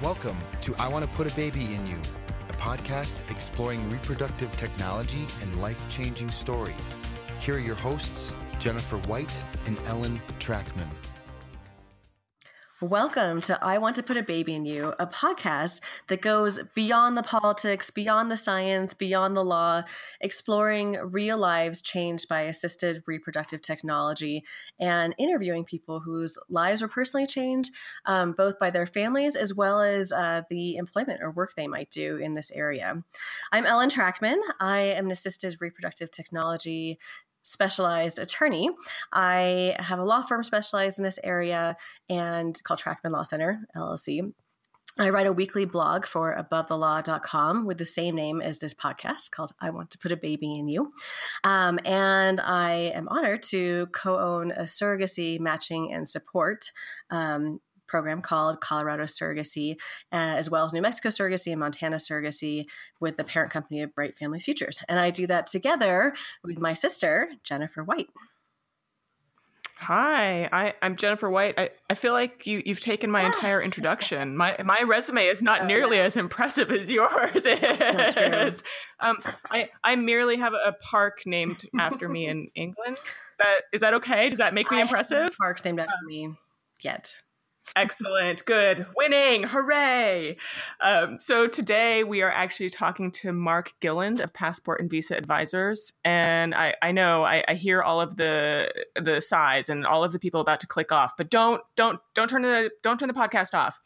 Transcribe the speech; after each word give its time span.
Welcome 0.00 0.38
to 0.60 0.76
I 0.76 0.86
Want 0.86 1.04
to 1.04 1.10
Put 1.10 1.26
a 1.26 1.34
Baby 1.34 1.74
in 1.74 1.84
You, 1.84 2.00
a 2.48 2.52
podcast 2.52 3.28
exploring 3.32 3.90
reproductive 3.90 4.56
technology 4.56 5.26
and 5.42 5.60
life 5.60 5.88
changing 5.90 6.30
stories. 6.30 6.94
Here 7.40 7.56
are 7.56 7.58
your 7.58 7.74
hosts, 7.74 8.32
Jennifer 8.60 8.98
White 9.08 9.36
and 9.66 9.76
Ellen 9.86 10.22
Trachman. 10.38 10.86
Welcome 12.80 13.40
to 13.40 13.58
I 13.60 13.78
Want 13.78 13.96
to 13.96 14.04
Put 14.04 14.16
a 14.16 14.22
Baby 14.22 14.54
in 14.54 14.64
You, 14.64 14.94
a 15.00 15.06
podcast 15.08 15.80
that 16.06 16.20
goes 16.20 16.60
beyond 16.76 17.16
the 17.16 17.24
politics, 17.24 17.90
beyond 17.90 18.30
the 18.30 18.36
science, 18.36 18.94
beyond 18.94 19.36
the 19.36 19.42
law, 19.42 19.82
exploring 20.20 20.92
real 21.02 21.36
lives 21.36 21.82
changed 21.82 22.28
by 22.28 22.42
assisted 22.42 23.02
reproductive 23.08 23.62
technology 23.62 24.44
and 24.78 25.12
interviewing 25.18 25.64
people 25.64 25.98
whose 25.98 26.38
lives 26.48 26.80
were 26.80 26.86
personally 26.86 27.26
changed, 27.26 27.72
um, 28.06 28.30
both 28.30 28.60
by 28.60 28.70
their 28.70 28.86
families 28.86 29.34
as 29.34 29.52
well 29.52 29.80
as 29.80 30.12
uh, 30.12 30.42
the 30.48 30.76
employment 30.76 31.20
or 31.20 31.32
work 31.32 31.54
they 31.56 31.66
might 31.66 31.90
do 31.90 32.16
in 32.18 32.34
this 32.34 32.52
area. 32.52 33.02
I'm 33.50 33.66
Ellen 33.66 33.90
Trachman. 33.90 34.38
I 34.60 34.82
am 34.82 35.06
an 35.06 35.10
assisted 35.10 35.56
reproductive 35.58 36.12
technology 36.12 37.00
specialized 37.42 38.18
attorney. 38.18 38.70
I 39.12 39.76
have 39.78 39.98
a 39.98 40.04
law 40.04 40.22
firm 40.22 40.42
specialized 40.42 40.98
in 40.98 41.04
this 41.04 41.18
area 41.22 41.76
and 42.08 42.60
called 42.64 42.80
Trachman 42.80 43.12
Law 43.12 43.22
Center, 43.22 43.66
LLC. 43.76 44.32
I 45.00 45.10
write 45.10 45.28
a 45.28 45.32
weekly 45.32 45.64
blog 45.64 46.06
for 46.06 46.34
abovethelaw.com 46.36 47.66
with 47.66 47.78
the 47.78 47.86
same 47.86 48.16
name 48.16 48.40
as 48.40 48.58
this 48.58 48.74
podcast 48.74 49.30
called 49.30 49.52
I 49.60 49.70
Want 49.70 49.92
to 49.92 49.98
Put 49.98 50.10
a 50.10 50.16
Baby 50.16 50.58
in 50.58 50.66
You. 50.66 50.92
Um, 51.44 51.78
and 51.84 52.40
I 52.40 52.92
am 52.94 53.06
honored 53.08 53.44
to 53.44 53.86
co 53.92 54.18
own 54.18 54.50
a 54.50 54.62
surrogacy 54.62 55.38
matching 55.38 55.92
and 55.92 56.08
support 56.08 56.72
um, 57.10 57.60
program 57.88 58.22
called 58.22 58.60
Colorado 58.60 59.04
Surrogacy, 59.04 59.72
uh, 60.12 60.36
as 60.36 60.48
well 60.48 60.64
as 60.64 60.72
New 60.72 60.82
Mexico 60.82 61.08
Surrogacy 61.08 61.50
and 61.50 61.60
Montana 61.60 61.96
Surrogacy 61.96 62.66
with 63.00 63.16
the 63.16 63.24
parent 63.24 63.50
company 63.50 63.82
of 63.82 63.94
Bright 63.94 64.16
Families 64.16 64.44
Futures. 64.44 64.80
And 64.88 65.00
I 65.00 65.10
do 65.10 65.26
that 65.26 65.46
together 65.46 66.14
with 66.44 66.58
my 66.58 66.74
sister, 66.74 67.30
Jennifer 67.42 67.82
White. 67.82 68.08
Hi, 69.80 70.48
I, 70.52 70.74
am 70.82 70.96
Jennifer 70.96 71.30
White. 71.30 71.54
I, 71.56 71.70
I 71.88 71.94
feel 71.94 72.12
like 72.12 72.48
you, 72.48 72.60
you've 72.66 72.80
taken 72.80 73.12
my 73.12 73.24
entire 73.24 73.62
introduction. 73.62 74.36
My 74.36 74.56
my 74.64 74.82
resume 74.84 75.26
is 75.26 75.40
not 75.40 75.62
oh, 75.62 75.66
nearly 75.66 75.98
yeah. 75.98 76.02
as 76.02 76.16
impressive 76.16 76.72
as 76.72 76.90
yours 76.90 77.46
is. 77.46 78.62
Um, 78.98 79.18
I, 79.48 79.70
I 79.84 79.94
merely 79.94 80.36
have 80.36 80.52
a 80.52 80.74
park 80.82 81.20
named 81.26 81.62
after 81.78 82.08
me 82.08 82.26
in 82.28 82.48
England. 82.56 82.96
That, 83.38 83.62
is 83.72 83.80
that 83.82 83.94
okay? 83.94 84.28
Does 84.28 84.38
that 84.38 84.52
make 84.52 84.68
me 84.70 84.80
impressive? 84.80 85.30
parks 85.38 85.64
named 85.64 85.78
after 85.78 85.94
me 86.08 86.34
yet. 86.80 87.14
Excellent. 87.76 88.44
Good. 88.44 88.86
Winning. 88.96 89.44
Hooray. 89.44 90.36
Um, 90.80 91.18
so 91.20 91.46
today 91.46 92.04
we 92.04 92.22
are 92.22 92.30
actually 92.30 92.70
talking 92.70 93.10
to 93.12 93.32
Mark 93.32 93.72
Gilland 93.80 94.20
of 94.20 94.32
Passport 94.32 94.80
and 94.80 94.90
Visa 94.90 95.16
Advisors. 95.16 95.92
And 96.04 96.54
I, 96.54 96.74
I 96.82 96.92
know 96.92 97.24
I, 97.24 97.44
I, 97.48 97.54
hear 97.54 97.82
all 97.82 98.00
of 98.00 98.16
the 98.16 98.72
the 98.94 99.20
sighs 99.20 99.68
and 99.68 99.84
all 99.84 100.04
of 100.04 100.12
the 100.12 100.18
people 100.18 100.40
about 100.40 100.60
to 100.60 100.66
click 100.66 100.92
off, 100.92 101.16
but 101.16 101.30
don't 101.30 101.60
don't 101.76 102.00
don't 102.14 102.28
turn 102.28 102.42
the 102.42 102.70
don't 102.82 102.98
turn 102.98 103.08
the 103.08 103.14
podcast 103.14 103.54
off 103.54 103.80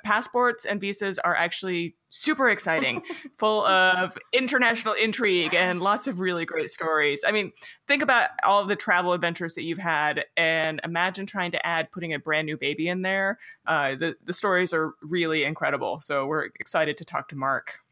passports 0.00 0.64
and 0.64 0.80
visas 0.80 1.18
are 1.18 1.34
actually 1.34 1.96
super 2.08 2.48
exciting, 2.48 3.02
full 3.34 3.64
of 3.66 4.16
international 4.32 4.94
intrigue 4.94 5.52
yes. 5.52 5.60
and 5.60 5.80
lots 5.80 6.06
of 6.06 6.20
really 6.20 6.44
great 6.44 6.70
stories. 6.70 7.24
I 7.26 7.32
mean, 7.32 7.50
think 7.86 8.02
about 8.02 8.30
all 8.44 8.64
the 8.64 8.76
travel 8.76 9.12
adventures 9.12 9.54
that 9.54 9.62
you've 9.62 9.78
had, 9.78 10.24
and 10.36 10.80
imagine 10.84 11.26
trying 11.26 11.52
to 11.52 11.66
add 11.66 11.90
putting 11.92 12.14
a 12.14 12.18
brand 12.18 12.46
new 12.46 12.56
baby 12.56 12.88
in 12.88 13.02
there. 13.02 13.38
Uh, 13.66 13.94
the 13.94 14.16
the 14.24 14.32
stories 14.32 14.72
are 14.72 14.94
really 15.02 15.44
incredible. 15.44 16.00
So 16.00 16.26
we're 16.26 16.48
excited 16.60 16.96
to 16.98 17.04
talk 17.04 17.28
to 17.28 17.36
Mark. 17.36 17.83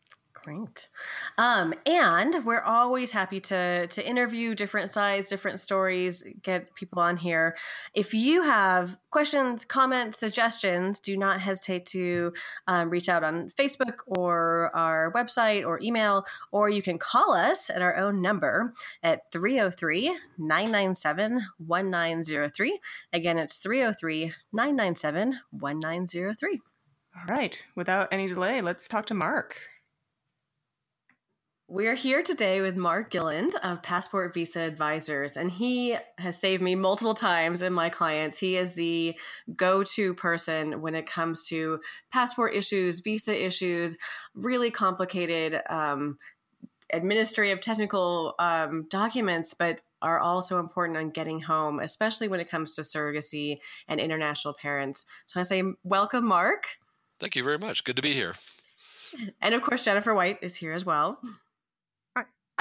Great. 0.44 0.88
Um, 1.38 1.72
and 1.86 2.44
we're 2.44 2.62
always 2.62 3.12
happy 3.12 3.38
to 3.40 3.86
to 3.86 4.06
interview 4.06 4.56
different 4.56 4.90
sides, 4.90 5.28
different 5.28 5.60
stories, 5.60 6.24
get 6.42 6.74
people 6.74 7.00
on 7.00 7.16
here. 7.16 7.56
If 7.94 8.12
you 8.12 8.42
have 8.42 8.96
questions, 9.10 9.64
comments, 9.64 10.18
suggestions, 10.18 10.98
do 10.98 11.16
not 11.16 11.40
hesitate 11.40 11.86
to 11.86 12.32
um, 12.66 12.90
reach 12.90 13.08
out 13.08 13.22
on 13.22 13.50
Facebook 13.50 13.98
or 14.06 14.74
our 14.74 15.12
website 15.12 15.64
or 15.64 15.78
email, 15.80 16.24
or 16.50 16.68
you 16.68 16.82
can 16.82 16.98
call 16.98 17.32
us 17.32 17.70
at 17.70 17.80
our 17.80 17.96
own 17.96 18.20
number 18.20 18.72
at 19.02 19.30
303 19.30 20.16
997 20.38 21.40
1903. 21.58 22.80
Again, 23.12 23.38
it's 23.38 23.58
303 23.58 24.32
997 24.52 25.38
1903. 25.52 26.60
All 27.14 27.34
right. 27.34 27.64
Without 27.76 28.08
any 28.10 28.26
delay, 28.26 28.60
let's 28.60 28.88
talk 28.88 29.06
to 29.06 29.14
Mark. 29.14 29.60
We're 31.72 31.94
here 31.94 32.22
today 32.22 32.60
with 32.60 32.76
Mark 32.76 33.08
Gilland 33.08 33.54
of 33.62 33.82
Passport 33.82 34.34
Visa 34.34 34.60
Advisors, 34.60 35.38
and 35.38 35.50
he 35.50 35.96
has 36.18 36.38
saved 36.38 36.62
me 36.62 36.74
multiple 36.74 37.14
times 37.14 37.62
and 37.62 37.74
my 37.74 37.88
clients. 37.88 38.38
He 38.38 38.58
is 38.58 38.74
the 38.74 39.18
go 39.56 39.82
to 39.82 40.12
person 40.12 40.82
when 40.82 40.94
it 40.94 41.06
comes 41.06 41.46
to 41.48 41.80
passport 42.12 42.54
issues, 42.54 43.00
visa 43.00 43.34
issues, 43.34 43.96
really 44.34 44.70
complicated 44.70 45.62
um, 45.70 46.18
administrative, 46.92 47.62
technical 47.62 48.34
um, 48.38 48.84
documents, 48.90 49.54
but 49.54 49.80
are 50.02 50.20
also 50.20 50.58
important 50.58 50.98
on 50.98 51.08
getting 51.08 51.40
home, 51.40 51.80
especially 51.80 52.28
when 52.28 52.40
it 52.40 52.50
comes 52.50 52.72
to 52.72 52.82
surrogacy 52.82 53.60
and 53.88 53.98
international 53.98 54.52
parents. 54.52 55.06
So 55.24 55.40
I 55.40 55.42
say, 55.42 55.62
welcome, 55.84 56.26
Mark. 56.26 56.66
Thank 57.18 57.34
you 57.34 57.42
very 57.42 57.58
much. 57.58 57.82
Good 57.82 57.96
to 57.96 58.02
be 58.02 58.12
here. 58.12 58.34
And 59.40 59.54
of 59.54 59.62
course, 59.62 59.86
Jennifer 59.86 60.14
White 60.14 60.38
is 60.42 60.56
here 60.56 60.74
as 60.74 60.84
well. 60.84 61.18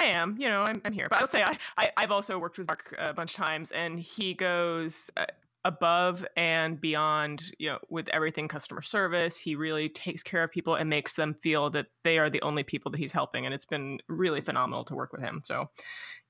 I 0.01 0.06
am, 0.06 0.35
you 0.39 0.50
know, 0.50 0.63
I'm, 0.63 0.81
I'm 0.84 0.94
here. 0.94 1.07
But 1.09 1.19
I 1.19 1.22
will 1.22 1.28
say 1.28 1.44
I, 1.44 1.57
I, 1.78 1.91
have 2.01 2.12
also 2.12 2.39
worked 2.39 2.57
with 2.57 2.67
Mark 2.67 2.95
a 2.97 3.13
bunch 3.13 3.38
of 3.38 3.45
times, 3.45 3.72
and 3.72 4.00
he 4.00 4.34
goes 4.34 5.12
uh, 5.16 5.25
above 5.63 6.25
and 6.35 6.81
beyond, 6.81 7.51
you 7.59 7.69
know, 7.69 7.78
with 7.89 8.09
everything 8.09 8.47
customer 8.47 8.81
service. 8.81 9.39
He 9.39 9.56
really 9.56 9.89
takes 9.89 10.23
care 10.23 10.44
of 10.44 10.51
people 10.51 10.73
and 10.73 10.89
makes 10.89 11.13
them 11.13 11.35
feel 11.35 11.69
that 11.72 11.88
they 12.03 12.17
are 12.17 12.29
the 12.31 12.41
only 12.41 12.63
people 12.63 12.89
that 12.91 12.97
he's 12.97 13.12
helping. 13.12 13.45
And 13.45 13.53
it's 13.53 13.66
been 13.66 14.00
really 14.07 14.41
phenomenal 14.41 14.84
to 14.85 14.95
work 14.95 15.12
with 15.12 15.22
him. 15.22 15.41
So, 15.44 15.69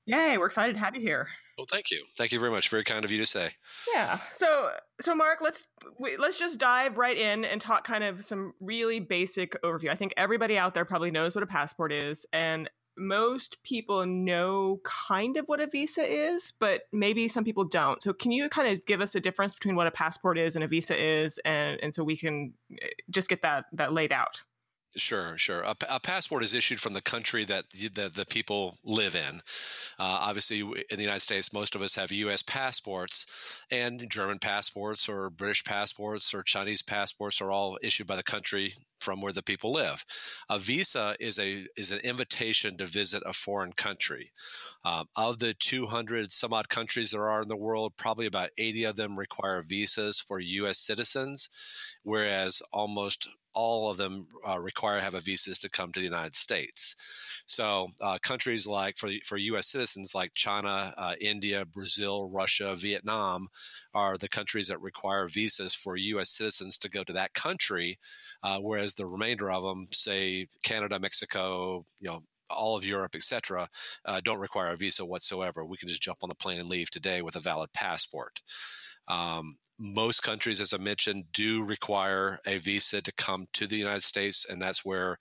yay, 0.04 0.36
we're 0.36 0.46
excited 0.46 0.74
to 0.74 0.80
have 0.80 0.94
you 0.94 1.00
here. 1.00 1.28
Well, 1.56 1.66
thank 1.66 1.90
you. 1.90 2.04
Thank 2.18 2.32
you 2.32 2.40
very 2.40 2.52
much. 2.52 2.68
Very 2.68 2.84
kind 2.84 3.06
of 3.06 3.10
you 3.10 3.18
to 3.18 3.26
say. 3.26 3.52
Yeah. 3.94 4.18
So, 4.32 4.70
so 5.00 5.14
Mark, 5.14 5.40
let's 5.40 5.66
let's 6.18 6.38
just 6.38 6.60
dive 6.60 6.98
right 6.98 7.16
in 7.16 7.46
and 7.46 7.60
talk 7.60 7.86
kind 7.86 8.04
of 8.04 8.22
some 8.22 8.52
really 8.60 9.00
basic 9.00 9.60
overview. 9.62 9.90
I 9.90 9.94
think 9.94 10.12
everybody 10.18 10.58
out 10.58 10.74
there 10.74 10.84
probably 10.84 11.10
knows 11.10 11.34
what 11.34 11.42
a 11.42 11.46
passport 11.46 11.92
is, 11.92 12.26
and 12.32 12.68
most 12.96 13.62
people 13.62 14.06
know 14.06 14.80
kind 14.84 15.36
of 15.36 15.46
what 15.46 15.60
a 15.60 15.66
visa 15.66 16.02
is, 16.02 16.52
but 16.58 16.82
maybe 16.92 17.28
some 17.28 17.44
people 17.44 17.64
don't. 17.64 18.02
So, 18.02 18.12
can 18.12 18.32
you 18.32 18.48
kind 18.48 18.68
of 18.68 18.84
give 18.86 19.00
us 19.00 19.14
a 19.14 19.20
difference 19.20 19.54
between 19.54 19.76
what 19.76 19.86
a 19.86 19.90
passport 19.90 20.38
is 20.38 20.54
and 20.54 20.64
a 20.64 20.68
visa 20.68 20.96
is, 20.96 21.38
and 21.44 21.78
and 21.82 21.94
so 21.94 22.04
we 22.04 22.16
can 22.16 22.54
eh, 22.80 22.88
just 23.10 23.28
get 23.28 23.42
that 23.42 23.64
that 23.72 23.92
laid 23.92 24.12
out? 24.12 24.42
Sure, 24.94 25.38
sure. 25.38 25.62
A, 25.62 25.74
a, 25.88 26.00
passport 26.00 26.42
is 26.42 26.54
issued 26.54 26.78
from 26.78 26.92
the 26.92 27.00
country 27.00 27.46
that 27.46 27.64
the, 27.70 28.10
the 28.14 28.26
people 28.26 28.76
live 28.84 29.14
in. 29.14 29.40
Uh, 29.98 30.18
obviously, 30.20 30.60
in 30.60 30.96
the 30.96 31.02
United 31.02 31.22
States, 31.22 31.50
most 31.50 31.74
of 31.74 31.80
us 31.80 31.94
have 31.94 32.12
U.S. 32.12 32.42
passports, 32.42 33.26
and 33.70 34.10
German 34.10 34.38
passports, 34.38 35.08
or 35.08 35.30
British 35.30 35.64
passports, 35.64 36.34
or 36.34 36.42
Chinese 36.42 36.82
passports 36.82 37.40
are 37.40 37.50
all 37.50 37.78
issued 37.82 38.06
by 38.06 38.16
the 38.16 38.22
country 38.22 38.74
from 39.00 39.22
where 39.22 39.32
the 39.32 39.42
people 39.42 39.72
live. 39.72 40.04
A 40.50 40.58
visa 40.58 41.16
is 41.18 41.38
a 41.38 41.66
is 41.74 41.90
an 41.90 42.00
invitation 42.00 42.76
to 42.76 42.84
visit 42.84 43.22
a 43.24 43.32
foreign 43.32 43.72
country. 43.72 44.30
Um, 44.84 45.06
of 45.16 45.38
the 45.38 45.54
200 45.54 46.30
some 46.30 46.52
odd 46.52 46.68
countries 46.68 47.12
there 47.12 47.30
are 47.30 47.42
in 47.42 47.48
the 47.48 47.56
world, 47.56 47.94
probably 47.96 48.26
about 48.26 48.50
80 48.58 48.84
of 48.84 48.96
them 48.96 49.18
require 49.18 49.62
visas 49.62 50.20
for 50.20 50.38
U.S. 50.38 50.78
citizens, 50.78 51.48
whereas 52.02 52.60
almost 52.72 53.28
all 53.54 53.90
of 53.90 53.96
them 53.96 54.26
uh, 54.48 54.58
require 54.58 55.00
have 55.00 55.14
a 55.14 55.20
visa 55.20 55.42
to 55.54 55.68
come 55.70 55.92
to 55.92 56.00
the 56.00 56.06
United 56.06 56.34
States. 56.34 56.94
So 57.46 57.88
uh, 58.00 58.18
countries 58.22 58.66
like 58.66 58.96
for 58.96 59.10
for 59.24 59.36
U.S. 59.36 59.68
citizens 59.68 60.14
like 60.14 60.32
China, 60.34 60.94
uh, 60.96 61.14
India, 61.20 61.64
Brazil, 61.64 62.28
Russia, 62.28 62.74
Vietnam 62.76 63.48
are 63.94 64.16
the 64.16 64.28
countries 64.28 64.68
that 64.68 64.80
require 64.80 65.28
visas 65.28 65.74
for 65.74 65.96
U.S. 65.96 66.30
citizens 66.30 66.78
to 66.78 66.88
go 66.88 67.04
to 67.04 67.12
that 67.12 67.34
country, 67.34 67.98
uh, 68.42 68.58
whereas 68.58 68.94
the 68.94 69.06
remainder 69.06 69.50
of 69.50 69.62
them, 69.62 69.88
say 69.90 70.46
Canada, 70.62 70.98
Mexico, 70.98 71.84
you 72.00 72.08
know, 72.08 72.22
all 72.50 72.76
of 72.76 72.84
Europe, 72.84 73.14
etc., 73.14 73.68
uh, 74.04 74.20
don't 74.22 74.38
require 74.38 74.72
a 74.72 74.76
visa 74.76 75.04
whatsoever. 75.04 75.64
We 75.64 75.76
can 75.76 75.88
just 75.88 76.02
jump 76.02 76.18
on 76.22 76.28
the 76.28 76.34
plane 76.34 76.60
and 76.60 76.68
leave 76.68 76.90
today 76.90 77.22
with 77.22 77.36
a 77.36 77.40
valid 77.40 77.72
passport. 77.72 78.40
Um, 79.08 79.56
most 79.78 80.22
countries, 80.22 80.60
as 80.60 80.72
I 80.72 80.78
mentioned, 80.78 81.24
do 81.32 81.64
require 81.64 82.38
a 82.46 82.58
visa 82.58 83.02
to 83.02 83.12
come 83.12 83.46
to 83.54 83.66
the 83.66 83.76
United 83.76 84.02
States, 84.04 84.46
and 84.48 84.62
that's 84.62 84.84
where 84.84 85.18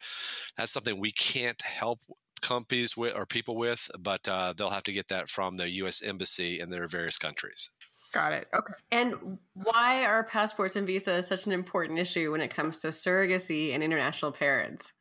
that's 0.56 0.72
something 0.72 1.00
we 1.00 1.12
can't 1.12 1.62
help 1.62 2.02
companies 2.42 2.98
with 2.98 3.16
or 3.16 3.26
people 3.26 3.56
with, 3.56 3.90
but 4.00 4.28
uh, 4.28 4.54
they'll 4.56 4.70
have 4.70 4.84
to 4.84 4.92
get 4.92 5.08
that 5.10 5.30
from 5.30 5.58
the 5.58 5.70
U.S. 5.70 6.02
embassy 6.02 6.60
in 6.60 6.70
their 6.70 6.88
various 6.88 7.18
countries. 7.18 7.70
Got 8.14 8.34
it. 8.34 8.48
Okay. 8.54 8.74
And 8.92 9.38
why 9.54 10.04
are 10.06 10.24
passports 10.24 10.76
and 10.76 10.86
visas 10.86 11.28
such 11.28 11.46
an 11.46 11.54
important 11.54 11.98
issue 11.98 12.32
when 12.32 12.42
it 12.42 12.50
comes 12.50 12.80
to 12.80 12.88
surrogacy 12.88 13.74
and 13.74 13.82
international 13.82 14.32
parents? 14.32 14.92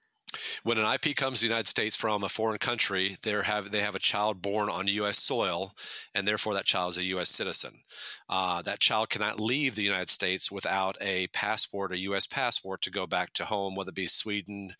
When 0.63 0.79
an 0.79 0.93
IP 0.93 1.17
comes 1.17 1.39
to 1.39 1.43
the 1.43 1.49
United 1.49 1.69
States 1.69 1.97
from 1.97 2.23
a 2.23 2.29
foreign 2.29 2.59
country, 2.59 3.17
they 3.23 3.33
have 3.33 3.71
they 3.71 3.81
have 3.81 3.95
a 3.95 4.01
child 4.01 4.43
born 4.43 4.69
on 4.69 4.87
U.S. 4.87 5.19
soil, 5.19 5.75
and 6.15 6.27
therefore 6.27 6.55
that 6.55 6.65
child 6.65 6.93
is 6.93 6.99
a 6.99 7.05
U.S. 7.05 7.29
citizen. 7.29 7.83
Uh, 8.29 8.63
that 8.63 8.81
child 8.81 9.11
cannot 9.11 9.41
leave 9.41 9.75
the 9.75 9.83
United 9.83 10.11
States 10.11 10.51
without 10.51 10.97
a 11.01 11.27
passport, 11.29 11.93
a 11.93 11.99
U.S. 11.99 12.27
passport, 12.27 12.83
to 12.83 12.91
go 12.91 13.07
back 13.07 13.33
to 13.35 13.45
home, 13.45 13.75
whether 13.75 13.91
it 13.91 13.95
be 13.95 14.07
Sweden, 14.07 14.75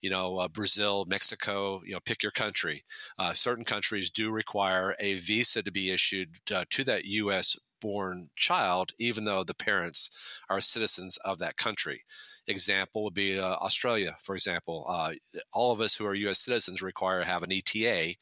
you 0.00 0.10
know, 0.10 0.38
uh, 0.38 0.48
Brazil, 0.48 1.04
Mexico, 1.08 1.82
you 1.84 1.94
know, 1.94 2.00
pick 2.04 2.22
your 2.22 2.32
country. 2.32 2.84
Uh, 3.18 3.32
certain 3.32 3.64
countries 3.64 4.10
do 4.10 4.30
require 4.30 4.94
a 5.00 5.14
visa 5.14 5.62
to 5.62 5.72
be 5.72 5.90
issued 5.90 6.38
uh, 6.54 6.64
to 6.70 6.84
that 6.84 7.04
U.S 7.04 7.56
born 7.82 8.30
child, 8.36 8.92
even 8.98 9.24
though 9.24 9.44
the 9.44 9.54
parents 9.54 10.10
are 10.48 10.60
citizens 10.60 11.18
of 11.24 11.38
that 11.38 11.56
country. 11.56 12.04
Example 12.46 13.04
would 13.04 13.14
be 13.14 13.38
uh, 13.38 13.54
Australia, 13.56 14.16
for 14.20 14.34
example. 14.34 14.86
Uh, 14.88 15.12
all 15.52 15.72
of 15.72 15.80
us 15.80 15.96
who 15.96 16.06
are 16.06 16.14
U.S. 16.14 16.38
citizens 16.38 16.82
require 16.82 17.20
to 17.20 17.28
have 17.28 17.42
an 17.42 17.52
ETA, 17.52 18.14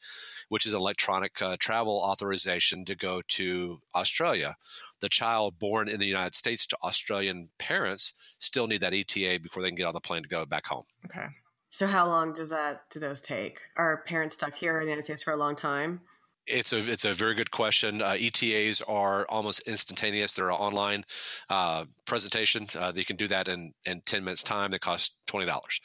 which 0.49 0.65
is 0.65 0.73
electronic 0.73 1.41
uh, 1.41 1.55
travel 1.59 1.97
authorization 2.03 2.85
to 2.85 2.95
go 2.95 3.21
to 3.29 3.79
Australia. 3.95 4.57
The 4.99 5.09
child 5.09 5.57
born 5.57 5.87
in 5.87 5.99
the 5.99 6.05
United 6.05 6.35
States 6.35 6.67
to 6.67 6.77
Australian 6.83 7.49
parents 7.57 8.13
still 8.39 8.67
need 8.67 8.81
that 8.81 8.93
ETA 8.93 9.39
before 9.41 9.63
they 9.63 9.69
can 9.69 9.75
get 9.75 9.87
on 9.87 9.93
the 9.93 10.01
plane 10.01 10.23
to 10.23 10.29
go 10.29 10.45
back 10.45 10.67
home. 10.67 10.83
Okay. 11.05 11.27
So 11.71 11.87
how 11.87 12.05
long 12.05 12.33
does 12.33 12.49
that 12.49 12.89
do 12.91 12.99
those 12.99 13.21
take? 13.21 13.61
Are 13.77 14.03
parents 14.05 14.35
stuck 14.35 14.53
here 14.53 14.77
in 14.79 14.85
the 14.85 14.91
United 14.91 15.05
States 15.05 15.23
for 15.23 15.31
a 15.31 15.37
long 15.37 15.55
time? 15.55 16.01
It's 16.51 16.73
a 16.73 16.77
it's 16.77 17.05
a 17.05 17.13
very 17.13 17.33
good 17.33 17.51
question. 17.51 18.01
Uh, 18.01 18.15
ETAs 18.19 18.81
are 18.87 19.25
almost 19.29 19.61
instantaneous. 19.61 20.33
They're 20.33 20.49
an 20.49 20.55
online 20.55 21.05
uh, 21.49 21.85
presentation. 22.05 22.67
Uh, 22.77 22.91
you 22.95 23.05
can 23.05 23.15
do 23.15 23.27
that 23.27 23.47
in 23.47 23.73
in 23.85 24.01
ten 24.01 24.23
minutes 24.23 24.43
time. 24.43 24.71
They 24.71 24.79
cost 24.79 25.17
twenty 25.27 25.45
dollars. 25.45 25.79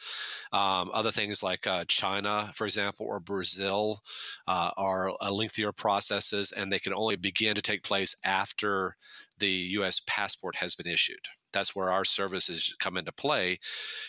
Um, 0.53 0.91
other 0.93 1.13
things 1.13 1.43
like 1.43 1.67
uh, 1.67 1.85
China, 1.89 2.51
for 2.55 2.67
example, 2.67 3.07
or 3.07 3.21
Brazil, 3.21 4.01
uh, 4.49 4.71
are 4.77 5.13
lengthier 5.31 5.73
processes, 5.73 6.53
and 6.53 6.73
they 6.73 6.81
can 6.81 6.95
only 6.95 7.17
begin 7.17 7.55
to 7.55 7.63
take 7.63 7.83
place 7.83 8.15
after 8.25 8.97
the 9.39 9.49
U.S. 9.49 10.01
passport 10.07 10.57
has 10.57 10.75
been 10.75 10.89
issued 10.89 11.29
that's 11.53 11.75
where 11.75 11.91
our 11.91 12.05
services 12.05 12.77
come 12.79 12.99
into 12.99 13.13
play 13.13 13.59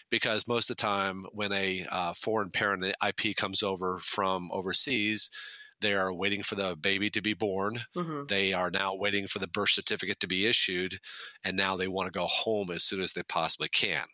because 0.10 0.50
most 0.50 0.70
of 0.70 0.76
the 0.76 0.82
time 0.82 1.24
when 1.32 1.54
a 1.54 1.86
uh, 1.90 2.12
foreign 2.12 2.50
parent 2.50 2.84
IP 3.06 3.38
comes 3.38 3.64
over 3.64 4.00
from 4.00 4.50
overseas, 4.52 5.30
they 5.82 5.94
are 5.94 6.14
waiting 6.14 6.44
for 6.44 6.56
the 6.56 6.76
baby 6.76 7.10
to 7.12 7.22
be 7.22 7.34
born. 7.34 7.82
Mm-hmm. 7.96 8.24
They 8.28 8.54
are 8.54 8.72
now 8.72 8.96
waiting 8.96 9.28
for 9.28 9.40
the 9.40 9.48
birth 9.48 9.70
certificate 9.70 10.20
to 10.22 10.28
be 10.28 10.46
issued. 10.46 11.00
And 11.44 11.56
now 11.56 11.76
they 11.76 11.88
want 11.88 12.12
to 12.12 12.18
go 12.18 12.26
home 12.26 12.72
as 12.72 12.84
soon 12.84 13.02
as 13.02 13.14
they 13.14 13.24
possibly 13.24 13.70
can. 13.70 14.06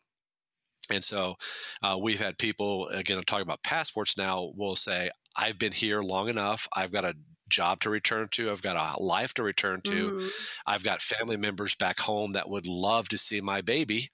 And 0.90 1.04
so 1.04 1.36
uh, 1.82 1.98
we've 2.02 2.20
had 2.20 2.38
people, 2.38 2.90
again, 2.90 3.18
I'm 3.18 3.24
talking 3.24 3.44
about 3.44 3.64
passports 3.64 4.18
now, 4.18 4.52
will 4.56 4.76
say, 4.76 5.10
I've 5.38 5.58
been 5.58 5.72
here 5.72 6.02
long 6.02 6.28
enough. 6.28 6.68
I've 6.76 6.92
got 6.92 7.06
a 7.06 7.16
job 7.50 7.80
to 7.82 7.90
return 7.90 8.28
to. 8.32 8.52
I've 8.52 8.62
got 8.62 8.76
a 8.76 9.02
life 9.02 9.34
to 9.36 9.44
return 9.44 9.82
to. 9.82 10.12
Mm-hmm. 10.12 10.28
I've 10.66 10.84
got 10.84 11.02
family 11.02 11.38
members 11.38 11.76
back 11.76 12.00
home 12.00 12.32
that 12.32 12.50
would 12.50 12.68
love 12.68 13.10
to 13.10 13.18
see 13.18 13.42
my 13.42 13.62
baby, 13.62 14.10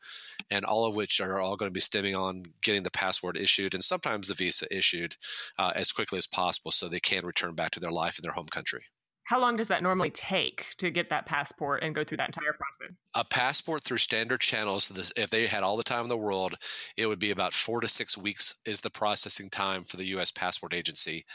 and 0.49 0.65
all 0.65 0.85
of 0.85 0.95
which 0.95 1.21
are 1.21 1.39
all 1.39 1.55
going 1.55 1.69
to 1.69 1.73
be 1.73 1.79
stemming 1.79 2.15
on 2.15 2.45
getting 2.61 2.83
the 2.83 2.91
passport 2.91 3.37
issued 3.37 3.73
and 3.73 3.83
sometimes 3.83 4.27
the 4.27 4.33
visa 4.33 4.65
issued 4.75 5.15
uh, 5.57 5.71
as 5.75 5.91
quickly 5.91 6.17
as 6.17 6.27
possible 6.27 6.71
so 6.71 6.87
they 6.87 6.99
can 6.99 7.25
return 7.25 7.55
back 7.55 7.71
to 7.71 7.79
their 7.79 7.91
life 7.91 8.17
in 8.17 8.23
their 8.23 8.33
home 8.33 8.47
country. 8.47 8.85
How 9.29 9.39
long 9.39 9.57
does 9.57 9.67
that 9.67 9.83
normally 9.83 10.09
take 10.09 10.73
to 10.77 10.89
get 10.89 11.11
that 11.11 11.27
passport 11.27 11.83
and 11.83 11.93
go 11.93 12.03
through 12.03 12.17
that 12.17 12.29
entire 12.29 12.51
process? 12.51 12.95
A 13.13 13.23
passport 13.23 13.83
through 13.83 13.99
standard 13.99 14.41
channels, 14.41 14.91
if 15.15 15.29
they 15.29 15.45
had 15.45 15.61
all 15.61 15.77
the 15.77 15.83
time 15.83 16.01
in 16.01 16.09
the 16.09 16.17
world, 16.17 16.55
it 16.97 17.05
would 17.05 17.19
be 17.19 17.29
about 17.29 17.53
four 17.53 17.79
to 17.79 17.87
six 17.87 18.17
weeks 18.17 18.55
is 18.65 18.81
the 18.81 18.89
processing 18.89 19.51
time 19.51 19.83
for 19.83 19.97
the 19.97 20.05
U.S. 20.05 20.31
Passport 20.31 20.73
Agency. 20.73 21.25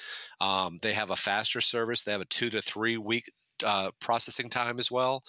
Um, 0.41 0.79
they 0.83 0.93
have 0.93 1.13
a 1.13 1.17
faster 1.17 1.61
service. 1.61 2.03
They 2.03 2.11
have 2.11 2.21
a 2.21 2.25
two 2.25 2.51
to 2.51 2.61
three 2.61 2.97
week 2.97 3.31
uh, 3.65 3.91
processing 4.01 4.51
time 4.51 4.79
as 4.79 4.91
well. 4.91 5.23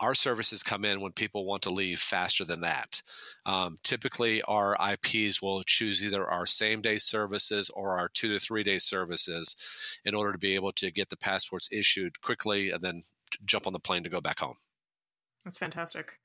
Our 0.00 0.14
services 0.14 0.62
come 0.62 0.84
in 0.84 1.00
when 1.00 1.12
people 1.12 1.46
want 1.46 1.62
to 1.62 1.70
leave 1.70 2.00
faster 2.00 2.44
than 2.44 2.60
that. 2.60 3.02
Um, 3.46 3.76
typically, 3.82 4.42
our 4.42 4.76
IPs 4.92 5.40
will 5.40 5.62
choose 5.62 6.04
either 6.04 6.26
our 6.28 6.46
same 6.46 6.80
day 6.80 6.96
services 6.96 7.70
or 7.70 7.98
our 7.98 8.08
two 8.08 8.28
to 8.28 8.38
three 8.38 8.62
day 8.62 8.78
services 8.78 9.56
in 10.04 10.14
order 10.14 10.32
to 10.32 10.38
be 10.38 10.54
able 10.54 10.72
to 10.72 10.90
get 10.90 11.08
the 11.08 11.16
passports 11.16 11.68
issued 11.72 12.20
quickly 12.20 12.70
and 12.70 12.82
then 12.82 13.02
jump 13.44 13.66
on 13.66 13.72
the 13.72 13.80
plane 13.80 14.04
to 14.04 14.10
go 14.10 14.20
back 14.20 14.40
home. 14.40 14.56
That's 15.44 15.58
fantastic. 15.58 16.18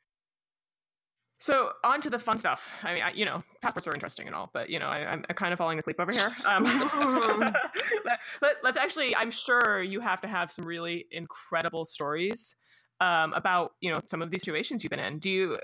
So 1.39 1.71
on 1.85 2.01
to 2.01 2.09
the 2.09 2.19
fun 2.19 2.37
stuff. 2.37 2.69
I 2.83 2.93
mean, 2.93 3.01
I, 3.01 3.11
you 3.11 3.23
know, 3.23 3.43
passports 3.61 3.87
are 3.87 3.93
interesting 3.93 4.27
and 4.27 4.35
all, 4.35 4.49
but 4.53 4.69
you 4.69 4.77
know, 4.77 4.87
I, 4.87 5.13
am 5.13 5.23
kind 5.23 5.53
of 5.53 5.57
falling 5.57 5.79
asleep 5.79 5.97
over 5.99 6.11
here. 6.11 6.29
Um, 6.45 6.65
let, 8.41 8.65
us 8.65 8.77
actually. 8.77 9.15
I'm 9.15 9.31
sure 9.31 9.81
you 9.81 10.01
have 10.01 10.19
to 10.21 10.27
have 10.27 10.51
some 10.51 10.65
really 10.65 11.05
incredible 11.11 11.85
stories 11.85 12.55
um, 12.99 13.31
about 13.33 13.71
you 13.79 13.93
know 13.93 14.01
some 14.05 14.21
of 14.21 14.31
these 14.31 14.41
situations 14.41 14.83
you've 14.83 14.91
been 14.91 14.99
in. 14.99 15.19
Do 15.19 15.29
you 15.29 15.57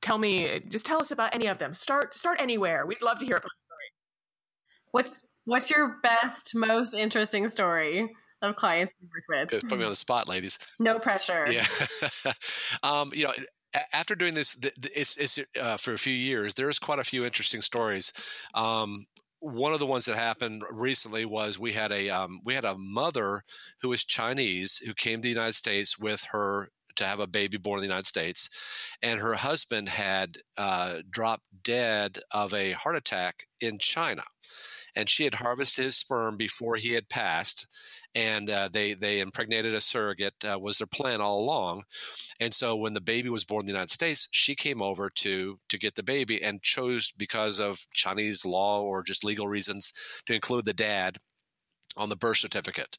tell 0.00 0.16
me? 0.16 0.60
Just 0.68 0.86
tell 0.86 1.00
us 1.00 1.10
about 1.10 1.34
any 1.34 1.46
of 1.46 1.58
them. 1.58 1.74
Start 1.74 2.14
start 2.14 2.40
anywhere. 2.40 2.86
We'd 2.86 3.02
love 3.02 3.18
to 3.18 3.26
hear 3.26 3.36
a 3.36 3.40
fun 3.40 3.50
story. 3.66 3.92
What's 4.92 5.22
What's 5.44 5.70
your 5.70 5.98
best, 6.02 6.56
most 6.56 6.94
interesting 6.94 7.48
story? 7.48 8.10
of 8.42 8.56
clients 8.56 8.92
you 9.00 9.08
work 9.08 9.50
with. 9.50 9.62
Put 9.68 9.78
me 9.78 9.84
on 9.84 9.90
the 9.90 9.96
spot, 9.96 10.28
ladies. 10.28 10.58
No 10.78 10.98
pressure. 10.98 11.46
Yeah. 11.50 11.64
um, 12.82 13.10
you 13.14 13.24
know, 13.24 13.32
after 13.92 14.14
doing 14.14 14.34
this, 14.34 14.56
it's, 14.94 15.16
it's 15.16 15.38
uh, 15.60 15.76
for 15.76 15.92
a 15.92 15.98
few 15.98 16.14
years. 16.14 16.54
There's 16.54 16.78
quite 16.78 16.98
a 16.98 17.04
few 17.04 17.24
interesting 17.24 17.62
stories. 17.62 18.12
Um, 18.54 19.06
one 19.40 19.72
of 19.72 19.78
the 19.78 19.86
ones 19.86 20.06
that 20.06 20.16
happened 20.16 20.64
recently 20.70 21.24
was 21.24 21.58
we 21.58 21.72
had 21.72 21.92
a 21.92 22.08
um, 22.08 22.40
we 22.44 22.54
had 22.54 22.64
a 22.64 22.76
mother 22.76 23.44
who 23.80 23.90
was 23.90 24.04
Chinese 24.04 24.78
who 24.78 24.94
came 24.94 25.18
to 25.18 25.22
the 25.22 25.28
United 25.28 25.54
States 25.54 25.98
with 25.98 26.24
her 26.32 26.68
to 26.96 27.04
have 27.04 27.20
a 27.20 27.26
baby 27.26 27.58
born 27.58 27.78
in 27.78 27.82
the 27.82 27.88
United 27.88 28.06
States, 28.06 28.48
and 29.02 29.20
her 29.20 29.34
husband 29.34 29.90
had 29.90 30.38
uh, 30.56 31.00
dropped 31.10 31.44
dead 31.62 32.18
of 32.30 32.54
a 32.54 32.72
heart 32.72 32.96
attack 32.96 33.46
in 33.60 33.78
China 33.78 34.22
and 34.96 35.10
she 35.10 35.24
had 35.24 35.34
harvested 35.34 35.84
his 35.84 35.96
sperm 35.96 36.36
before 36.36 36.76
he 36.76 36.94
had 36.94 37.08
passed, 37.08 37.66
and 38.14 38.48
uh, 38.50 38.68
they 38.72 38.94
they 38.94 39.20
impregnated 39.20 39.74
a 39.74 39.80
surrogate 39.80 40.34
uh, 40.44 40.58
was 40.58 40.78
their 40.78 40.86
plan 40.86 41.20
all 41.20 41.38
along, 41.38 41.84
and 42.40 42.54
so 42.54 42.74
when 42.74 42.94
the 42.94 43.00
baby 43.00 43.28
was 43.28 43.44
born 43.44 43.62
in 43.62 43.66
the 43.66 43.72
United 43.72 43.90
States, 43.90 44.28
she 44.32 44.54
came 44.54 44.82
over 44.82 45.10
to 45.10 45.58
to 45.68 45.78
get 45.78 45.94
the 45.94 46.02
baby 46.02 46.42
and 46.42 46.62
chose 46.62 47.12
because 47.16 47.60
of 47.60 47.86
Chinese 47.92 48.44
law 48.44 48.82
or 48.82 49.02
just 49.02 49.22
legal 49.22 49.46
reasons 49.46 49.92
to 50.24 50.34
include 50.34 50.64
the 50.64 50.72
dad 50.72 51.18
on 51.96 52.08
the 52.08 52.16
birth 52.16 52.38
certificate. 52.38 52.96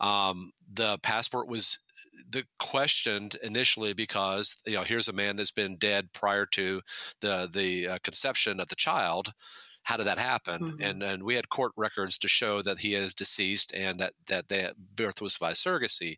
Um, 0.00 0.52
the 0.72 0.98
passport 0.98 1.48
was 1.48 1.78
the 2.28 2.44
questioned 2.58 3.36
initially 3.42 3.92
because 3.92 4.56
you 4.66 4.74
know 4.74 4.82
here's 4.82 5.08
a 5.08 5.12
man 5.12 5.36
that's 5.36 5.50
been 5.50 5.76
dead 5.76 6.12
prior 6.12 6.46
to 6.46 6.80
the 7.20 7.48
the 7.52 7.88
uh, 7.88 7.98
conception 8.02 8.58
of 8.60 8.68
the 8.68 8.74
child 8.74 9.32
how 9.86 9.96
did 9.96 10.08
that 10.08 10.18
happen? 10.18 10.60
Mm-hmm. 10.60 10.82
And 10.82 11.02
and 11.02 11.22
we 11.22 11.36
had 11.36 11.48
court 11.48 11.70
records 11.76 12.18
to 12.18 12.28
show 12.28 12.60
that 12.60 12.78
he 12.78 12.96
is 12.96 13.14
deceased 13.14 13.72
and 13.72 14.00
that 14.00 14.14
that 14.26 14.48
the 14.48 14.74
birth 14.96 15.22
was 15.22 15.38
by 15.38 15.52
surrogacy, 15.52 16.16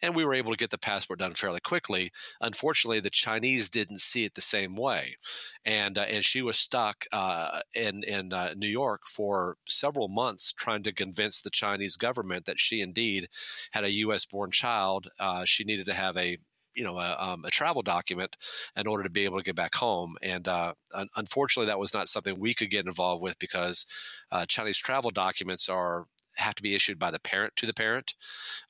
and 0.00 0.14
we 0.14 0.24
were 0.24 0.34
able 0.34 0.52
to 0.52 0.56
get 0.56 0.70
the 0.70 0.78
passport 0.78 1.18
done 1.18 1.32
fairly 1.32 1.58
quickly. 1.58 2.12
Unfortunately, 2.40 3.00
the 3.00 3.10
Chinese 3.10 3.68
didn't 3.68 4.00
see 4.00 4.24
it 4.24 4.34
the 4.34 4.40
same 4.40 4.76
way, 4.76 5.16
and 5.64 5.98
uh, 5.98 6.02
and 6.02 6.24
she 6.24 6.42
was 6.42 6.56
stuck 6.56 7.06
uh, 7.12 7.60
in 7.74 8.04
in 8.04 8.32
uh, 8.32 8.54
New 8.56 8.68
York 8.68 9.02
for 9.08 9.56
several 9.66 10.06
months 10.06 10.52
trying 10.52 10.84
to 10.84 10.94
convince 10.94 11.42
the 11.42 11.50
Chinese 11.50 11.96
government 11.96 12.44
that 12.44 12.60
she 12.60 12.80
indeed 12.80 13.26
had 13.72 13.82
a 13.82 13.90
U.S. 14.06 14.26
born 14.26 14.52
child. 14.52 15.08
Uh, 15.18 15.44
she 15.44 15.64
needed 15.64 15.86
to 15.86 15.94
have 15.94 16.16
a 16.16 16.38
you 16.78 16.84
know 16.84 16.98
a, 16.98 17.16
um, 17.18 17.44
a, 17.44 17.50
travel 17.50 17.82
document 17.82 18.36
in 18.76 18.86
order 18.86 19.02
to 19.02 19.10
be 19.10 19.24
able 19.24 19.38
to 19.38 19.44
get 19.44 19.56
back 19.56 19.74
home. 19.74 20.16
And 20.22 20.46
uh, 20.46 20.74
un- 20.94 21.08
unfortunately, 21.16 21.66
that 21.66 21.78
was 21.78 21.92
not 21.92 22.08
something 22.08 22.38
we 22.38 22.54
could 22.54 22.70
get 22.70 22.86
involved 22.86 23.22
with 23.22 23.38
because 23.38 23.84
uh, 24.30 24.46
Chinese 24.46 24.78
travel 24.78 25.10
documents 25.10 25.68
are 25.68 26.06
have 26.36 26.54
to 26.54 26.62
be 26.62 26.76
issued 26.76 27.00
by 27.00 27.10
the 27.10 27.18
parent 27.18 27.56
to 27.56 27.66
the 27.66 27.74
parent, 27.74 28.14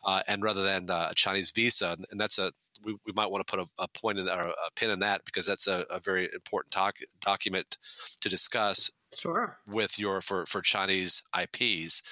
uh, 0.05 0.23
and 0.27 0.43
rather 0.43 0.63
than 0.63 0.89
uh, 0.89 1.09
a 1.11 1.15
Chinese 1.15 1.51
visa, 1.51 1.99
and 2.11 2.19
that's 2.21 2.39
a 2.39 2.53
we, 2.83 2.95
we 3.07 3.13
might 3.15 3.31
want 3.31 3.47
to 3.47 3.51
put 3.51 3.61
a, 3.61 3.83
a 3.83 3.89
point 3.89 4.19
in 4.19 4.27
that, 4.27 4.39
or 4.39 4.49
a 4.49 4.71
pin 4.77 4.91
in 4.91 5.01
that 5.01 5.25
because 5.25 5.47
that's 5.47 5.67
a, 5.67 5.85
a 5.91 6.01
very 6.01 6.29
important 6.33 6.73
doc, 6.73 6.97
document 7.21 7.77
to 8.21 8.29
discuss. 8.29 8.91
Sure. 9.17 9.59
With 9.67 9.99
your 9.99 10.21
for 10.21 10.45
for 10.45 10.61
Chinese 10.61 11.23
IPs. 11.39 12.03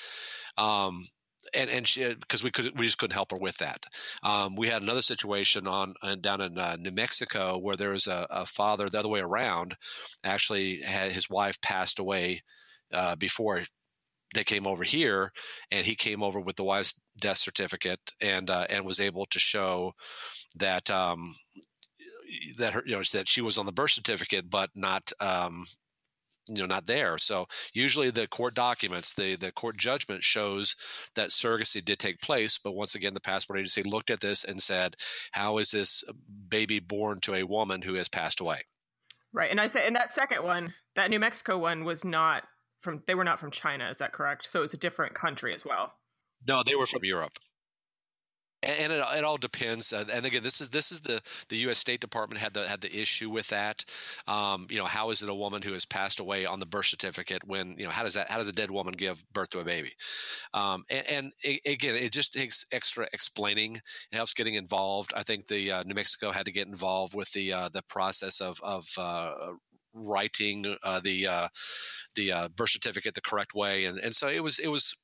Um, 0.56 1.08
and 1.56 1.70
and 1.70 1.88
she 1.88 2.14
because 2.14 2.42
we 2.42 2.50
could 2.50 2.78
we 2.78 2.86
just 2.86 2.98
couldn't 2.98 3.14
help 3.14 3.32
her 3.32 3.38
with 3.38 3.56
that. 3.58 3.84
Um, 4.22 4.56
we 4.56 4.68
had 4.68 4.82
another 4.82 5.02
situation 5.02 5.66
on 5.66 5.94
uh, 6.02 6.16
down 6.16 6.40
in 6.40 6.58
uh, 6.58 6.76
New 6.78 6.92
Mexico 6.92 7.58
where 7.58 7.76
there 7.76 7.90
was 7.90 8.06
a, 8.06 8.26
a, 8.30 8.46
father 8.46 8.88
the 8.88 8.98
other 8.98 9.08
way 9.08 9.20
around. 9.20 9.76
Actually, 10.24 10.80
had 10.82 11.12
his 11.12 11.30
wife 11.30 11.60
passed 11.60 11.98
away 11.98 12.42
uh, 12.92 13.16
before 13.16 13.62
they 14.34 14.44
came 14.44 14.66
over 14.66 14.84
here, 14.84 15.32
and 15.70 15.86
he 15.86 15.94
came 15.94 16.22
over 16.22 16.40
with 16.40 16.56
the 16.56 16.64
wife's 16.64 16.94
death 17.18 17.38
certificate 17.38 18.00
and 18.20 18.50
uh, 18.50 18.66
and 18.68 18.84
was 18.84 19.00
able 19.00 19.26
to 19.26 19.38
show 19.38 19.92
that 20.56 20.90
um, 20.90 21.34
that 22.58 22.72
her 22.72 22.82
you 22.86 22.96
know 22.96 23.02
that 23.12 23.28
she 23.28 23.40
was 23.40 23.58
on 23.58 23.66
the 23.66 23.72
birth 23.72 23.92
certificate 23.92 24.50
but 24.50 24.70
not 24.74 25.12
um, 25.20 25.64
you 26.48 26.56
know 26.56 26.66
not 26.66 26.86
there. 26.86 27.18
So 27.18 27.46
usually 27.72 28.10
the 28.10 28.26
court 28.26 28.54
documents 28.54 29.14
the 29.14 29.36
the 29.36 29.52
court 29.52 29.76
judgment 29.76 30.22
shows 30.22 30.76
that 31.14 31.30
surrogacy 31.30 31.84
did 31.84 31.98
take 31.98 32.20
place 32.20 32.58
but 32.58 32.72
once 32.72 32.94
again 32.94 33.14
the 33.14 33.20
passport 33.20 33.58
agency 33.58 33.82
looked 33.82 34.10
at 34.10 34.20
this 34.20 34.44
and 34.44 34.60
said 34.62 34.96
how 35.32 35.58
is 35.58 35.70
this 35.70 36.04
uh, 36.08 36.12
baby 36.48 36.78
born 36.78 37.20
to 37.20 37.34
a 37.34 37.44
woman 37.44 37.82
who 37.82 37.94
has 37.94 38.08
passed 38.08 38.40
away? 38.40 38.60
Right 39.32 39.50
and 39.50 39.60
i 39.60 39.66
said 39.66 39.86
and 39.86 39.96
that 39.96 40.10
second 40.10 40.44
one 40.44 40.74
that 40.94 41.10
new 41.10 41.20
mexico 41.20 41.58
one 41.58 41.84
was 41.84 42.04
not 42.04 42.44
from 42.80 43.02
they 43.06 43.14
were 43.14 43.24
not 43.24 43.38
from 43.38 43.50
china 43.50 43.88
is 43.88 43.98
that 43.98 44.12
correct? 44.12 44.50
So 44.50 44.60
it 44.60 44.62
was 44.62 44.74
a 44.74 44.78
different 44.78 45.14
country 45.14 45.54
as 45.54 45.64
well. 45.64 45.94
No 46.46 46.62
they 46.62 46.74
were 46.74 46.86
from 46.86 47.04
europe 47.04 47.32
and 48.66 48.92
it, 48.92 49.04
it 49.16 49.24
all 49.24 49.36
depends. 49.36 49.92
Uh, 49.92 50.04
and 50.12 50.26
again, 50.26 50.42
this 50.42 50.60
is 50.60 50.70
this 50.70 50.92
is 50.92 51.00
the 51.00 51.20
the 51.48 51.56
U.S. 51.58 51.78
State 51.78 52.00
Department 52.00 52.40
had 52.40 52.54
the 52.54 52.66
had 52.66 52.80
the 52.80 52.94
issue 52.94 53.30
with 53.30 53.48
that. 53.48 53.84
Um, 54.26 54.66
you 54.70 54.78
know, 54.78 54.84
how 54.84 55.10
is 55.10 55.22
it 55.22 55.28
a 55.28 55.34
woman 55.34 55.62
who 55.62 55.72
has 55.72 55.84
passed 55.84 56.20
away 56.20 56.46
on 56.46 56.60
the 56.60 56.66
birth 56.66 56.86
certificate 56.86 57.42
when 57.44 57.74
you 57.78 57.84
know 57.84 57.90
how 57.90 58.02
does 58.02 58.14
that 58.14 58.30
how 58.30 58.38
does 58.38 58.48
a 58.48 58.52
dead 58.52 58.70
woman 58.70 58.94
give 58.96 59.24
birth 59.32 59.50
to 59.50 59.60
a 59.60 59.64
baby? 59.64 59.92
Um, 60.54 60.84
and, 60.90 61.06
and 61.06 61.32
it, 61.42 61.60
again, 61.66 61.96
it 61.96 62.12
just 62.12 62.32
takes 62.32 62.66
extra 62.72 63.08
explaining. 63.12 63.76
It 63.76 64.16
helps 64.16 64.34
getting 64.34 64.54
involved. 64.54 65.12
I 65.16 65.22
think 65.22 65.46
the 65.46 65.70
uh, 65.72 65.82
New 65.84 65.94
Mexico 65.94 66.32
had 66.32 66.46
to 66.46 66.52
get 66.52 66.66
involved 66.66 67.14
with 67.14 67.32
the 67.32 67.52
uh, 67.52 67.68
the 67.72 67.82
process 67.82 68.40
of 68.40 68.58
of 68.62 68.86
uh, 68.98 69.32
writing 69.94 70.76
uh, 70.82 71.00
the 71.00 71.26
uh, 71.26 71.48
the 72.14 72.32
uh, 72.32 72.48
birth 72.48 72.70
certificate 72.70 73.14
the 73.14 73.20
correct 73.20 73.54
way, 73.54 73.84
and 73.84 73.98
and 73.98 74.14
so 74.14 74.28
it 74.28 74.42
was 74.42 74.58
it 74.58 74.68
was. 74.68 74.94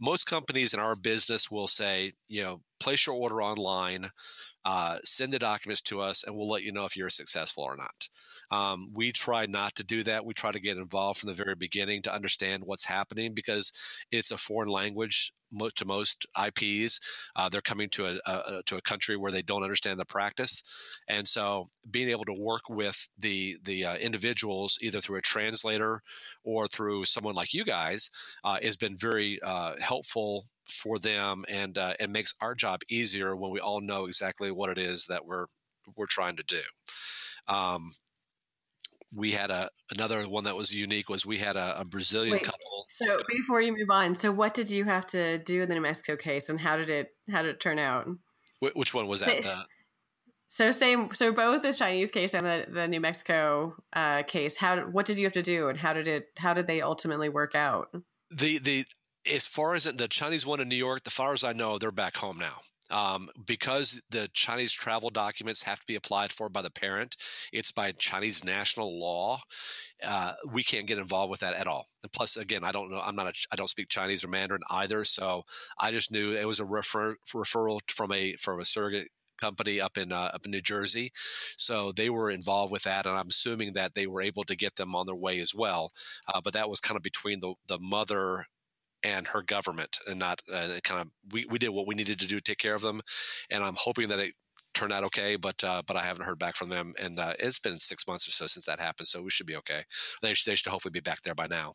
Most 0.00 0.24
companies 0.24 0.74
in 0.74 0.80
our 0.80 0.96
business 0.96 1.50
will 1.50 1.68
say, 1.68 2.12
you 2.28 2.42
know, 2.42 2.60
place 2.80 3.06
your 3.06 3.16
order 3.16 3.42
online, 3.42 4.10
uh, 4.64 4.98
send 5.04 5.32
the 5.32 5.38
documents 5.38 5.80
to 5.80 6.00
us, 6.00 6.24
and 6.24 6.36
we'll 6.36 6.48
let 6.48 6.62
you 6.62 6.72
know 6.72 6.84
if 6.84 6.96
you're 6.96 7.08
successful 7.08 7.64
or 7.64 7.76
not. 7.76 8.08
Um, 8.50 8.90
we 8.94 9.12
try 9.12 9.46
not 9.46 9.74
to 9.76 9.84
do 9.84 10.02
that. 10.04 10.24
We 10.24 10.34
try 10.34 10.50
to 10.50 10.60
get 10.60 10.76
involved 10.76 11.20
from 11.20 11.28
the 11.28 11.44
very 11.44 11.54
beginning 11.54 12.02
to 12.02 12.14
understand 12.14 12.64
what's 12.64 12.84
happening 12.84 13.34
because 13.34 13.72
it's 14.10 14.30
a 14.30 14.36
foreign 14.36 14.68
language 14.68 15.32
most, 15.52 15.76
to 15.78 15.84
most 15.84 16.26
IPs. 16.36 17.00
Uh, 17.34 17.48
they're 17.48 17.60
coming 17.60 17.88
to 17.90 18.06
a, 18.06 18.18
a, 18.26 18.62
to 18.66 18.76
a 18.76 18.82
country 18.82 19.16
where 19.16 19.32
they 19.32 19.42
don't 19.42 19.62
understand 19.62 19.98
the 19.98 20.04
practice, 20.04 20.62
and 21.08 21.26
so 21.26 21.66
being 21.90 22.08
able 22.08 22.24
to 22.24 22.34
work 22.34 22.62
with 22.68 23.08
the 23.18 23.56
the 23.62 23.84
uh, 23.84 23.96
individuals 23.96 24.78
either 24.80 25.00
through 25.00 25.16
a 25.16 25.22
translator 25.22 26.00
or 26.44 26.66
through 26.66 27.04
someone 27.04 27.34
like 27.34 27.54
you 27.54 27.64
guys 27.64 28.10
uh, 28.44 28.58
has 28.62 28.76
been 28.76 28.96
very 28.96 29.40
uh, 29.42 29.74
helpful 29.80 30.44
for 30.68 30.98
them 30.98 31.44
and 31.48 31.78
uh, 31.78 31.94
and 32.00 32.12
makes 32.12 32.34
our 32.40 32.54
job 32.54 32.80
easier 32.90 33.36
when 33.36 33.50
we 33.50 33.60
all 33.60 33.80
know 33.80 34.04
exactly 34.04 34.50
what 34.50 34.70
it 34.70 34.78
is 34.78 35.06
that 35.06 35.24
we're 35.24 35.46
we're 35.96 36.06
trying 36.06 36.36
to 36.36 36.44
do. 36.44 36.60
Um, 37.48 37.92
we 39.14 39.32
had 39.32 39.50
a 39.50 39.68
another 39.90 40.22
one 40.24 40.44
that 40.44 40.56
was 40.56 40.74
unique 40.74 41.08
was 41.08 41.24
we 41.24 41.38
had 41.38 41.56
a, 41.56 41.80
a 41.80 41.84
Brazilian 41.84 42.32
Wait, 42.32 42.44
couple. 42.44 42.65
So 42.88 43.22
before 43.28 43.60
you 43.60 43.76
move 43.76 43.90
on, 43.90 44.14
so 44.14 44.30
what 44.30 44.54
did 44.54 44.70
you 44.70 44.84
have 44.84 45.06
to 45.08 45.38
do 45.38 45.62
in 45.62 45.68
the 45.68 45.74
New 45.74 45.80
Mexico 45.80 46.16
case, 46.16 46.48
and 46.48 46.60
how 46.60 46.76
did 46.76 46.90
it 46.90 47.10
how 47.30 47.42
did 47.42 47.50
it 47.50 47.60
turn 47.60 47.78
out? 47.78 48.06
Wh- 48.60 48.76
which 48.76 48.94
one 48.94 49.06
was 49.06 49.20
that? 49.20 49.42
The, 49.42 49.66
so 50.48 50.70
same. 50.70 51.12
So 51.12 51.32
both 51.32 51.62
the 51.62 51.72
Chinese 51.72 52.10
case 52.10 52.34
and 52.34 52.46
the, 52.46 52.66
the 52.70 52.88
New 52.88 53.00
Mexico 53.00 53.74
uh, 53.92 54.22
case. 54.22 54.56
How 54.56 54.78
what 54.82 55.06
did 55.06 55.18
you 55.18 55.26
have 55.26 55.32
to 55.34 55.42
do, 55.42 55.68
and 55.68 55.78
how 55.78 55.92
did 55.92 56.08
it 56.08 56.28
how 56.38 56.54
did 56.54 56.66
they 56.66 56.80
ultimately 56.80 57.28
work 57.28 57.54
out? 57.54 57.88
The 58.30 58.58
the 58.58 58.84
as 59.32 59.46
far 59.46 59.74
as 59.74 59.84
the 59.84 60.08
Chinese 60.08 60.46
one 60.46 60.60
in 60.60 60.68
New 60.68 60.76
York, 60.76 61.02
the 61.02 61.10
far 61.10 61.32
as 61.32 61.42
I 61.42 61.52
know, 61.52 61.78
they're 61.78 61.90
back 61.90 62.16
home 62.16 62.38
now 62.38 62.60
um, 62.90 63.28
because 63.44 64.00
the 64.10 64.28
Chinese 64.32 64.72
travel 64.72 65.10
documents 65.10 65.62
have 65.62 65.80
to 65.80 65.86
be 65.86 65.96
applied 65.96 66.32
for 66.32 66.48
by 66.48 66.62
the 66.62 66.70
parent, 66.70 67.16
it's 67.52 67.72
by 67.72 67.92
Chinese 67.92 68.44
national 68.44 68.98
law. 68.98 69.40
Uh, 70.04 70.32
we 70.52 70.62
can't 70.62 70.86
get 70.86 70.98
involved 70.98 71.30
with 71.30 71.40
that 71.40 71.54
at 71.54 71.68
all. 71.68 71.86
And 72.02 72.12
plus, 72.12 72.36
again, 72.36 72.64
I 72.64 72.72
don't 72.72 72.90
know. 72.90 73.00
I'm 73.04 73.16
not. 73.16 73.28
A, 73.28 73.32
I 73.52 73.56
don't 73.56 73.70
speak 73.70 73.88
Chinese 73.88 74.24
or 74.24 74.28
Mandarin 74.28 74.62
either. 74.70 75.04
So 75.04 75.42
I 75.78 75.90
just 75.90 76.12
knew 76.12 76.32
it 76.32 76.46
was 76.46 76.60
a 76.60 76.64
refer, 76.64 77.16
referral 77.34 77.80
from 77.90 78.12
a 78.12 78.34
from 78.34 78.60
a 78.60 78.64
surrogate 78.64 79.08
company 79.40 79.80
up 79.80 79.98
in 79.98 80.12
uh, 80.12 80.30
up 80.34 80.44
in 80.44 80.50
New 80.50 80.60
Jersey. 80.60 81.10
So 81.56 81.92
they 81.92 82.10
were 82.10 82.30
involved 82.30 82.72
with 82.72 82.84
that, 82.84 83.06
and 83.06 83.16
I'm 83.16 83.28
assuming 83.28 83.72
that 83.74 83.94
they 83.94 84.06
were 84.06 84.22
able 84.22 84.44
to 84.44 84.56
get 84.56 84.76
them 84.76 84.94
on 84.94 85.06
their 85.06 85.14
way 85.14 85.38
as 85.40 85.54
well. 85.54 85.92
Uh, 86.32 86.40
but 86.42 86.52
that 86.54 86.70
was 86.70 86.80
kind 86.80 86.96
of 86.96 87.02
between 87.02 87.40
the 87.40 87.54
the 87.66 87.78
mother 87.78 88.46
and 89.06 89.28
her 89.28 89.42
government 89.42 89.98
and 90.08 90.18
not 90.18 90.42
uh, 90.52 90.68
kind 90.82 91.00
of 91.00 91.08
we, 91.32 91.46
we 91.48 91.58
did 91.58 91.70
what 91.70 91.86
we 91.86 91.94
needed 91.94 92.18
to 92.18 92.26
do 92.26 92.36
to 92.36 92.42
take 92.42 92.58
care 92.58 92.74
of 92.74 92.82
them 92.82 93.00
and 93.50 93.62
i'm 93.62 93.76
hoping 93.76 94.08
that 94.08 94.18
it 94.18 94.34
turned 94.74 94.92
out 94.92 95.04
okay 95.04 95.36
but 95.36 95.62
uh, 95.64 95.80
but 95.86 95.96
i 95.96 96.02
haven't 96.02 96.26
heard 96.26 96.38
back 96.38 96.56
from 96.56 96.68
them 96.68 96.92
and 97.00 97.18
uh, 97.18 97.32
it's 97.38 97.58
been 97.58 97.78
six 97.78 98.06
months 98.06 98.28
or 98.28 98.32
so 98.32 98.46
since 98.46 98.66
that 98.66 98.80
happened 98.80 99.06
so 99.06 99.22
we 99.22 99.30
should 99.30 99.46
be 99.46 99.56
okay. 99.56 99.82
They 100.20 100.34
should, 100.34 100.50
they 100.50 100.56
should 100.56 100.70
hopefully 100.70 100.90
be 100.90 101.00
back 101.00 101.22
there 101.22 101.34
by 101.34 101.46
now. 101.46 101.74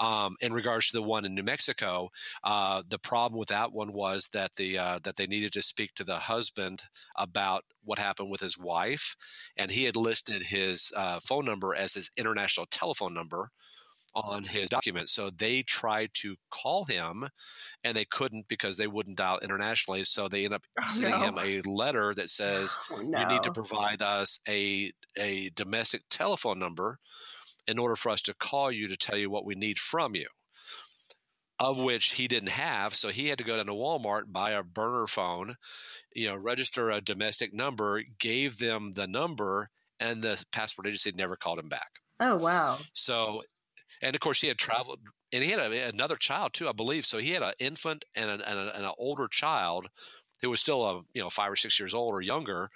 Um, 0.00 0.36
in 0.40 0.52
regards 0.52 0.90
to 0.90 0.96
the 0.96 1.02
one 1.02 1.24
in 1.24 1.34
new 1.34 1.44
mexico 1.44 2.08
uh, 2.42 2.82
the 2.88 2.98
problem 2.98 3.38
with 3.38 3.50
that 3.50 3.72
one 3.72 3.92
was 3.92 4.30
that 4.32 4.54
the 4.56 4.78
uh, 4.78 4.98
that 5.04 5.16
they 5.16 5.26
needed 5.26 5.52
to 5.52 5.62
speak 5.62 5.94
to 5.94 6.04
the 6.04 6.16
husband 6.16 6.82
about 7.16 7.62
what 7.84 7.98
happened 7.98 8.30
with 8.30 8.40
his 8.40 8.58
wife 8.58 9.14
and 9.56 9.70
he 9.70 9.84
had 9.84 9.96
listed 9.96 10.42
his 10.42 10.90
uh, 10.96 11.20
phone 11.20 11.44
number 11.44 11.74
as 11.74 11.94
his 11.94 12.10
international 12.16 12.66
telephone 12.66 13.14
number 13.14 13.50
on 14.14 14.44
his 14.44 14.68
document. 14.68 15.08
So 15.08 15.30
they 15.30 15.62
tried 15.62 16.10
to 16.14 16.36
call 16.50 16.84
him 16.84 17.28
and 17.84 17.96
they 17.96 18.04
couldn't 18.04 18.48
because 18.48 18.76
they 18.76 18.86
wouldn't 18.86 19.18
dial 19.18 19.38
internationally. 19.42 20.04
So 20.04 20.28
they 20.28 20.44
end 20.44 20.54
up 20.54 20.64
oh, 20.80 20.86
sending 20.88 21.20
no. 21.20 21.26
him 21.26 21.38
a 21.38 21.68
letter 21.68 22.14
that 22.14 22.30
says, 22.30 22.76
oh, 22.92 23.02
no. 23.02 23.20
You 23.20 23.26
need 23.26 23.42
to 23.42 23.52
provide 23.52 24.02
us 24.02 24.38
a, 24.48 24.92
a 25.18 25.50
domestic 25.54 26.02
telephone 26.10 26.58
number 26.58 26.98
in 27.66 27.78
order 27.78 27.96
for 27.96 28.10
us 28.10 28.22
to 28.22 28.34
call 28.34 28.72
you 28.72 28.88
to 28.88 28.96
tell 28.96 29.16
you 29.16 29.30
what 29.30 29.44
we 29.44 29.54
need 29.54 29.78
from 29.78 30.14
you. 30.14 30.26
Of 31.58 31.78
which 31.78 32.12
he 32.12 32.26
didn't 32.26 32.52
have, 32.52 32.94
so 32.94 33.10
he 33.10 33.28
had 33.28 33.36
to 33.36 33.44
go 33.44 33.54
down 33.54 33.66
to 33.66 33.72
Walmart, 33.72 34.32
buy 34.32 34.52
a 34.52 34.62
burner 34.62 35.06
phone, 35.06 35.56
you 36.14 36.26
know, 36.26 36.34
register 36.34 36.88
a 36.88 37.02
domestic 37.02 37.52
number, 37.52 38.02
gave 38.18 38.56
them 38.56 38.94
the 38.94 39.06
number, 39.06 39.68
and 40.00 40.22
the 40.22 40.42
passport 40.52 40.86
agency 40.86 41.12
never 41.14 41.36
called 41.36 41.58
him 41.58 41.68
back. 41.68 41.90
Oh 42.18 42.36
wow! 42.36 42.78
So 42.94 43.42
and 44.00 44.14
of 44.14 44.20
course 44.20 44.40
he 44.40 44.48
had 44.48 44.58
traveled 44.58 45.00
and 45.32 45.44
he 45.44 45.50
had 45.50 45.60
a, 45.60 45.88
another 45.88 46.16
child 46.16 46.52
too 46.52 46.68
i 46.68 46.72
believe. 46.72 47.06
So 47.06 47.18
he 47.18 47.30
had 47.30 47.42
an 47.42 47.52
infant 47.58 48.04
and 48.14 48.30
an, 48.30 48.42
and, 48.42 48.58
a, 48.58 48.76
and 48.76 48.84
an 48.84 48.92
older 48.98 49.28
child 49.28 49.88
who 50.42 50.50
was 50.50 50.60
still 50.60 50.84
a 50.84 51.02
you 51.12 51.22
know 51.22 51.30
five 51.30 51.52
or 51.52 51.56
six 51.56 51.78
years 51.78 51.94
old 51.94 52.14
or 52.14 52.22
younger. 52.22 52.70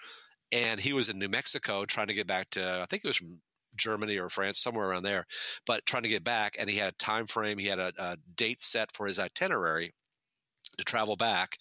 And 0.53 0.81
he 0.81 0.93
was 0.93 1.09
in 1.09 1.19
new 1.19 1.29
mexico 1.29 1.85
trying 1.85 2.09
to 2.09 2.15
get 2.15 2.27
back 2.27 2.51
to 2.51 2.81
i 2.81 2.85
think 2.87 3.05
it 3.05 3.09
was 3.09 3.17
from 3.17 3.41
germany 3.77 4.17
or 4.19 4.29
france 4.29 4.61
somewhere 4.61 4.89
around 4.89 5.03
there 5.03 5.27
but 5.67 5.85
trying 5.87 6.05
to 6.05 6.09
get 6.09 6.25
back. 6.25 6.57
And 6.59 6.71
he 6.71 6.77
had 6.77 6.93
a 6.93 6.97
time 6.97 7.27
frame 7.27 7.59
he 7.59 7.67
had 7.67 7.81
a, 7.81 7.93
a 7.99 8.17
date 8.37 8.63
set 8.63 8.93
for 8.95 9.07
his 9.07 9.19
itinerary 9.19 9.93
to 10.77 10.85
travel 10.85 11.17
back. 11.17 11.59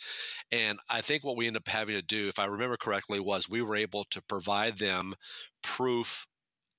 And 0.51 0.79
I 0.89 1.01
think 1.01 1.23
what 1.23 1.37
we 1.37 1.47
ended 1.47 1.61
up 1.61 1.67
having 1.67 1.95
to 1.95 2.01
do, 2.01 2.27
if 2.27 2.39
I 2.39 2.45
remember 2.45 2.77
correctly, 2.77 3.19
was 3.19 3.49
we 3.49 3.61
were 3.61 3.75
able 3.75 4.03
to 4.05 4.21
provide 4.21 4.77
them 4.77 5.13
proof 5.61 6.27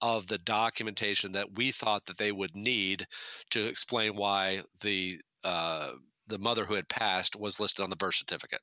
of 0.00 0.26
the 0.26 0.38
documentation 0.38 1.32
that 1.32 1.56
we 1.56 1.70
thought 1.70 2.06
that 2.06 2.18
they 2.18 2.32
would 2.32 2.56
need 2.56 3.06
to 3.50 3.66
explain 3.66 4.16
why 4.16 4.62
the 4.80 5.20
uh, 5.44 5.90
the 6.26 6.38
mother 6.38 6.64
who 6.64 6.74
had 6.74 6.88
passed 6.88 7.36
was 7.36 7.60
listed 7.60 7.82
on 7.82 7.90
the 7.90 7.96
birth 7.96 8.14
certificate 8.14 8.60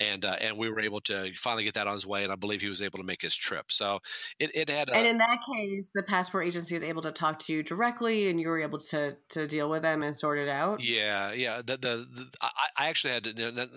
and 0.00 0.24
uh, 0.24 0.36
and 0.40 0.56
we 0.56 0.70
were 0.70 0.80
able 0.80 1.00
to 1.02 1.32
finally 1.34 1.64
get 1.64 1.74
that 1.74 1.86
on 1.86 1.94
his 1.94 2.06
way, 2.06 2.24
and 2.24 2.32
I 2.32 2.36
believe 2.36 2.60
he 2.60 2.68
was 2.68 2.82
able 2.82 2.98
to 2.98 3.04
make 3.04 3.22
his 3.22 3.34
trip. 3.34 3.70
So 3.70 4.00
it, 4.38 4.50
it 4.54 4.68
had. 4.68 4.88
A, 4.88 4.96
and 4.96 5.06
in 5.06 5.18
that 5.18 5.38
case, 5.52 5.88
the 5.94 6.02
passport 6.02 6.46
agency 6.46 6.74
was 6.74 6.82
able 6.82 7.02
to 7.02 7.12
talk 7.12 7.38
to 7.40 7.52
you 7.52 7.62
directly, 7.62 8.28
and 8.28 8.40
you 8.40 8.48
were 8.48 8.60
able 8.60 8.78
to 8.78 9.16
to 9.30 9.46
deal 9.46 9.70
with 9.70 9.82
them 9.82 10.02
and 10.02 10.16
sort 10.16 10.38
it 10.38 10.48
out. 10.48 10.80
Yeah, 10.82 11.32
yeah. 11.32 11.58
The, 11.58 11.76
the, 11.76 12.06
the 12.10 12.30
I, 12.78 12.88
actually 12.88 13.12
had 13.12 13.24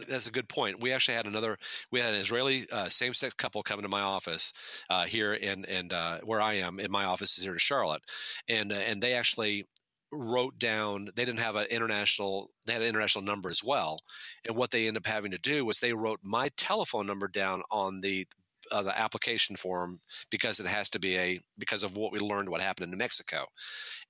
that's 0.07 0.27
a 0.27 0.31
good 0.31 0.49
point. 0.49 0.81
We 0.81 0.91
actually 0.91 1.15
had 1.15 1.27
another. 1.27 1.57
We 1.91 1.99
had 1.99 2.13
an 2.13 2.19
Israeli 2.19 2.67
uh, 2.71 2.89
same 2.89 3.13
sex 3.13 3.33
couple 3.33 3.61
coming 3.63 3.83
to 3.83 3.89
my 3.89 4.01
office 4.01 4.53
uh, 4.89 5.03
here 5.05 5.33
in 5.33 5.65
and 5.65 5.93
uh, 5.93 6.19
where 6.23 6.41
I 6.41 6.55
am 6.55 6.79
in 6.79 6.91
my 6.91 7.05
office 7.05 7.37
is 7.37 7.43
here 7.43 7.53
in 7.53 7.59
Charlotte, 7.59 8.01
and 8.47 8.71
uh, 8.71 8.75
and 8.75 9.01
they 9.01 9.13
actually 9.13 9.65
wrote 10.11 10.57
down 10.57 11.09
they 11.15 11.25
didn't 11.25 11.39
have 11.39 11.55
an 11.55 11.65
international 11.69 12.49
they 12.65 12.73
had 12.73 12.81
an 12.81 12.87
international 12.87 13.23
number 13.23 13.49
as 13.49 13.63
well 13.63 13.97
and 14.45 14.55
what 14.55 14.71
they 14.71 14.87
ended 14.87 15.01
up 15.01 15.11
having 15.11 15.31
to 15.31 15.37
do 15.37 15.65
was 15.65 15.79
they 15.79 15.93
wrote 15.93 16.19
my 16.23 16.49
telephone 16.55 17.05
number 17.05 17.27
down 17.27 17.61
on 17.71 18.01
the 18.01 18.25
uh, 18.71 18.81
the 18.81 18.97
application 18.97 19.55
form 19.55 19.99
because 20.29 20.59
it 20.59 20.65
has 20.65 20.89
to 20.89 20.99
be 20.99 21.17
a 21.17 21.39
because 21.57 21.83
of 21.83 21.97
what 21.97 22.11
we 22.11 22.19
learned 22.19 22.49
what 22.49 22.61
happened 22.61 22.85
in 22.85 22.91
New 22.91 22.97
Mexico. 22.97 23.45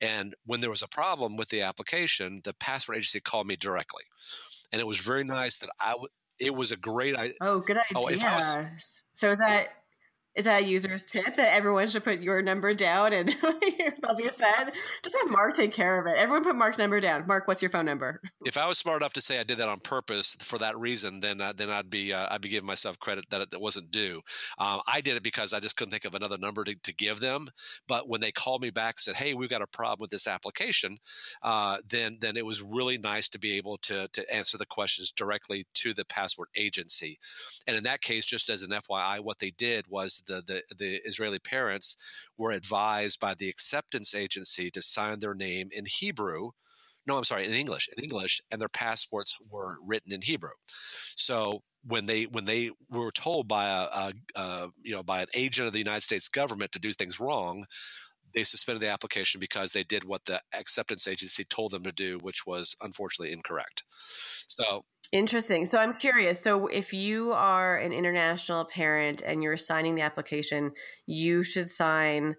And 0.01 0.35
when 0.45 0.61
there 0.61 0.69
was 0.69 0.81
a 0.81 0.87
problem 0.87 1.37
with 1.37 1.49
the 1.49 1.61
application, 1.61 2.41
the 2.43 2.53
passport 2.53 2.97
agency 2.97 3.19
called 3.19 3.47
me 3.47 3.55
directly, 3.55 4.03
and 4.71 4.81
it 4.81 4.87
was 4.87 4.99
very 4.99 5.23
nice 5.23 5.59
that 5.59 5.69
I. 5.79 5.91
W- 5.91 6.07
it 6.39 6.53
was 6.53 6.71
a 6.71 6.77
great 6.77 7.15
idea. 7.15 7.33
Oh, 7.41 7.59
good 7.59 7.77
idea. 7.77 7.95
Oh, 7.95 8.35
was, 8.35 9.03
so 9.13 9.31
is 9.31 9.39
that 9.39 9.69
Is 10.37 10.45
that 10.45 10.61
a 10.61 10.65
user's 10.65 11.03
tip 11.03 11.35
that 11.35 11.51
everyone 11.51 11.87
should 11.87 12.03
put 12.03 12.19
your 12.19 12.43
number 12.43 12.71
down 12.75 13.11
and 13.11 13.35
they'll 13.41 14.15
be 14.15 14.29
set? 14.29 14.75
Just 15.03 15.17
have 15.19 15.31
Mark 15.31 15.55
take 15.55 15.71
care 15.71 15.99
of 15.99 16.05
it. 16.05 16.15
Everyone 16.15 16.43
put 16.43 16.55
Mark's 16.55 16.77
number 16.77 16.99
down. 16.99 17.25
Mark, 17.25 17.47
what's 17.47 17.59
your 17.59 17.71
phone 17.71 17.85
number? 17.85 18.21
If 18.45 18.55
I 18.55 18.67
was 18.67 18.77
smart 18.77 19.01
enough 19.01 19.13
to 19.13 19.21
say 19.21 19.39
I 19.39 19.43
did 19.43 19.57
that 19.57 19.67
on 19.67 19.79
purpose 19.79 20.37
for 20.39 20.59
that 20.59 20.77
reason, 20.77 21.21
then 21.21 21.41
uh, 21.41 21.53
then 21.57 21.71
I'd 21.71 21.89
be 21.89 22.13
uh, 22.13 22.27
I'd 22.29 22.41
be 22.41 22.49
giving 22.49 22.67
myself 22.67 22.99
credit 22.99 23.25
that 23.31 23.47
it 23.51 23.59
wasn't 23.59 23.89
due. 23.89 24.21
Um, 24.59 24.81
I 24.87 25.01
did 25.01 25.17
it 25.17 25.23
because 25.23 25.53
I 25.53 25.59
just 25.59 25.75
couldn't 25.75 25.89
think 25.89 26.05
of 26.05 26.13
another 26.13 26.37
number 26.37 26.63
to, 26.63 26.75
to, 26.75 26.93
give 26.93 27.19
them. 27.19 27.47
But 27.87 28.07
when 28.07 28.21
they 28.21 28.31
called 28.31 28.61
me 28.61 28.69
back 28.69 28.95
and 28.95 28.99
said, 28.99 29.15
"Hey, 29.15 29.33
we've 29.33 29.49
got 29.49 29.63
a 29.63 29.67
problem 29.67 30.03
with 30.03 30.11
this 30.11 30.27
application," 30.27 30.99
uh, 31.41 31.77
then 31.89 32.17
then 32.21 32.37
it 32.37 32.45
was 32.45 32.61
really 32.61 32.99
nice 32.99 33.27
to 33.29 33.39
be 33.39 33.57
able 33.57 33.77
to 33.79 34.07
to 34.13 34.33
answer 34.33 34.59
the 34.59 34.67
questions 34.67 35.11
directly 35.11 35.65
to 35.73 35.95
the 35.95 36.05
password 36.05 36.49
agency. 36.55 37.17
And 37.65 37.75
in 37.75 37.83
that 37.85 38.01
case, 38.01 38.23
just 38.23 38.51
as 38.51 38.61
an 38.61 38.69
FYI, 38.69 39.19
what 39.19 39.39
they 39.39 39.49
did 39.49 39.87
was 39.87 40.21
the 40.27 40.43
the 40.45 40.63
the 40.77 41.01
Israeli 41.05 41.39
parents 41.39 41.95
were 42.37 42.51
advised 42.51 43.19
by 43.19 43.33
the 43.33 43.49
acceptance 43.49 44.13
agency 44.13 44.69
to 44.71 44.81
sign 44.81 45.19
their 45.19 45.33
name 45.33 45.69
in 45.71 45.85
Hebrew. 45.87 46.51
No, 47.07 47.17
I'm 47.17 47.23
sorry, 47.23 47.45
in 47.45 47.53
English, 47.53 47.89
in 47.95 48.03
English, 48.03 48.41
and 48.51 48.59
their 48.59 48.69
passports 48.69 49.37
were 49.49 49.77
written 49.85 50.11
in 50.11 50.21
Hebrew. 50.21 50.51
So 51.15 51.63
when 51.85 52.05
they 52.05 52.23
when 52.23 52.45
they 52.45 52.71
were 52.89 53.11
told 53.11 53.47
by 53.47 53.69
a, 53.69 53.83
a, 53.83 54.13
a, 54.35 54.69
you 54.83 54.93
know 54.93 55.03
by 55.03 55.21
an 55.21 55.27
agent 55.33 55.67
of 55.67 55.73
the 55.73 55.79
United 55.79 56.03
States 56.03 56.27
government 56.27 56.73
to 56.73 56.79
do 56.79 56.91
things 56.91 57.19
wrong, 57.19 57.65
they 58.33 58.43
suspended 58.43 58.81
the 58.81 58.89
application 58.89 59.39
because 59.39 59.71
they 59.71 59.83
did 59.83 60.03
what 60.03 60.25
the 60.25 60.41
acceptance 60.53 61.07
agency 61.07 61.43
told 61.43 61.71
them 61.71 61.83
to 61.83 61.91
do, 61.91 62.17
which 62.21 62.45
was 62.45 62.75
unfortunately 62.81 63.33
incorrect. 63.33 63.83
So 64.47 64.81
Interesting. 65.11 65.65
So 65.65 65.79
I'm 65.79 65.93
curious. 65.93 66.39
So 66.39 66.67
if 66.67 66.93
you 66.93 67.31
are 67.31 67.77
an 67.77 67.93
international 67.93 68.65
parent 68.65 69.21
and 69.25 69.41
you're 69.41 69.57
signing 69.57 69.95
the 69.95 70.01
application, 70.01 70.71
you 71.05 71.43
should 71.43 71.69
sign 71.69 72.35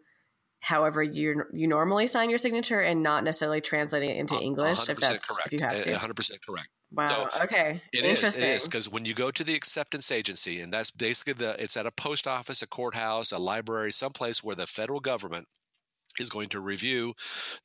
however 0.61 1.03
you 1.03 1.45
you 1.53 1.69
normally 1.69 2.09
sign 2.09 2.29
your 2.31 2.39
signature 2.39 2.81
and 2.81 3.03
not 3.03 3.23
necessarily 3.25 3.61
translating 3.61 4.11
it 4.11 4.17
into 4.17 4.35
English 4.37 4.89
if 4.89 4.99
that's 4.99 5.25
correct. 5.25 5.53
if 5.53 5.61
you 5.61 5.67
have 5.67 5.83
to. 5.83 5.93
100% 5.93 6.31
correct. 6.47 6.69
Wow. 6.93 7.29
So 7.31 7.43
okay. 7.45 7.83
It 7.93 8.05
Interesting. 8.05 8.45
Is, 8.49 8.51
it 8.51 8.57
is 8.57 8.65
because 8.65 8.89
when 8.89 9.05
you 9.05 9.15
go 9.15 9.31
to 9.31 9.45
the 9.45 9.55
acceptance 9.55 10.11
agency, 10.11 10.61
and 10.61 10.73
that's 10.73 10.91
basically 10.91 11.35
the 11.35 11.63
it's 11.63 11.77
at 11.77 11.87
a 11.87 11.91
post 11.91 12.27
office, 12.27 12.63
a 12.63 12.67
courthouse, 12.67 13.31
a 13.31 13.39
library, 13.39 13.93
someplace 13.93 14.43
where 14.43 14.57
the 14.57 14.67
federal 14.67 15.01
government 15.01 15.49
is 16.21 16.29
going 16.29 16.49
to 16.51 16.61
review 16.61 17.15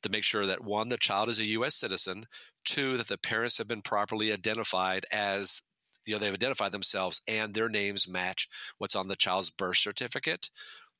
to 0.02 0.08
make 0.08 0.24
sure 0.24 0.46
that 0.46 0.64
one, 0.64 0.88
the 0.88 0.96
child 0.96 1.28
is 1.28 1.40
a 1.40 1.44
U.S. 1.44 1.74
citizen, 1.74 2.26
two, 2.64 2.96
that 2.96 3.08
the 3.08 3.18
parents 3.18 3.58
have 3.58 3.68
been 3.68 3.82
properly 3.82 4.32
identified 4.32 5.06
as 5.12 5.62
you 6.06 6.14
know 6.14 6.18
they've 6.18 6.34
identified 6.34 6.72
themselves 6.72 7.20
and 7.26 7.54
their 7.54 7.68
names 7.68 8.08
match 8.08 8.48
what's 8.78 8.96
on 8.96 9.08
the 9.08 9.16
child's 9.16 9.50
birth 9.50 9.78
certificate 9.78 10.50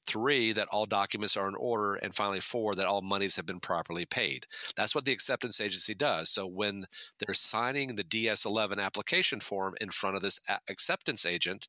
Three, 0.07 0.53
that 0.53 0.69
all 0.69 0.87
documents 0.87 1.37
are 1.37 1.49
in 1.49 1.55
order. 1.55 1.95
And 1.95 2.15
finally, 2.15 2.41
four, 2.41 2.75
that 2.75 2.87
all 2.87 3.03
monies 3.03 3.37
have 3.37 3.47
been 3.47 3.61
properly 3.61 4.05
paid. 4.05 4.47
That's 4.77 4.95
what 4.95 5.05
the 5.05 5.13
acceptance 5.13 5.61
agency 5.61 5.95
does. 5.95 6.31
So 6.31 6.47
when 6.47 6.87
they're 7.19 7.35
signing 7.35 7.95
the 7.95 8.05
DS 8.05 8.45
11 8.45 8.79
application 8.79 9.41
form 9.41 9.75
in 9.81 9.91
front 9.91 10.17
of 10.17 10.23
this 10.23 10.41
acceptance 10.69 11.25
agent, 11.25 11.69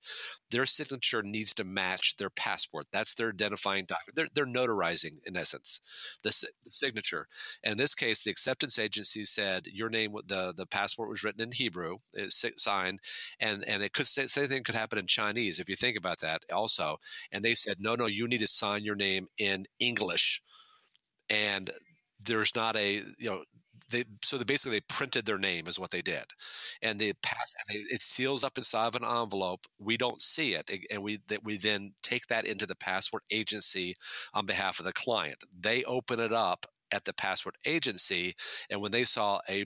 their 0.51 0.65
signature 0.65 1.23
needs 1.23 1.53
to 1.55 1.63
match 1.63 2.17
their 2.17 2.29
passport. 2.29 2.85
That's 2.91 3.15
their 3.15 3.29
identifying 3.29 3.85
document. 3.85 4.15
They're, 4.15 4.29
they're 4.33 4.53
notarizing, 4.53 5.17
in 5.25 5.37
essence, 5.37 5.79
the, 6.23 6.29
the 6.63 6.71
signature. 6.71 7.27
And 7.63 7.73
in 7.73 7.77
this 7.77 7.95
case, 7.95 8.23
the 8.23 8.31
acceptance 8.31 8.77
agency 8.77 9.23
said 9.23 9.67
your 9.67 9.89
name, 9.89 10.15
the, 10.25 10.53
the 10.55 10.65
passport 10.65 11.09
was 11.09 11.23
written 11.23 11.41
in 11.41 11.51
Hebrew, 11.51 11.97
it's 12.13 12.45
signed, 12.57 12.99
and, 13.39 13.63
and 13.63 13.83
it 13.83 13.93
could 13.93 14.07
say, 14.07 14.27
same 14.27 14.47
thing 14.47 14.63
could 14.63 14.75
happen 14.75 14.99
in 14.99 15.07
Chinese 15.07 15.59
if 15.59 15.69
you 15.69 15.75
think 15.75 15.97
about 15.97 16.19
that 16.19 16.43
also. 16.53 16.99
And 17.31 17.43
they 17.43 17.53
said, 17.53 17.77
no, 17.79 17.95
no, 17.95 18.07
you 18.07 18.24
you 18.25 18.29
need 18.29 18.39
to 18.39 18.47
sign 18.47 18.83
your 18.83 18.95
name 18.95 19.27
in 19.37 19.65
English. 19.79 20.41
And 21.29 21.69
there's 22.19 22.55
not 22.55 22.75
a, 22.75 23.03
you 23.17 23.29
know, 23.29 23.43
they 23.91 24.05
so 24.23 24.37
they 24.37 24.43
basically 24.43 24.77
they 24.79 24.85
printed 24.89 25.25
their 25.25 25.37
name 25.37 25.67
is 25.67 25.77
what 25.77 25.91
they 25.91 26.01
did, 26.01 26.25
and 26.81 26.99
they 26.99 27.13
pass 27.13 27.53
and 27.59 27.75
they, 27.75 27.83
it 27.93 28.01
seals 28.01 28.43
up 28.43 28.57
inside 28.57 28.87
of 28.87 28.95
an 28.95 29.03
envelope. 29.03 29.67
We 29.79 29.95
don't 29.95 30.21
see 30.23 30.55
it, 30.55 30.71
and 30.89 31.03
we 31.03 31.19
that 31.27 31.43
we 31.43 31.57
then 31.57 31.93
take 32.01 32.25
that 32.27 32.45
into 32.45 32.65
the 32.65 32.75
passport 32.75 33.23
agency 33.29 33.95
on 34.33 34.47
behalf 34.47 34.79
of 34.79 34.85
the 34.85 34.93
client. 34.93 35.37
They 35.55 35.83
open 35.83 36.19
it 36.19 36.33
up 36.33 36.65
at 36.91 37.05
the 37.05 37.13
passport 37.13 37.55
agency, 37.65 38.33
and 38.71 38.81
when 38.81 38.91
they 38.91 39.03
saw 39.03 39.39
a 39.47 39.65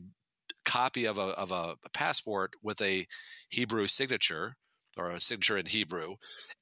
copy 0.65 1.05
of 1.05 1.17
a 1.17 1.21
of 1.21 1.51
a, 1.51 1.75
a 1.85 1.89
passport 1.93 2.53
with 2.61 2.81
a 2.81 3.07
Hebrew 3.49 3.87
signature, 3.87 4.55
or 4.97 5.11
a 5.11 5.19
signature 5.19 5.57
in 5.57 5.65
Hebrew 5.65 6.15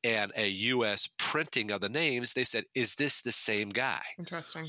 and 0.03 0.31
a 0.35 0.47
US 0.47 1.07
printing 1.17 1.71
of 1.71 1.81
the 1.81 1.89
names, 1.89 2.33
they 2.33 2.43
said, 2.43 2.65
Is 2.75 2.95
this 2.95 3.21
the 3.21 3.31
same 3.31 3.69
guy? 3.69 4.01
Interesting. 4.17 4.67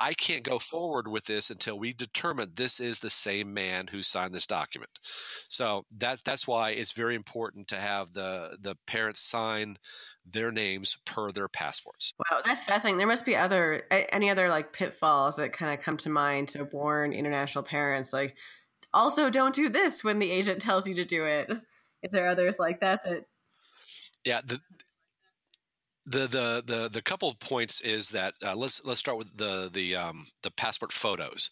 I 0.00 0.14
can't 0.14 0.44
go 0.44 0.58
forward 0.60 1.08
with 1.08 1.24
this 1.24 1.50
until 1.50 1.76
we 1.78 1.92
determine 1.92 2.52
this 2.54 2.78
is 2.78 3.00
the 3.00 3.10
same 3.10 3.52
man 3.52 3.88
who 3.88 4.04
signed 4.04 4.32
this 4.32 4.46
document. 4.46 4.90
So 5.02 5.86
that's 5.96 6.22
that's 6.22 6.46
why 6.46 6.70
it's 6.70 6.92
very 6.92 7.16
important 7.16 7.66
to 7.68 7.76
have 7.76 8.12
the 8.12 8.56
the 8.60 8.76
parents 8.86 9.20
sign 9.20 9.76
their 10.24 10.52
names 10.52 10.98
per 11.04 11.32
their 11.32 11.48
passports. 11.48 12.14
Wow, 12.18 12.42
that's 12.44 12.62
fascinating. 12.62 12.98
There 12.98 13.08
must 13.08 13.26
be 13.26 13.34
other 13.34 13.84
any 13.90 14.30
other 14.30 14.48
like 14.48 14.72
pitfalls 14.72 15.36
that 15.36 15.52
kind 15.52 15.76
of 15.76 15.84
come 15.84 15.96
to 15.98 16.10
mind 16.10 16.48
to 16.48 16.64
warn 16.72 17.12
international 17.12 17.64
parents 17.64 18.12
like 18.12 18.36
also 18.94 19.30
don't 19.30 19.54
do 19.54 19.68
this 19.68 20.04
when 20.04 20.20
the 20.20 20.30
agent 20.30 20.62
tells 20.62 20.88
you 20.88 20.94
to 20.94 21.04
do 21.04 21.24
it. 21.24 21.50
Is 22.02 22.12
there 22.12 22.28
others 22.28 22.58
like 22.58 22.80
that 22.80 23.04
that? 23.04 23.24
Yeah, 24.24 24.40
the 24.44 24.60
the 26.08 26.26
the 26.26 26.62
the 26.66 26.88
the 26.88 27.02
couple 27.02 27.28
of 27.28 27.38
points 27.38 27.80
is 27.80 28.10
that 28.10 28.34
uh, 28.44 28.56
let's 28.56 28.84
let's 28.84 29.00
start 29.00 29.18
with 29.18 29.36
the 29.36 29.70
the 29.72 29.94
um, 29.96 30.26
the 30.42 30.50
passport 30.50 30.92
photos. 30.92 31.50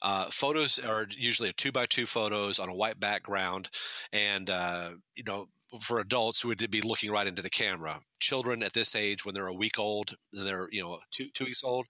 Uh, 0.00 0.26
photos 0.30 0.78
are 0.78 1.06
usually 1.10 1.48
a 1.48 1.52
two 1.52 1.72
by 1.72 1.86
two 1.86 2.06
photos 2.06 2.58
on 2.58 2.68
a 2.68 2.74
white 2.74 3.00
background, 3.00 3.68
and 4.12 4.48
uh, 4.48 4.90
you 5.14 5.24
know 5.24 5.48
for 5.80 5.98
adults 5.98 6.40
who 6.40 6.48
would 6.48 6.70
be 6.70 6.80
looking 6.80 7.10
right 7.10 7.26
into 7.26 7.42
the 7.42 7.50
camera. 7.50 8.00
Children 8.20 8.62
at 8.62 8.72
this 8.72 8.94
age, 8.94 9.24
when 9.24 9.34
they're 9.34 9.48
a 9.48 9.54
week 9.54 9.78
old, 9.78 10.16
they're 10.32 10.68
you 10.70 10.82
know 10.82 10.98
two 11.10 11.28
two 11.34 11.44
weeks 11.44 11.64
old, 11.64 11.86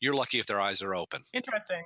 you're 0.00 0.14
lucky 0.14 0.38
if 0.38 0.46
their 0.46 0.60
eyes 0.60 0.82
are 0.82 0.94
open. 0.94 1.22
Interesting. 1.32 1.82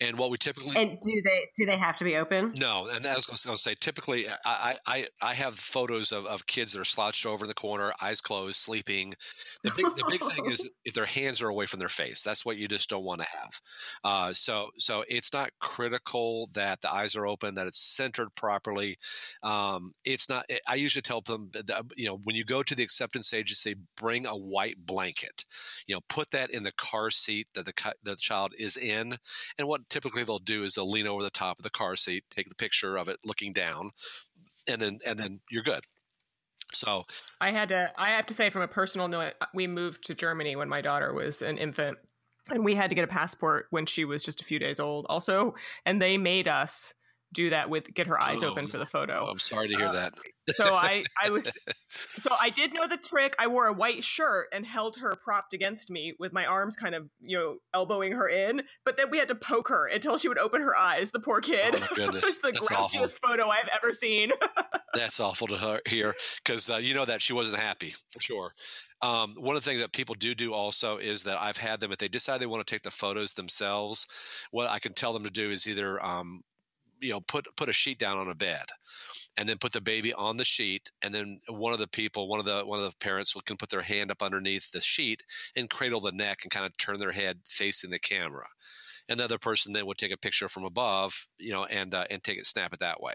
And 0.00 0.18
what 0.18 0.30
we 0.30 0.38
typically 0.38 0.76
and 0.76 0.98
do 1.00 1.22
they 1.24 1.48
do 1.56 1.66
they 1.66 1.76
have 1.76 1.96
to 1.98 2.04
be 2.04 2.16
open? 2.16 2.52
No, 2.56 2.88
and 2.88 3.06
I 3.06 3.14
was 3.14 3.26
going 3.26 3.36
to 3.36 3.56
say 3.56 3.74
typically 3.78 4.26
I, 4.44 4.76
I 4.86 5.06
I 5.22 5.34
have 5.34 5.56
photos 5.56 6.12
of, 6.12 6.26
of 6.26 6.46
kids 6.46 6.72
that 6.72 6.80
are 6.80 6.84
slouched 6.84 7.26
over 7.26 7.44
in 7.44 7.48
the 7.48 7.54
corner, 7.54 7.92
eyes 8.00 8.20
closed, 8.20 8.56
sleeping. 8.56 9.14
The 9.62 9.70
big 9.70 9.86
the 9.96 10.04
big 10.08 10.20
thing 10.20 10.50
is 10.50 10.68
if 10.84 10.94
their 10.94 11.06
hands 11.06 11.42
are 11.42 11.48
away 11.48 11.66
from 11.66 11.80
their 11.80 11.88
face. 11.88 12.22
That's 12.22 12.44
what 12.44 12.56
you 12.56 12.68
just 12.68 12.90
don't 12.90 13.04
want 13.04 13.20
to 13.20 13.26
have. 13.26 13.60
Uh, 14.02 14.32
so 14.32 14.70
so 14.78 15.04
it's 15.08 15.32
not 15.32 15.50
critical 15.60 16.48
that 16.54 16.80
the 16.80 16.92
eyes 16.92 17.16
are 17.16 17.26
open, 17.26 17.54
that 17.54 17.66
it's 17.66 17.78
centered 17.78 18.34
properly. 18.34 18.96
Um, 19.42 19.92
it's 20.04 20.28
not. 20.28 20.46
I 20.66 20.74
usually 20.74 21.02
tell 21.02 21.20
them 21.20 21.50
that, 21.52 21.84
you 21.96 22.08
know 22.08 22.18
when 22.24 22.36
you 22.36 22.44
go 22.44 22.62
to 22.62 22.74
the 22.74 22.82
acceptance 22.82 23.32
agency, 23.32 23.74
bring 23.96 24.26
a 24.26 24.36
white 24.36 24.86
blanket. 24.86 25.44
You 25.86 25.94
know, 25.94 26.00
put 26.08 26.30
that 26.30 26.50
in 26.50 26.62
the 26.62 26.72
car 26.72 27.10
seat 27.10 27.48
that 27.54 27.64
the 27.64 27.94
the 28.02 28.16
child 28.16 28.52
is 28.58 28.76
in 28.76 29.16
and 29.58 29.68
what 29.68 29.88
typically 29.88 30.24
they'll 30.24 30.38
do 30.38 30.64
is 30.64 30.74
they'll 30.74 30.88
lean 30.88 31.06
over 31.06 31.22
the 31.22 31.30
top 31.30 31.58
of 31.58 31.62
the 31.62 31.70
car 31.70 31.96
seat, 31.96 32.24
take 32.30 32.48
the 32.48 32.54
picture 32.54 32.96
of 32.96 33.08
it 33.08 33.18
looking 33.24 33.52
down, 33.52 33.90
and 34.68 34.80
then 34.80 34.98
and 35.06 35.18
then 35.18 35.40
you're 35.50 35.62
good. 35.62 35.84
So 36.72 37.04
I 37.40 37.50
had 37.50 37.68
to 37.70 37.92
I 37.96 38.10
have 38.10 38.26
to 38.26 38.34
say 38.34 38.50
from 38.50 38.62
a 38.62 38.68
personal 38.68 39.08
note, 39.08 39.34
uh, 39.40 39.46
we 39.54 39.66
moved 39.66 40.04
to 40.06 40.14
Germany 40.14 40.56
when 40.56 40.68
my 40.68 40.80
daughter 40.80 41.12
was 41.12 41.42
an 41.42 41.58
infant. 41.58 41.98
And 42.50 42.62
we 42.62 42.74
had 42.74 42.90
to 42.90 42.94
get 42.94 43.04
a 43.04 43.08
passport 43.08 43.68
when 43.70 43.86
she 43.86 44.04
was 44.04 44.22
just 44.22 44.42
a 44.42 44.44
few 44.44 44.58
days 44.58 44.78
old 44.78 45.06
also. 45.08 45.54
And 45.86 46.02
they 46.02 46.18
made 46.18 46.46
us 46.46 46.92
do 47.34 47.50
that 47.50 47.68
with 47.68 47.92
get 47.92 48.06
her 48.06 48.20
eyes 48.20 48.42
oh, 48.42 48.48
open 48.48 48.68
for 48.68 48.78
the 48.78 48.86
photo. 48.86 49.26
Oh, 49.26 49.30
I'm 49.30 49.38
sorry 49.38 49.68
to 49.68 49.76
hear 49.76 49.88
uh, 49.88 49.92
that. 49.92 50.14
so 50.48 50.74
I 50.74 51.04
I 51.22 51.30
was 51.30 51.50
so 51.90 52.30
I 52.40 52.50
did 52.50 52.72
know 52.72 52.86
the 52.86 52.96
trick. 52.96 53.34
I 53.38 53.48
wore 53.48 53.66
a 53.66 53.72
white 53.72 54.02
shirt 54.02 54.48
and 54.52 54.64
held 54.64 54.96
her 54.98 55.14
propped 55.16 55.52
against 55.52 55.90
me 55.90 56.14
with 56.18 56.32
my 56.32 56.46
arms 56.46 56.76
kind 56.76 56.94
of, 56.94 57.08
you 57.20 57.36
know, 57.36 57.56
elbowing 57.74 58.12
her 58.12 58.28
in, 58.28 58.62
but 58.84 58.96
then 58.96 59.10
we 59.10 59.18
had 59.18 59.28
to 59.28 59.34
poke 59.34 59.68
her 59.68 59.86
until 59.86 60.16
she 60.16 60.28
would 60.28 60.38
open 60.38 60.62
her 60.62 60.76
eyes, 60.76 61.10
the 61.10 61.20
poor 61.20 61.40
kid. 61.40 61.74
Oh 61.74 61.86
goodness. 61.94 62.24
it's 62.24 62.38
the 62.38 62.52
That's 62.52 62.66
grouchiest 62.66 63.02
awful. 63.02 63.28
photo 63.28 63.48
I've 63.48 63.68
ever 63.74 63.94
seen. 63.94 64.30
That's 64.94 65.18
awful 65.20 65.48
to 65.48 65.80
hear 65.86 66.14
cuz 66.44 66.70
uh, 66.70 66.76
you 66.76 66.94
know 66.94 67.04
that 67.04 67.20
she 67.20 67.32
wasn't 67.32 67.60
happy 67.60 67.94
for 68.10 68.20
sure. 68.20 68.54
Um, 69.02 69.34
one 69.36 69.54
of 69.54 69.62
the 69.62 69.68
things 69.68 69.80
that 69.80 69.92
people 69.92 70.14
do 70.14 70.34
do 70.34 70.54
also 70.54 70.96
is 70.96 71.24
that 71.24 71.38
I've 71.38 71.58
had 71.58 71.80
them 71.80 71.92
if 71.92 71.98
they 71.98 72.08
decide 72.08 72.40
they 72.40 72.46
want 72.46 72.66
to 72.66 72.74
take 72.74 72.84
the 72.84 72.90
photos 72.90 73.34
themselves. 73.34 74.06
What 74.50 74.70
I 74.70 74.78
can 74.78 74.94
tell 74.94 75.12
them 75.12 75.24
to 75.24 75.30
do 75.30 75.50
is 75.50 75.66
either 75.68 76.02
um, 76.02 76.42
you 77.00 77.10
know 77.10 77.20
put 77.20 77.46
put 77.56 77.68
a 77.68 77.72
sheet 77.72 77.98
down 77.98 78.18
on 78.18 78.28
a 78.28 78.34
bed 78.34 78.64
and 79.36 79.48
then 79.48 79.58
put 79.58 79.72
the 79.72 79.80
baby 79.80 80.12
on 80.14 80.36
the 80.36 80.44
sheet 80.44 80.90
and 81.02 81.14
then 81.14 81.40
one 81.48 81.72
of 81.72 81.78
the 81.78 81.88
people 81.88 82.28
one 82.28 82.38
of 82.38 82.46
the 82.46 82.62
one 82.64 82.78
of 82.78 82.84
the 82.84 82.96
parents 82.98 83.34
can 83.44 83.56
put 83.56 83.68
their 83.70 83.82
hand 83.82 84.10
up 84.10 84.22
underneath 84.22 84.70
the 84.72 84.80
sheet 84.80 85.22
and 85.56 85.70
cradle 85.70 86.00
the 86.00 86.12
neck 86.12 86.40
and 86.42 86.50
kind 86.50 86.66
of 86.66 86.76
turn 86.76 86.98
their 86.98 87.12
head 87.12 87.38
facing 87.46 87.90
the 87.90 87.98
camera 87.98 88.46
and 89.08 89.20
the 89.20 89.24
other 89.24 89.38
person 89.38 89.72
then 89.72 89.86
would 89.86 89.98
take 89.98 90.12
a 90.12 90.16
picture 90.16 90.48
from 90.48 90.64
above, 90.64 91.26
you 91.38 91.52
know, 91.52 91.64
and 91.64 91.94
uh, 91.94 92.04
and 92.10 92.22
take 92.22 92.38
it, 92.38 92.46
snap 92.46 92.72
it 92.72 92.80
that 92.80 93.00
way. 93.00 93.14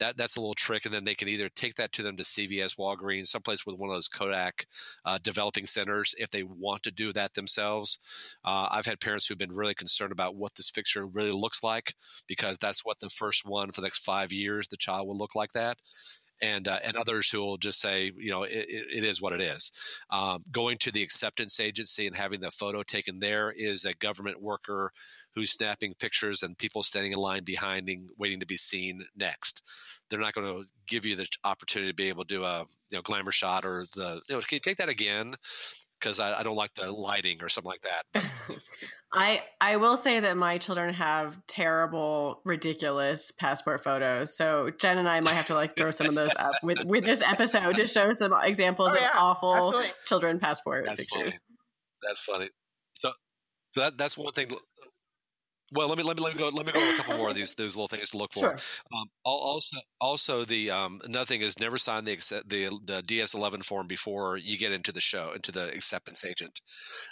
That 0.00 0.16
that's 0.16 0.36
a 0.36 0.40
little 0.40 0.54
trick, 0.54 0.84
and 0.84 0.94
then 0.94 1.04
they 1.04 1.14
can 1.14 1.28
either 1.28 1.48
take 1.48 1.74
that 1.74 1.92
to 1.92 2.02
them 2.02 2.16
to 2.16 2.22
CVS, 2.22 2.76
Walgreens, 2.78 3.26
someplace 3.26 3.66
with 3.66 3.76
one 3.76 3.90
of 3.90 3.96
those 3.96 4.08
Kodak 4.08 4.66
uh, 5.04 5.18
developing 5.22 5.66
centers 5.66 6.14
if 6.18 6.30
they 6.30 6.42
want 6.42 6.82
to 6.84 6.90
do 6.90 7.12
that 7.12 7.34
themselves. 7.34 7.98
Uh, 8.44 8.68
I've 8.70 8.86
had 8.86 9.00
parents 9.00 9.26
who've 9.26 9.38
been 9.38 9.54
really 9.54 9.74
concerned 9.74 10.12
about 10.12 10.36
what 10.36 10.54
this 10.54 10.70
fixture 10.70 11.06
really 11.06 11.32
looks 11.32 11.62
like 11.62 11.94
because 12.26 12.58
that's 12.58 12.84
what 12.84 13.00
the 13.00 13.10
first 13.10 13.44
one 13.44 13.70
for 13.70 13.80
the 13.80 13.86
next 13.86 14.04
five 14.04 14.32
years 14.32 14.68
the 14.68 14.76
child 14.76 15.08
will 15.08 15.16
look 15.16 15.34
like 15.34 15.52
that 15.52 15.78
and 16.40 16.68
uh, 16.68 16.78
and 16.84 16.96
others 16.96 17.30
who 17.30 17.40
will 17.40 17.56
just 17.56 17.80
say, 17.80 18.12
you 18.16 18.30
know, 18.30 18.42
it, 18.42 18.66
it 18.68 19.04
is 19.04 19.20
what 19.20 19.32
it 19.32 19.40
is. 19.40 19.72
Um, 20.10 20.42
going 20.50 20.78
to 20.78 20.92
the 20.92 21.02
acceptance 21.02 21.60
agency 21.60 22.06
and 22.06 22.16
having 22.16 22.40
the 22.40 22.50
photo 22.50 22.82
taken 22.82 23.18
there 23.20 23.50
is 23.50 23.84
a 23.84 23.94
government 23.94 24.40
worker 24.40 24.92
who's 25.34 25.52
snapping 25.52 25.94
pictures 25.94 26.42
and 26.42 26.58
people 26.58 26.82
standing 26.82 27.12
in 27.12 27.18
line 27.18 27.44
behind 27.44 27.88
him, 27.88 28.08
waiting 28.18 28.40
to 28.40 28.46
be 28.46 28.56
seen 28.56 29.02
next. 29.16 29.62
They're 30.08 30.18
not 30.18 30.32
going 30.32 30.46
to 30.46 30.68
give 30.86 31.04
you 31.04 31.16
the 31.16 31.28
opportunity 31.44 31.92
to 31.92 31.96
be 31.96 32.08
able 32.08 32.24
to 32.24 32.34
do 32.34 32.44
a 32.44 32.64
you 32.90 32.98
know 32.98 33.02
glamour 33.02 33.32
shot 33.32 33.64
or 33.64 33.86
the 33.94 34.20
you 34.28 34.34
know 34.34 34.40
can 34.40 34.56
you 34.56 34.60
take 34.60 34.78
that 34.78 34.88
again 34.88 35.34
because 35.98 36.20
I, 36.20 36.40
I, 36.40 36.42
don't 36.42 36.56
like 36.56 36.74
the 36.74 36.90
lighting 36.92 37.38
or 37.42 37.48
something 37.48 37.70
like 37.70 37.82
that. 37.82 38.24
I 39.12 39.42
I 39.60 39.76
will 39.76 39.96
say 39.96 40.20
that 40.20 40.36
my 40.36 40.58
children 40.58 40.94
have 40.94 41.38
terrible, 41.46 42.40
ridiculous 42.44 43.30
passport 43.30 43.82
photos. 43.82 44.36
So 44.36 44.70
Jen 44.78 44.98
and 44.98 45.08
I 45.08 45.20
might 45.20 45.34
have 45.34 45.46
to 45.46 45.54
like 45.54 45.76
throw 45.76 45.90
some 45.90 46.08
of 46.08 46.14
those 46.14 46.34
up 46.36 46.52
with 46.62 46.84
with 46.84 47.04
this 47.04 47.22
episode 47.22 47.76
to 47.76 47.86
show 47.86 48.12
some 48.12 48.34
examples 48.42 48.94
oh, 48.94 49.00
yeah, 49.00 49.10
of 49.10 49.16
awful 49.16 49.56
absolutely. 49.56 49.90
children 50.04 50.38
passport 50.38 50.86
That's 50.86 51.00
pictures. 51.00 51.34
Funny. 51.34 51.58
That's 52.02 52.20
funny. 52.20 52.48
So, 52.94 53.12
so 53.72 53.80
that 53.80 53.98
that's 53.98 54.16
one 54.16 54.32
thing 54.32 54.50
well, 55.72 55.88
let 55.88 55.98
me 55.98 56.04
let 56.04 56.16
me 56.16 56.22
let 56.22 56.34
me 56.34 56.38
go 56.38 56.48
let 56.48 56.66
me 56.66 56.72
go 56.72 56.80
over 56.80 56.90
a 56.90 56.96
couple 56.96 57.16
more 57.18 57.28
of 57.28 57.34
these 57.34 57.54
those 57.54 57.76
little 57.76 57.88
things 57.88 58.10
to 58.10 58.16
look 58.16 58.32
for. 58.32 58.40
Sure. 58.40 58.56
Um, 58.94 59.06
also, 59.24 59.76
also 60.00 60.44
the 60.44 60.70
um, 60.70 61.00
another 61.04 61.26
thing 61.26 61.42
is 61.42 61.58
never 61.58 61.78
sign 61.78 62.04
the 62.04 62.16
the 62.46 62.78
the 62.84 63.02
DS11 63.02 63.64
form 63.64 63.86
before 63.86 64.38
you 64.38 64.56
get 64.56 64.72
into 64.72 64.92
the 64.92 65.00
show 65.00 65.32
into 65.32 65.52
the 65.52 65.68
acceptance 65.68 66.24
agent. 66.24 66.60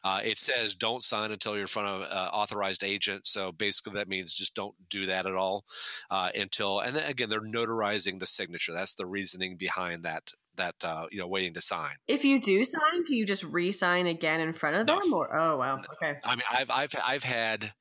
Uh, 0.02 0.20
it 0.24 0.38
says 0.38 0.74
don't 0.74 1.02
sign 1.02 1.32
until 1.32 1.52
you're 1.52 1.62
in 1.62 1.66
front 1.66 1.88
of 1.88 2.00
an 2.02 2.08
uh, 2.10 2.30
authorized 2.32 2.82
agent. 2.82 3.26
So 3.26 3.52
basically, 3.52 3.94
that 3.94 4.08
means 4.08 4.32
just 4.32 4.54
don't 4.54 4.74
do 4.88 5.06
that 5.06 5.26
at 5.26 5.34
all 5.34 5.64
uh, 6.10 6.30
until 6.34 6.80
and 6.80 6.96
then 6.96 7.10
again 7.10 7.28
they're 7.28 7.40
notarizing 7.40 8.20
the 8.20 8.26
signature. 8.26 8.72
That's 8.72 8.94
the 8.94 9.06
reasoning 9.06 9.56
behind 9.56 10.02
that 10.04 10.32
that 10.56 10.74
uh, 10.82 11.06
you 11.10 11.18
know 11.18 11.28
waiting 11.28 11.54
to 11.54 11.60
sign. 11.60 11.92
If 12.08 12.24
you 12.24 12.40
do 12.40 12.64
sign, 12.64 13.04
can 13.04 13.14
you 13.14 13.26
just 13.26 13.44
re-sign 13.44 14.06
again 14.06 14.40
in 14.40 14.52
front 14.52 14.76
of 14.76 14.86
them? 14.86 15.12
Or 15.12 15.34
oh 15.36 15.58
wow, 15.58 15.82
okay. 16.02 16.18
I 16.24 16.36
mean, 16.36 16.44
I've 16.50 16.70
I've 16.70 16.94
I've 17.04 17.24
had 17.24 17.72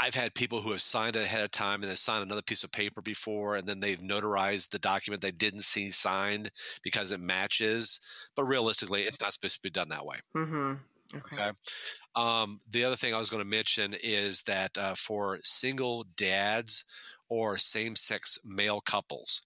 I've 0.00 0.14
had 0.14 0.34
people 0.34 0.62
who 0.62 0.72
have 0.72 0.80
signed 0.80 1.16
it 1.16 1.24
ahead 1.24 1.44
of 1.44 1.50
time 1.50 1.82
and 1.82 1.90
they 1.90 1.94
signed 1.94 2.22
another 2.22 2.42
piece 2.42 2.64
of 2.64 2.72
paper 2.72 3.02
before, 3.02 3.56
and 3.56 3.68
then 3.68 3.80
they've 3.80 4.00
notarized 4.00 4.70
the 4.70 4.78
document 4.78 5.20
they 5.20 5.30
didn't 5.30 5.64
see 5.64 5.90
signed 5.90 6.50
because 6.82 7.12
it 7.12 7.20
matches. 7.20 8.00
But 8.34 8.44
realistically, 8.44 9.02
it's 9.02 9.20
not 9.20 9.32
supposed 9.32 9.56
to 9.56 9.62
be 9.62 9.70
done 9.70 9.90
that 9.90 10.06
way. 10.06 10.16
Mm-hmm. 10.34 10.72
Okay. 11.16 11.36
okay. 11.36 11.50
Um, 12.16 12.60
the 12.70 12.84
other 12.84 12.96
thing 12.96 13.14
I 13.14 13.18
was 13.18 13.30
going 13.30 13.42
to 13.42 13.48
mention 13.48 13.94
is 14.02 14.42
that 14.42 14.76
uh, 14.78 14.94
for 14.94 15.38
single 15.42 16.06
dads 16.16 16.84
or 17.28 17.58
same 17.58 17.94
sex 17.94 18.38
male 18.44 18.80
couples, 18.80 19.42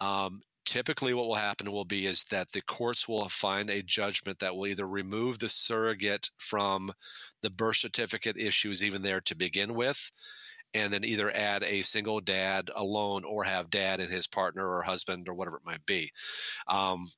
um, 0.00 0.42
typically 0.64 1.14
what 1.14 1.26
will 1.26 1.34
happen 1.34 1.70
will 1.70 1.84
be 1.84 2.06
is 2.06 2.24
that 2.24 2.52
the 2.52 2.62
courts 2.62 3.08
will 3.08 3.28
find 3.28 3.70
a 3.70 3.82
judgment 3.82 4.38
that 4.38 4.54
will 4.54 4.66
either 4.66 4.86
remove 4.86 5.38
the 5.38 5.48
surrogate 5.48 6.30
from 6.38 6.92
the 7.42 7.50
birth 7.50 7.76
certificate 7.76 8.36
issues 8.36 8.84
even 8.84 9.02
there 9.02 9.20
to 9.20 9.34
begin 9.34 9.74
with 9.74 10.10
and 10.74 10.92
then 10.92 11.04
either 11.04 11.30
add 11.34 11.64
a 11.64 11.82
single 11.82 12.20
dad 12.20 12.70
alone 12.76 13.24
or 13.24 13.42
have 13.44 13.70
dad 13.70 13.98
and 13.98 14.12
his 14.12 14.26
partner 14.26 14.68
or 14.68 14.82
husband 14.82 15.28
or 15.28 15.34
whatever 15.34 15.56
it 15.56 15.66
might 15.66 15.84
be. 15.86 16.10
Um, 16.68 17.08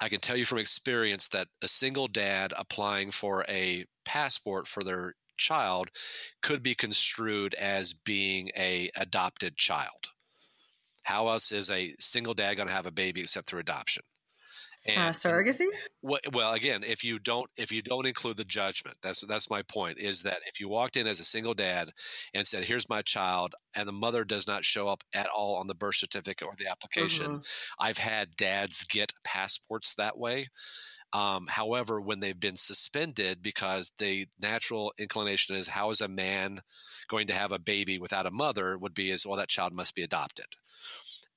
i 0.00 0.08
can 0.08 0.20
tell 0.20 0.36
you 0.36 0.44
from 0.44 0.58
experience 0.58 1.28
that 1.28 1.48
a 1.62 1.68
single 1.68 2.08
dad 2.08 2.54
applying 2.56 3.10
for 3.10 3.44
a 3.48 3.84
passport 4.04 4.66
for 4.66 4.82
their 4.82 5.14
child 5.36 5.88
could 6.42 6.62
be 6.62 6.74
construed 6.74 7.54
as 7.54 7.92
being 7.92 8.50
a 8.56 8.90
adopted 8.96 9.56
child 9.56 10.08
how 11.10 11.28
else 11.28 11.50
is 11.50 11.70
a 11.70 11.94
single 11.98 12.34
dad 12.34 12.54
going 12.54 12.68
to 12.68 12.74
have 12.74 12.86
a 12.86 12.92
baby 12.92 13.20
except 13.20 13.48
through 13.48 13.60
adoption? 13.60 14.02
Uh, 14.88 14.92
and, 14.92 15.08
uh, 15.08 15.12
surrogacy. 15.12 15.66
Well, 16.02 16.20
well, 16.32 16.52
again, 16.52 16.82
if 16.86 17.04
you 17.04 17.18
don't 17.18 17.50
if 17.56 17.70
you 17.70 17.82
don't 17.82 18.06
include 18.06 18.38
the 18.38 18.44
judgment, 18.44 18.96
that's 19.02 19.20
that's 19.26 19.50
my 19.50 19.62
point. 19.62 19.98
Is 19.98 20.22
that 20.22 20.38
if 20.46 20.58
you 20.58 20.68
walked 20.68 20.96
in 20.96 21.06
as 21.06 21.20
a 21.20 21.24
single 21.24 21.52
dad 21.52 21.90
and 22.32 22.46
said, 22.46 22.64
"Here's 22.64 22.88
my 22.88 23.02
child," 23.02 23.54
and 23.76 23.86
the 23.86 23.92
mother 23.92 24.24
does 24.24 24.46
not 24.46 24.64
show 24.64 24.88
up 24.88 25.02
at 25.14 25.26
all 25.26 25.56
on 25.56 25.66
the 25.66 25.74
birth 25.74 25.96
certificate 25.96 26.48
or 26.48 26.54
the 26.56 26.70
application, 26.70 27.26
mm-hmm. 27.26 27.84
I've 27.84 27.98
had 27.98 28.36
dads 28.36 28.84
get 28.84 29.12
passports 29.22 29.94
that 29.96 30.16
way. 30.16 30.48
Um, 31.12 31.46
however, 31.48 32.00
when 32.00 32.20
they've 32.20 32.38
been 32.38 32.56
suspended 32.56 33.42
because 33.42 33.92
the 33.98 34.26
natural 34.40 34.92
inclination 34.98 35.56
is 35.56 35.68
how 35.68 35.90
is 35.90 36.00
a 36.00 36.08
man 36.08 36.60
going 37.08 37.26
to 37.26 37.34
have 37.34 37.52
a 37.52 37.58
baby 37.58 37.98
without 37.98 38.26
a 38.26 38.30
mother 38.30 38.78
would 38.78 38.94
be 38.94 39.10
as 39.10 39.26
well 39.26 39.36
that 39.36 39.48
child 39.48 39.72
must 39.72 39.94
be 39.94 40.02
adopted. 40.02 40.46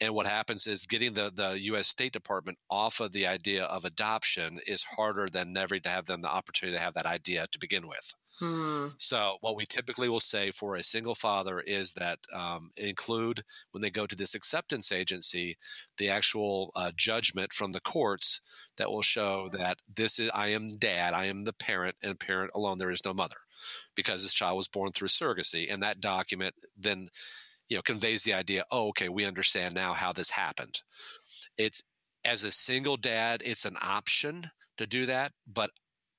And 0.04 0.13
what 0.13 0.28
happens 0.28 0.68
is 0.68 0.86
getting 0.86 1.13
the, 1.13 1.32
the 1.34 1.58
U.S. 1.62 1.88
State 1.88 2.12
Department 2.12 2.58
off 2.70 3.00
of 3.00 3.13
the 3.13 3.26
idea 3.26 3.63
of 3.63 3.86
adoption 3.86 4.60
is 4.68 4.84
harder 4.84 5.28
than 5.32 5.54
never 5.54 5.80
to 5.80 5.89
have 5.89 6.08
them 6.08 6.22
the 6.22 6.28
opportunity 6.28 6.78
to 6.78 6.84
have 6.84 6.96
that 6.96 7.06
idea 7.06 7.48
to 7.50 7.58
begin 7.58 7.88
with. 7.88 8.13
Hmm. 8.39 8.88
So, 8.98 9.38
what 9.39 9.56
we 9.56 9.66
typically 9.66 10.10
will 10.10 10.20
say 10.20 10.52
for 10.52 10.76
a 10.76 10.84
single 10.84 11.16
father 11.16 11.62
is 11.62 11.94
that 11.94 12.20
um, 12.34 12.72
include 12.76 13.46
when 13.72 13.82
they 13.82 13.92
go 13.92 14.06
to 14.06 14.16
this 14.16 14.36
acceptance 14.36 14.92
agency 14.92 15.58
the 15.98 16.10
actual 16.10 16.72
uh, 16.76 16.92
judgment 16.94 17.54
from 17.54 17.72
the 17.72 17.80
courts 17.80 18.42
that 18.76 18.92
will 18.92 19.04
show 19.04 19.50
that 19.54 19.78
this 19.96 20.20
is 20.20 20.30
I 20.34 20.48
am 20.48 20.68
dad, 20.68 21.13
I 21.13 21.26
am 21.26 21.46
the 21.46 21.54
parent, 21.54 21.96
and 22.04 22.20
parent 22.20 22.52
alone. 22.54 22.78
There 22.78 22.92
is 22.92 23.06
no 23.06 23.13
mother 23.13 23.38
because 23.96 24.22
this 24.22 24.34
child 24.34 24.58
was 24.58 24.68
born 24.68 24.92
through 24.92 25.10
surrogacy, 25.10 25.72
and 25.72 25.82
that 25.82 26.02
document 26.02 26.56
then 26.76 27.10
you 27.69 27.78
know 27.78 27.82
conveys 27.82 28.23
the 28.23 28.34
idea. 28.34 28.65
Oh, 28.71 28.89
okay, 28.89 29.10
we 29.10 29.26
understand 29.26 29.73
now 29.73 29.93
how 29.93 30.13
this 30.13 30.30
happened. 30.32 30.82
It's 31.58 31.84
as 32.26 32.43
a 32.43 32.52
single 32.52 32.97
dad, 32.97 33.41
it's 33.45 33.65
an 33.65 33.78
option 33.82 34.52
to 34.78 34.88
do 34.88 35.06
that, 35.06 35.34
but 35.52 35.71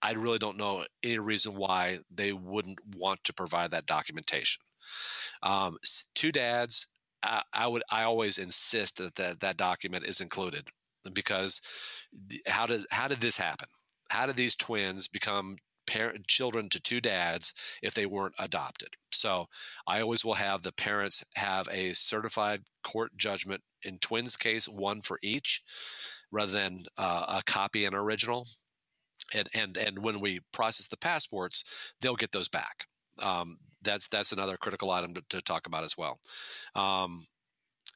I 0.03 0.13
really 0.13 0.39
don't 0.39 0.59
know 0.59 0.85
any 1.03 1.19
reason 1.19 1.55
why 1.55 2.01
they 2.15 2.33
wouldn't 2.33 2.79
want 2.95 3.25
to 3.25 3.33
provide 3.33 3.71
that 3.71 3.87
documentation. 3.87 4.61
Um, 5.43 5.79
two 6.15 6.31
dads, 6.31 6.89
I, 7.23 7.43
I, 7.55 7.67
would 7.67 7.83
I 7.91 8.05
always 8.05 8.37
insist 8.37 8.99
that, 8.99 9.15
that 9.15 9.41
that 9.41 9.57
document 9.57 10.05
is 10.05 10.21
included 10.21 10.69
because 11.15 11.63
how 12.47 12.67
did 12.67 12.83
how 12.91 13.09
did 13.09 13.21
this 13.21 13.39
happen? 13.39 13.69
How 14.11 14.27
did 14.27 14.37
these 14.37 14.57
twins 14.57 15.09
become 15.09 15.57
parent 15.87 16.27
children 16.27 16.69
to 16.71 16.81
two 16.81 17.01
dads 17.01 17.53
if 17.83 17.95
they 17.95 18.07
weren't 18.07 18.35
adopted? 18.39 18.91
So 19.11 19.47
I 19.87 20.01
always 20.01 20.25
will 20.25 20.35
have 20.35 20.63
the 20.63 20.73
parents 20.73 21.25
have 21.37 21.69
a 21.71 21.93
certified 21.93 22.63
court 22.83 23.17
judgment 23.17 23.63
in 23.83 23.99
twins 23.99 24.37
case, 24.37 24.69
one 24.69 25.01
for 25.01 25.19
each, 25.23 25.63
rather 26.31 26.53
than 26.53 26.85
uh, 26.99 27.27
a 27.29 27.43
copy 27.45 27.85
and 27.85 27.95
original 27.95 28.47
and 29.35 29.49
and 29.55 29.77
and 29.77 29.99
when 29.99 30.21
we 30.21 30.41
process 30.53 30.89
the 30.89 30.97
passports, 30.97 31.65
they'll 32.01 32.17
get 32.17 32.33
those 32.33 32.49
back. 32.49 32.87
Um, 33.23 33.59
that's 33.83 34.09
that's 34.09 34.33
another 34.33 34.57
critical 34.57 34.91
item 34.91 35.15
to, 35.15 35.23
to 35.31 35.41
talk 35.41 35.67
about 35.67 35.85
as 35.85 35.97
well. 35.97 36.19
Um, 36.75 37.27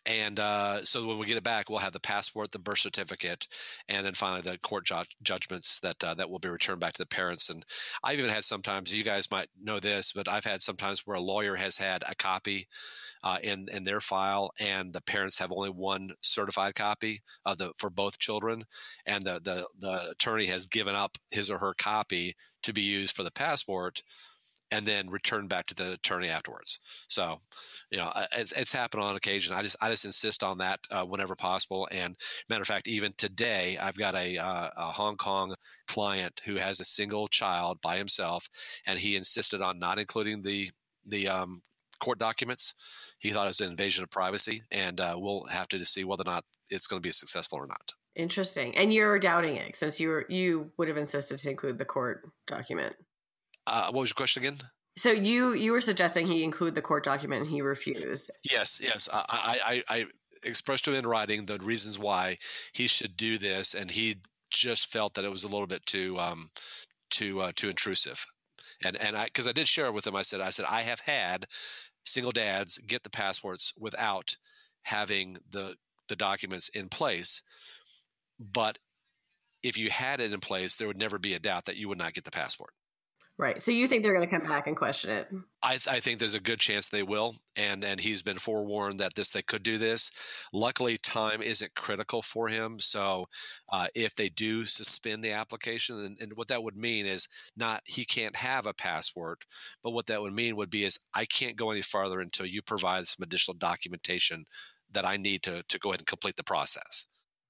and 0.09 0.41
uh, 0.41 0.85
so 0.85 1.07
when 1.07 1.19
we 1.19 1.27
get 1.27 1.37
it 1.37 1.45
back, 1.45 1.69
we'll 1.69 1.81
have 1.81 1.93
the 1.93 2.01
passport, 2.01 2.51
the 2.51 2.59
birth 2.59 2.79
certificate, 2.79 3.47
and 3.89 4.07
then 4.07 4.15
finally 4.15 4.41
the 4.41 4.57
court 4.57 4.87
ju- 4.87 5.03
judgments 5.23 5.81
that 5.81 6.03
uh, 6.03 6.15
that 6.15 6.31
will 6.31 6.39
be 6.39 6.49
returned 6.49 6.81
back 6.81 6.95
to 6.95 7.03
the 7.03 7.07
parents. 7.07 7.51
And 7.51 7.63
I've 8.03 8.19
even 8.19 8.31
had 8.31 8.45
sometimes 8.45 8.95
you 8.97 9.05
guys 9.05 9.31
might 9.31 9.51
know 9.63 9.79
this, 9.79 10.15
but 10.15 10.27
I've 10.27 10.47
had 10.47 10.63
sometimes 10.63 11.07
where 11.07 11.19
a 11.19 11.21
lawyer 11.21 11.57
has 11.57 11.77
had 11.77 12.03
a 12.09 12.15
copy 12.15 12.69
uh, 13.23 13.37
in 13.43 13.69
in 13.71 13.85
their 13.85 14.01
file, 14.01 14.51
and 14.59 14.95
the 14.95 15.03
parents 15.03 15.39
have 15.41 15.53
only 15.53 15.71
one 15.71 16.13
certified 16.23 16.75
copy 16.75 17.21
of 17.45 17.59
the 17.59 17.73
for 17.77 17.91
both 17.91 18.19
children, 18.19 18.65
and 19.05 19.25
the 19.25 19.41
the 19.45 19.67
the 19.79 20.11
attorney 20.13 20.47
has 20.47 20.65
given 20.65 20.95
up 20.95 21.19
his 21.31 21.51
or 21.51 21.59
her 21.59 21.75
copy 21.75 22.35
to 22.63 22.73
be 22.73 22.81
used 22.81 23.15
for 23.15 23.25
the 23.25 23.31
passport 23.31 24.03
and 24.71 24.85
then 24.85 25.09
return 25.09 25.47
back 25.47 25.67
to 25.67 25.75
the 25.75 25.93
attorney 25.93 26.29
afterwards. 26.29 26.79
So, 27.09 27.39
you 27.91 27.99
know, 27.99 28.13
it's, 28.37 28.53
it's 28.53 28.73
happened 28.73 29.03
on 29.03 29.17
occasion. 29.17 29.55
I 29.57 29.63
just 29.63 29.77
I 29.81 29.89
just 29.89 30.05
insist 30.05 30.43
on 30.43 30.59
that 30.59 30.81
uh, 30.91 31.05
whenever 31.05 31.35
possible. 31.35 31.89
And 31.91 32.17
matter 32.49 32.63
of 32.63 32.69
fact, 32.69 32.89
even 32.89 33.13
today, 33.17 33.79
I've 33.81 33.97
got 33.97 34.15
a, 34.15 34.37
uh, 34.39 34.71
a 34.77 34.93
Hong 34.93 35.17
Kong 35.17 35.55
client 35.87 36.41
who 36.45 36.57
has 36.57 36.81
a 36.81 36.85
single 36.85 37.29
child 37.29 37.79
by 37.83 37.97
himself, 37.97 38.49
and 38.87 38.99
he 38.99 39.17
insisted 39.17 39.63
on 39.63 39.79
not 39.79 39.99
including 39.99 40.43
the 40.43 40.71
the 41.07 41.29
um, 41.29 41.61
court 42.01 42.19
documents. 42.19 42.75
He 43.19 43.31
thought 43.31 43.47
it 43.47 43.49
was 43.49 43.61
an 43.61 43.71
invasion 43.71 44.05
of 44.05 44.11
privacy, 44.11 44.63
and 44.71 45.01
uh, 45.01 45.15
we'll 45.17 45.47
have 45.47 45.69
to 45.69 45.85
see 45.85 46.05
whether 46.05 46.23
or 46.23 46.33
not 46.33 46.45
it's 46.71 46.87
going 46.87 47.03
to 47.03 47.07
be 47.07 47.13
successful 47.13 47.59
or 47.59 47.67
not. 47.67 47.93
Interesting. 48.15 48.77
And 48.77 48.93
you're 48.93 49.19
doubting 49.19 49.57
it 49.57 49.77
since 49.77 50.01
you 50.01 50.09
were, 50.09 50.27
you 50.29 50.73
would 50.77 50.89
have 50.89 50.97
insisted 50.97 51.39
to 51.39 51.51
include 51.51 51.79
the 51.79 51.85
court 51.85 52.29
document. 52.47 52.95
Uh, 53.69 53.87
what 53.93 54.01
was 54.01 54.11
your 54.11 54.15
question 54.15 54.43
again? 54.43 54.59
So 54.97 55.11
you 55.11 55.53
you 55.53 55.73
were 55.73 55.81
suggesting 55.81 56.27
he 56.27 56.43
include 56.43 56.75
the 56.75 56.83
court 56.83 57.05
document 57.05 57.43
and 57.43 57.51
he 57.51 57.63
refused. 57.63 58.31
Yes, 58.51 58.81
yes. 58.83 59.09
I, 59.13 59.83
I, 59.89 59.97
I 59.97 60.07
expressed 60.43 60.85
to 60.87 60.93
him 60.93 60.99
in 60.99 61.07
writing 61.07 61.47
the 61.47 61.59
reasons 61.59 61.99
why 61.99 62.39
he 62.73 62.89
should 62.89 63.17
do 63.17 63.39
this, 63.39 63.75
and 63.75 63.91
he 63.91 64.17
just 64.51 64.91
felt 64.91 65.15
that 65.15 65.25
it 65.25 65.31
was 65.31 65.45
a 65.45 65.49
little 65.49 65.67
bit 65.67 65.87
too 65.87 66.19
um, 66.19 66.51
too 67.11 67.41
uh, 67.41 67.53
too 67.55 67.69
intrusive. 67.69 68.27
And 68.85 68.97
and 68.97 69.17
I 69.17 69.27
because 69.27 69.47
I 69.47 69.53
did 69.53 69.69
share 69.69 69.93
with 69.93 70.07
him, 70.07 70.17
I 70.17 70.23
said 70.23 70.41
I 70.41 70.51
said 70.51 70.67
I 70.69 70.83
have 70.83 71.01
had 71.01 71.47
single 72.05 72.33
dads 72.33 72.79
get 72.79 73.05
the 73.05 73.11
passports 73.11 73.73
without 73.79 74.37
having 74.83 75.39
the 75.49 75.77
the 76.09 76.17
documents 76.17 76.69
in 76.71 76.89
place, 76.89 77.43
but 78.41 78.79
if 79.63 79.77
you 79.77 79.91
had 79.91 80.21
it 80.21 80.33
in 80.33 80.41
place, 80.41 80.77
there 80.77 80.89
would 80.89 80.99
never 80.99 81.19
be 81.19 81.35
a 81.35 81.39
doubt 81.39 81.67
that 81.67 81.77
you 81.77 81.89
would 81.89 81.99
not 81.99 82.15
get 82.15 82.25
the 82.25 82.31
passport. 82.31 82.71
Right. 83.39 83.63
So 83.63 83.71
you 83.71 83.87
think 83.87 84.03
they're 84.03 84.15
going 84.15 84.29
to 84.29 84.31
come 84.31 84.49
back 84.49 84.67
and 84.67 84.77
question 84.77 85.11
it? 85.13 85.29
I, 85.63 85.77
th- 85.77 85.87
I, 85.87 86.01
think 86.01 86.19
there's 86.19 86.35
a 86.35 86.41
good 86.41 86.59
chance 86.59 86.89
they 86.89 87.05
will, 87.05 87.37
and 87.57 87.85
and 87.85 88.01
he's 88.01 88.21
been 88.21 88.39
forewarned 88.39 88.99
that 88.99 89.15
this 89.15 89.31
they 89.31 89.43
could 89.43 89.63
do 89.63 89.79
this. 89.79 90.11
Luckily, 90.53 90.99
time 90.99 91.41
isn't 91.41 91.77
critical 91.77 92.21
for 92.21 92.49
him. 92.49 92.81
So 92.81 93.27
uh, 93.73 93.87
if 93.95 94.17
they 94.17 94.29
do 94.29 94.65
suspend 94.65 95.23
the 95.23 95.31
application, 95.31 96.05
and, 96.05 96.17
and 96.21 96.33
what 96.35 96.49
that 96.49 96.65
would 96.65 96.77
mean 96.77 97.07
is 97.07 97.29
not 97.57 97.83
he 97.85 98.05
can't 98.05 98.35
have 98.35 98.67
a 98.67 98.75
passport, 98.75 99.45
but 99.85 99.93
what 99.93 100.07
that 100.07 100.21
would 100.21 100.35
mean 100.35 100.57
would 100.57 100.71
be 100.71 100.85
is 100.85 100.99
I 101.15 101.25
can't 101.25 101.57
go 101.57 101.71
any 101.71 101.83
farther 101.83 102.19
until 102.19 102.47
you 102.47 102.61
provide 102.61 103.07
some 103.07 103.23
additional 103.23 103.57
documentation 103.57 104.47
that 104.91 105.05
I 105.05 105.17
need 105.17 105.45
to 105.45 105.63
to 105.63 105.79
go 105.79 105.91
ahead 105.91 106.01
and 106.01 106.09
complete 106.09 106.37
the 106.37 106.43
process. 106.43 107.07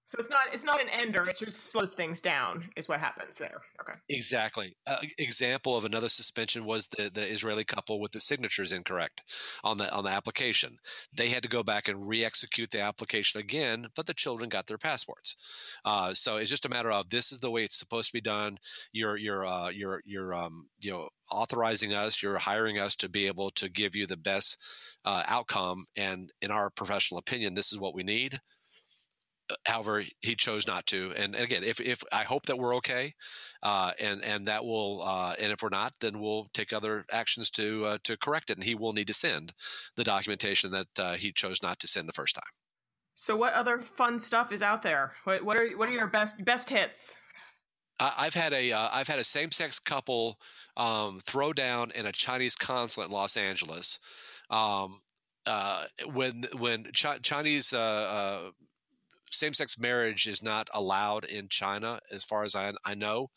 So 0.09 0.17
it's 0.19 0.31
not 0.31 0.47
it's 0.55 0.65
not 0.65 0.81
an 0.81 0.89
ender. 0.89 1.29
It 1.29 1.37
just 1.39 1.71
slows 1.71 1.93
things 1.93 2.23
down. 2.23 2.71
Is 2.77 2.89
what 2.89 2.99
happens 2.99 3.37
there. 3.37 3.61
Okay. 3.79 3.93
Exactly. 4.09 4.75
Uh, 4.87 4.97
example 5.19 5.77
of 5.77 5.85
another 5.85 6.09
suspension 6.09 6.65
was 6.65 6.89
the 6.89 7.11
the 7.13 7.31
Israeli 7.31 7.63
couple 7.63 8.01
with 8.01 8.13
the 8.13 8.21
signatures 8.21 8.73
incorrect 8.73 9.23
on 9.63 9.77
the 9.77 9.93
on 9.93 10.05
the 10.05 10.11
application. 10.11 10.77
They 11.13 11.29
had 11.29 11.43
to 11.43 11.49
go 11.51 11.63
back 11.63 11.89
and 11.89 12.09
re-execute 12.09 12.71
the 12.71 12.81
application 12.81 13.39
again, 13.39 13.89
but 13.95 14.07
the 14.07 14.15
children 14.15 14.49
got 14.49 14.67
their 14.67 14.79
passports. 14.79 15.37
Uh, 15.85 16.15
so 16.15 16.39
it's 16.39 16.49
just 16.49 16.65
a 16.65 16.71
matter 16.71 16.91
of 16.91 17.11
this 17.11 17.31
is 17.31 17.41
the 17.41 17.51
way 17.51 17.65
it's 17.65 17.79
supposed 17.79 18.09
to 18.09 18.15
be 18.15 18.23
done. 18.23 18.57
You're 18.93 19.19
you're 19.19 19.47
uh, 19.47 19.69
you're 19.69 20.01
you're 20.07 20.33
um, 20.33 20.69
you 20.81 20.91
know 20.91 21.09
authorizing 21.31 21.93
us. 21.93 22.23
You're 22.23 22.39
hiring 22.39 22.79
us 22.79 22.97
to 22.97 23.11
be 23.11 23.27
able 23.27 23.51
to 23.51 23.69
give 23.69 23.95
you 23.95 24.07
the 24.07 24.17
best 24.17 24.57
uh, 25.05 25.25
outcome. 25.27 25.85
And 25.99 26.33
in 26.41 26.51
our 26.51 26.71
professional 26.71 27.19
opinion, 27.19 27.53
this 27.53 27.75
is 27.75 27.79
what 27.79 27.95
we 27.95 28.05
need 28.05 28.41
however 29.67 30.05
he 30.21 30.35
chose 30.35 30.67
not 30.67 30.87
to 30.87 31.13
and 31.17 31.35
again 31.35 31.63
if, 31.63 31.81
if 31.81 32.03
i 32.13 32.23
hope 32.23 32.47
that 32.47 32.59
we're 32.59 32.75
okay 32.75 33.15
uh, 33.63 33.93
and 33.99 34.23
and 34.23 34.47
that 34.47 34.65
will 34.65 35.03
uh, 35.03 35.35
and 35.41 35.53
if 35.53 35.63
we're 35.63 35.69
not 35.69 35.93
then 36.01 36.21
we'll 36.21 36.47
take 36.55 36.73
other 36.73 37.05
actions 37.11 37.51
to 37.51 37.85
uh, 37.85 37.99
to 38.05 38.17
correct 38.17 38.51
it 38.51 38.57
and 38.57 38.65
he 38.65 38.75
will 38.75 38.93
need 38.93 39.07
to 39.07 39.15
send 39.15 39.53
the 39.97 40.05
documentation 40.05 40.71
that 40.71 40.87
uh, 40.99 41.15
he 41.15 41.33
chose 41.33 41.63
not 41.63 41.79
to 41.79 41.87
send 41.87 42.09
the 42.09 42.13
first 42.13 42.35
time 42.35 42.51
so 43.15 43.37
what 43.37 43.53
other 43.55 43.79
fun 43.79 44.19
stuff 44.19 44.53
is 44.53 44.63
out 44.63 44.83
there 44.83 45.13
what, 45.25 45.45
what 45.45 45.57
are 45.57 45.69
what 45.77 45.89
are 45.89 45.93
your 45.93 46.07
best 46.07 46.45
best 46.45 46.71
hits 46.71 47.17
I've 48.01 48.35
had 48.35 48.53
a 48.53 48.69
have 48.69 49.09
uh, 49.09 49.13
had 49.13 49.19
a 49.19 49.25
same 49.25 49.51
sex 49.51 49.81
couple 49.81 50.39
um, 50.77 51.19
throw 51.25 51.53
down 51.53 51.91
in 51.97 52.07
a 52.07 52.13
Chinese 52.13 52.55
consulate 52.55 53.09
in 53.09 53.13
Los 53.13 53.37
Angeles. 53.37 53.99
Um, 54.51 55.01
uh, 55.47 55.85
when 56.13 56.45
when 56.59 56.85
Ch- 56.93 57.23
Chinese 57.23 57.73
same 59.31 59.53
sex 59.53 59.79
marriage 59.79 60.27
is 60.27 60.43
not 60.43 60.69
allowed 60.73 61.25
in 61.25 61.49
China, 61.49 62.01
as 62.11 62.25
far 62.25 62.45
as 62.45 62.55
I, 62.55 62.73
I 62.85 62.95
know. 62.95 63.31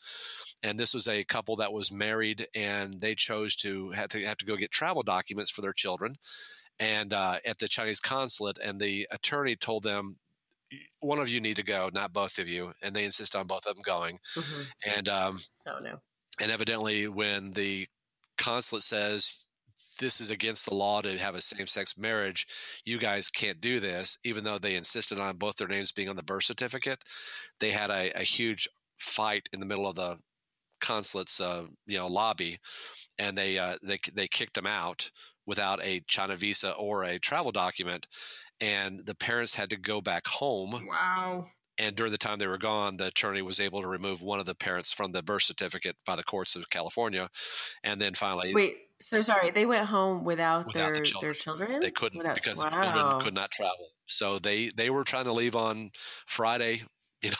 And 0.63 0.80
this 0.80 0.93
was 0.93 1.08
a 1.08 1.23
couple 1.23 1.56
that 1.58 1.73
was 1.73 1.91
married, 1.91 2.47
and 2.56 3.01
they 3.01 3.15
chose 3.15 3.56
to 3.58 3.91
have 3.91 4.10
to 4.10 4.23
have 4.25 4.38
to 4.38 4.45
go 4.45 4.56
get 4.56 4.71
travel 4.71 5.04
documents 5.04 5.51
for 5.51 5.62
their 5.62 5.73
children, 5.73 6.15
and 6.80 7.13
uh, 7.13 7.38
at 7.45 7.60
the 7.60 7.67
Chinese 7.67 7.99
consulate, 7.99 8.58
and 8.58 8.80
the 8.80 9.08
attorney 9.12 9.56
told 9.56 9.84
them 9.84 10.17
one 10.99 11.19
of 11.19 11.30
you 11.30 11.41
need 11.41 11.58
to 11.58 11.63
go, 11.63 11.89
not 11.93 12.13
both 12.13 12.39
of 12.39 12.47
you, 12.47 12.73
and 12.82 12.95
they 12.95 13.04
insist 13.04 13.36
on 13.36 13.47
both 13.47 13.65
of 13.65 13.75
them 13.75 13.84
going. 13.84 14.19
Mm-hmm. 14.38 14.62
And 14.97 15.10
um, 15.10 15.39
oh 15.67 15.80
no! 15.82 15.99
And 16.39 16.51
evidently, 16.51 17.08
when 17.08 17.51
the 17.51 17.88
consulate 18.38 18.84
says 18.84 19.45
this 20.00 20.20
is 20.20 20.30
against 20.30 20.65
the 20.65 20.76
law 20.76 21.02
to 21.02 21.17
have 21.17 21.36
a 21.36 21.41
same 21.41 21.67
sex 21.67 21.98
marriage. 21.98 22.48
You 22.86 22.98
guys 22.98 23.30
can't 23.30 23.62
do 23.62 23.80
this, 23.80 24.17
even 24.24 24.44
though 24.44 24.58
they 24.58 24.76
insisted 24.76 25.20
on 25.20 25.38
both 25.38 25.58
their 25.58 25.67
names 25.67 25.91
being 25.91 26.10
on 26.10 26.15
the 26.15 26.24
birth 26.24 26.44
certificate. 26.44 27.04
They 27.60 27.72
had 27.72 27.89
a, 27.89 28.12
a 28.20 28.24
huge 28.24 28.67
fight 28.98 29.50
in 29.54 29.60
the 29.60 29.65
middle 29.65 29.88
of 29.88 29.96
the 29.96 30.17
consulate's 30.82 31.39
uh, 31.39 31.65
you 31.86 31.98
know 31.98 32.08
lobby, 32.08 32.60
and 33.17 33.38
they 33.38 33.58
uh, 33.58 33.78
they 33.82 34.00
they 34.13 34.28
kicked 34.28 34.56
them 34.56 34.67
out 34.67 35.12
without 35.46 35.84
a 35.84 36.02
China 36.08 36.36
visa 36.36 36.72
or 36.72 37.04
a 37.04 37.20
travel 37.20 37.52
document, 37.52 38.08
and 38.60 39.06
the 39.06 39.15
parents 39.15 39.56
had 39.56 39.70
to 39.70 39.78
go 39.78 40.02
back 40.02 40.28
home. 40.28 40.88
Wow. 40.88 41.48
And 41.78 41.96
during 41.96 42.12
the 42.12 42.17
time 42.17 42.38
they 42.38 42.48
were 42.48 42.60
gone, 42.60 42.98
the 42.98 43.08
attorney 43.08 43.41
was 43.41 43.60
able 43.60 43.82
to 43.82 43.88
remove 43.88 44.22
one 44.22 44.39
of 44.39 44.46
the 44.46 44.54
parents 44.54 44.91
from 44.91 45.13
the 45.13 45.24
birth 45.24 45.44
certificate 45.44 45.96
by 46.06 46.15
the 46.15 46.24
courts 46.24 46.56
of 46.56 46.70
California, 46.70 47.30
and 47.84 48.00
then 48.00 48.13
finally. 48.13 48.54
Wait, 48.54 48.76
so 49.02 49.22
sorry, 49.22 49.52
they 49.52 49.66
went 49.66 49.86
home 49.86 50.24
without, 50.24 50.68
without 50.68 50.94
their, 50.94 51.00
the 51.00 51.02
children. 51.02 51.28
their 51.28 51.34
children. 51.34 51.80
They 51.82 51.92
couldn't 51.92 52.18
without, 52.18 52.36
because 52.36 52.58
wow. 52.58 52.70
the 52.70 53.00
children 53.00 53.22
could 53.22 53.34
not 53.34 53.52
travel. 53.52 53.90
So 54.08 54.40
they 54.40 54.70
they 54.70 54.90
were 54.90 55.04
trying 55.04 55.26
to 55.26 55.34
leave 55.34 55.56
on 55.56 55.92
Friday. 56.26 56.84
You 57.24 57.30
know, 57.30 57.36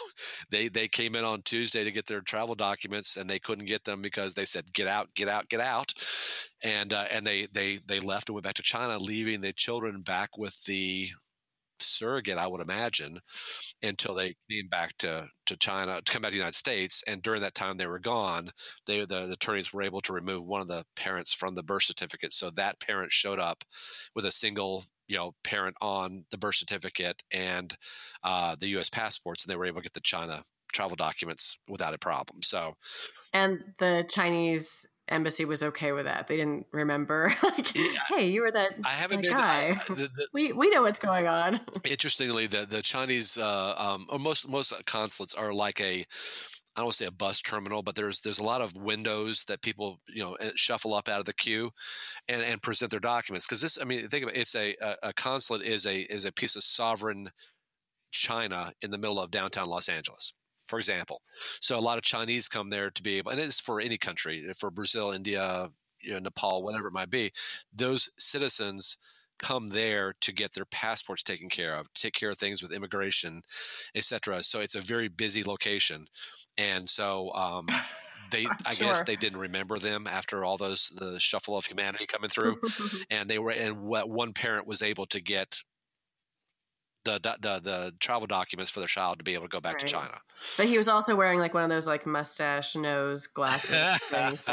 they 0.52 0.68
they 0.68 0.88
came 0.88 1.16
in 1.16 1.24
on 1.24 1.42
Tuesday 1.42 1.84
to 1.84 1.92
get 1.92 2.06
their 2.06 2.22
travel 2.22 2.54
documents 2.54 3.18
and 3.18 3.28
they 3.28 3.40
couldn't 3.40 3.66
get 3.66 3.84
them 3.84 4.04
because 4.04 4.36
they 4.36 4.46
said 4.46 4.72
get 4.74 4.86
out, 4.86 5.10
get 5.16 5.28
out, 5.28 5.50
get 5.50 5.60
out, 5.60 5.96
and 6.62 6.94
uh, 6.94 7.06
and 7.10 7.26
they 7.26 7.48
they 7.52 7.80
they 7.88 8.00
left 8.00 8.30
and 8.30 8.36
went 8.36 8.44
back 8.44 8.54
to 8.54 8.62
China, 8.62 9.00
leaving 9.00 9.42
the 9.42 9.52
children 9.52 10.04
back 10.04 10.38
with 10.38 10.66
the 10.66 11.08
surrogate, 11.82 12.38
I 12.38 12.48
would 12.48 12.62
imagine, 12.62 13.20
until 13.82 14.16
they 14.16 14.36
came 14.50 14.68
back 14.70 14.98
to, 15.00 15.28
to 15.46 15.58
China, 15.58 16.02
to 16.02 16.12
come 16.12 16.22
back 16.22 16.30
to 16.30 16.34
the 16.34 16.38
United 16.38 16.56
States. 16.56 17.04
And 17.08 17.22
during 17.22 17.42
that 17.42 17.56
time 17.56 17.78
they 17.78 17.88
were 17.88 18.00
gone, 18.00 18.50
they 18.86 19.00
the, 19.00 19.26
the 19.28 19.34
attorneys 19.34 19.74
were 19.74 19.82
able 19.82 20.02
to 20.02 20.14
remove 20.14 20.46
one 20.46 20.62
of 20.62 20.68
the 20.68 20.86
parents 20.96 21.34
from 21.34 21.56
the 21.56 21.64
birth 21.64 21.84
certificate. 21.84 22.34
So 22.34 22.50
that 22.52 22.80
parent 22.80 23.12
showed 23.12 23.40
up 23.40 23.64
with 24.16 24.26
a 24.26 24.32
single 24.32 24.86
you 25.08 25.18
know 25.18 25.34
parent 25.44 25.76
on 25.82 26.24
the 26.32 26.38
birth 26.38 26.56
certificate 26.56 27.22
and 27.32 27.76
uh, 28.24 28.56
the 28.60 28.70
U.S. 28.70 28.90
passports, 28.90 29.44
and 29.44 29.52
they 29.52 29.58
were 29.58 29.66
able 29.66 29.82
to 29.82 29.84
get 29.84 29.94
the 29.94 30.00
China 30.00 30.44
travel 30.72 30.96
documents 30.96 31.58
without 31.68 31.94
a 31.94 32.00
problem. 32.00 32.42
So, 32.42 32.76
and 33.34 33.60
the 33.78 34.06
Chinese 34.10 34.86
embassy 35.12 35.46
was 35.46 35.62
okay 35.64 35.92
with 35.92 36.06
that. 36.06 36.28
They 36.28 36.38
didn't 36.38 36.66
remember, 36.72 37.32
like, 37.44 37.76
yeah. 37.76 38.00
hey, 38.10 38.28
you 38.28 38.42
were 38.42 38.52
that, 38.52 38.74
I 38.84 38.90
haven't 38.90 39.22
that 39.22 39.30
been, 39.30 39.38
guy. 39.38 39.82
I, 39.82 39.94
the, 39.94 40.10
the, 40.16 40.28
we 40.34 40.54
we 40.54 40.70
know 40.70 40.84
what's 40.84 41.00
going 41.00 41.28
on. 41.28 41.60
Interestingly, 41.90 42.48
the 42.48 42.66
the 42.66 42.82
Chinese, 42.82 43.38
uh, 43.38 43.76
um, 43.78 44.08
or 44.10 44.20
most 44.20 44.50
most 44.50 44.74
consulates 44.86 45.34
are 45.34 45.54
like 45.54 45.80
a. 45.82 46.06
I 46.74 46.80
don't 46.80 46.86
want 46.86 46.94
to 46.94 47.04
say 47.04 47.08
a 47.08 47.12
bus 47.12 47.42
terminal, 47.42 47.84
but 47.84 47.96
there's 47.96 48.22
there's 48.22 48.40
a 48.40 48.44
lot 48.44 48.62
of 48.62 48.78
windows 48.78 49.44
that 49.50 49.62
people 49.62 50.00
you 50.08 50.24
know 50.24 50.38
shuffle 50.56 50.94
up 50.94 51.10
out 51.10 51.20
of 51.20 51.26
the 51.26 51.34
queue, 51.34 51.72
and, 52.30 52.42
and 52.42 52.62
present 52.62 52.92
their 52.92 53.02
documents 53.02 53.46
because 53.46 53.62
this 53.62 53.78
I 53.80 53.84
mean 53.84 54.08
think 54.08 54.24
of 54.24 54.30
it 54.30 54.38
it's 54.38 54.56
a, 54.56 54.76
a 54.82 54.96
a 55.04 55.14
consulate 55.14 55.64
is 55.64 55.86
a 55.86 56.00
is 56.00 56.24
a 56.24 56.32
piece 56.32 56.56
of 56.56 56.64
sovereign 56.64 57.32
China 58.12 58.72
in 58.82 58.92
the 58.92 58.98
middle 58.98 59.20
of 59.20 59.32
downtown 59.32 59.68
Los 59.68 59.90
Angeles 59.90 60.34
for 60.72 60.80
example. 60.80 61.22
So 61.60 61.78
a 61.78 61.82
lot 61.82 61.98
of 61.98 62.04
Chinese 62.04 62.48
come 62.48 62.70
there 62.70 62.90
to 62.90 63.04
be 63.04 63.18
able, 63.18 63.32
and 63.32 63.42
it's 63.42 63.60
for 63.60 63.82
any 63.82 63.98
country, 63.98 64.50
for 64.58 64.72
Brazil, 64.72 65.12
India, 65.12 65.70
you 66.02 66.14
know, 66.14 66.20
Nepal, 66.20 66.64
whatever 66.64 66.88
it 66.88 66.94
might 66.94 67.10
be. 67.10 67.34
Those 67.76 68.10
citizens 68.18 68.98
come 69.38 69.68
there 69.68 70.14
to 70.22 70.32
get 70.32 70.54
their 70.54 70.64
passports 70.66 71.24
taken 71.24 71.50
care 71.50 71.76
of, 71.76 71.94
take 71.94 72.14
care 72.14 72.30
of 72.30 72.38
things 72.38 72.62
with 72.62 72.72
immigration, 72.72 73.42
etc. 73.96 74.44
So 74.44 74.62
it's 74.62 74.76
a 74.76 74.82
very 74.82 75.10
busy 75.10 75.44
location, 75.44 76.06
and 76.58 76.88
so. 76.88 77.32
Um, 77.34 77.68
they 78.30 78.46
i 78.66 78.74
sure. 78.74 78.88
guess 78.88 79.02
they 79.02 79.18
didn't 79.18 79.40
remember 79.40 79.78
them 79.78 80.08
after 80.10 80.46
all 80.46 80.56
those 80.56 80.90
the 80.96 81.20
shuffle 81.20 81.58
of 81.58 81.66
humanity 81.66 82.06
coming 82.06 82.30
through 82.30 82.62
and 83.10 83.30
they 83.30 83.38
were 83.38 83.52
and 83.52 83.82
what 83.82 84.10
one 84.10 84.32
parent 84.32 84.66
was 84.66 84.82
able 84.82 85.06
to 85.06 85.20
get 85.20 85.60
the, 87.04 87.20
the 87.40 87.60
the 87.60 87.94
travel 88.00 88.28
documents 88.28 88.70
for 88.72 88.80
the 88.80 88.88
child 88.88 89.18
to 89.18 89.24
be 89.24 89.34
able 89.34 89.46
to 89.46 89.50
go 89.50 89.60
back 89.60 89.74
right. 89.74 89.80
to 89.82 89.86
China. 89.88 90.18
But 90.58 90.68
he 90.68 90.78
was 90.78 90.88
also 90.88 91.16
wearing 91.16 91.40
like 91.40 91.54
one 91.54 91.64
of 91.64 91.70
those 91.70 91.88
like 91.88 92.06
mustache 92.06 92.76
nose 92.76 93.28
glasses. 93.28 93.72
I, 94.14 94.50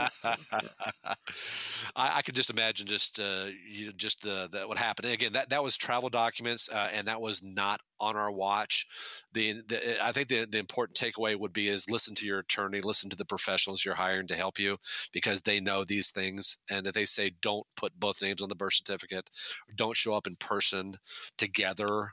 I, 1.96 2.22
could 2.22 2.34
just 2.34 2.50
imagine 2.50 2.86
just 2.86 3.20
uh, 3.20 3.46
you 3.68 3.92
just 3.92 4.22
the, 4.22 4.48
the 4.50 4.66
what 4.66 4.78
happened. 4.78 5.06
And 5.06 5.14
again, 5.14 5.32
that 5.34 5.50
that 5.50 5.62
was 5.62 5.76
travel 5.76 6.08
documents, 6.08 6.68
uh, 6.70 6.88
and 6.92 7.08
that 7.08 7.20
was 7.20 7.42
not 7.42 7.80
on 8.00 8.16
our 8.16 8.30
watch. 8.30 8.86
The, 9.32 9.60
the 9.66 10.04
I 10.04 10.12
think 10.12 10.28
the 10.28 10.46
the 10.46 10.58
important 10.58 10.98
takeaway 10.98 11.38
would 11.38 11.52
be 11.52 11.68
is 11.68 11.90
listen 11.90 12.14
to 12.16 12.26
your 12.26 12.38
attorney, 12.40 12.80
listen 12.80 13.10
to 13.10 13.16
the 13.16 13.24
professionals 13.24 13.84
you're 13.84 13.94
hiring 13.94 14.26
to 14.28 14.34
help 14.34 14.58
you 14.58 14.78
because 15.12 15.42
they 15.42 15.60
know 15.60 15.84
these 15.84 16.10
things, 16.10 16.58
and 16.70 16.86
that 16.86 16.94
they 16.94 17.04
say 17.04 17.32
don't 17.42 17.66
put 17.76 17.98
both 17.98 18.22
names 18.22 18.42
on 18.42 18.48
the 18.48 18.54
birth 18.54 18.74
certificate, 18.74 19.30
don't 19.74 19.96
show 19.96 20.14
up 20.14 20.26
in 20.26 20.36
person 20.36 20.96
together 21.36 22.12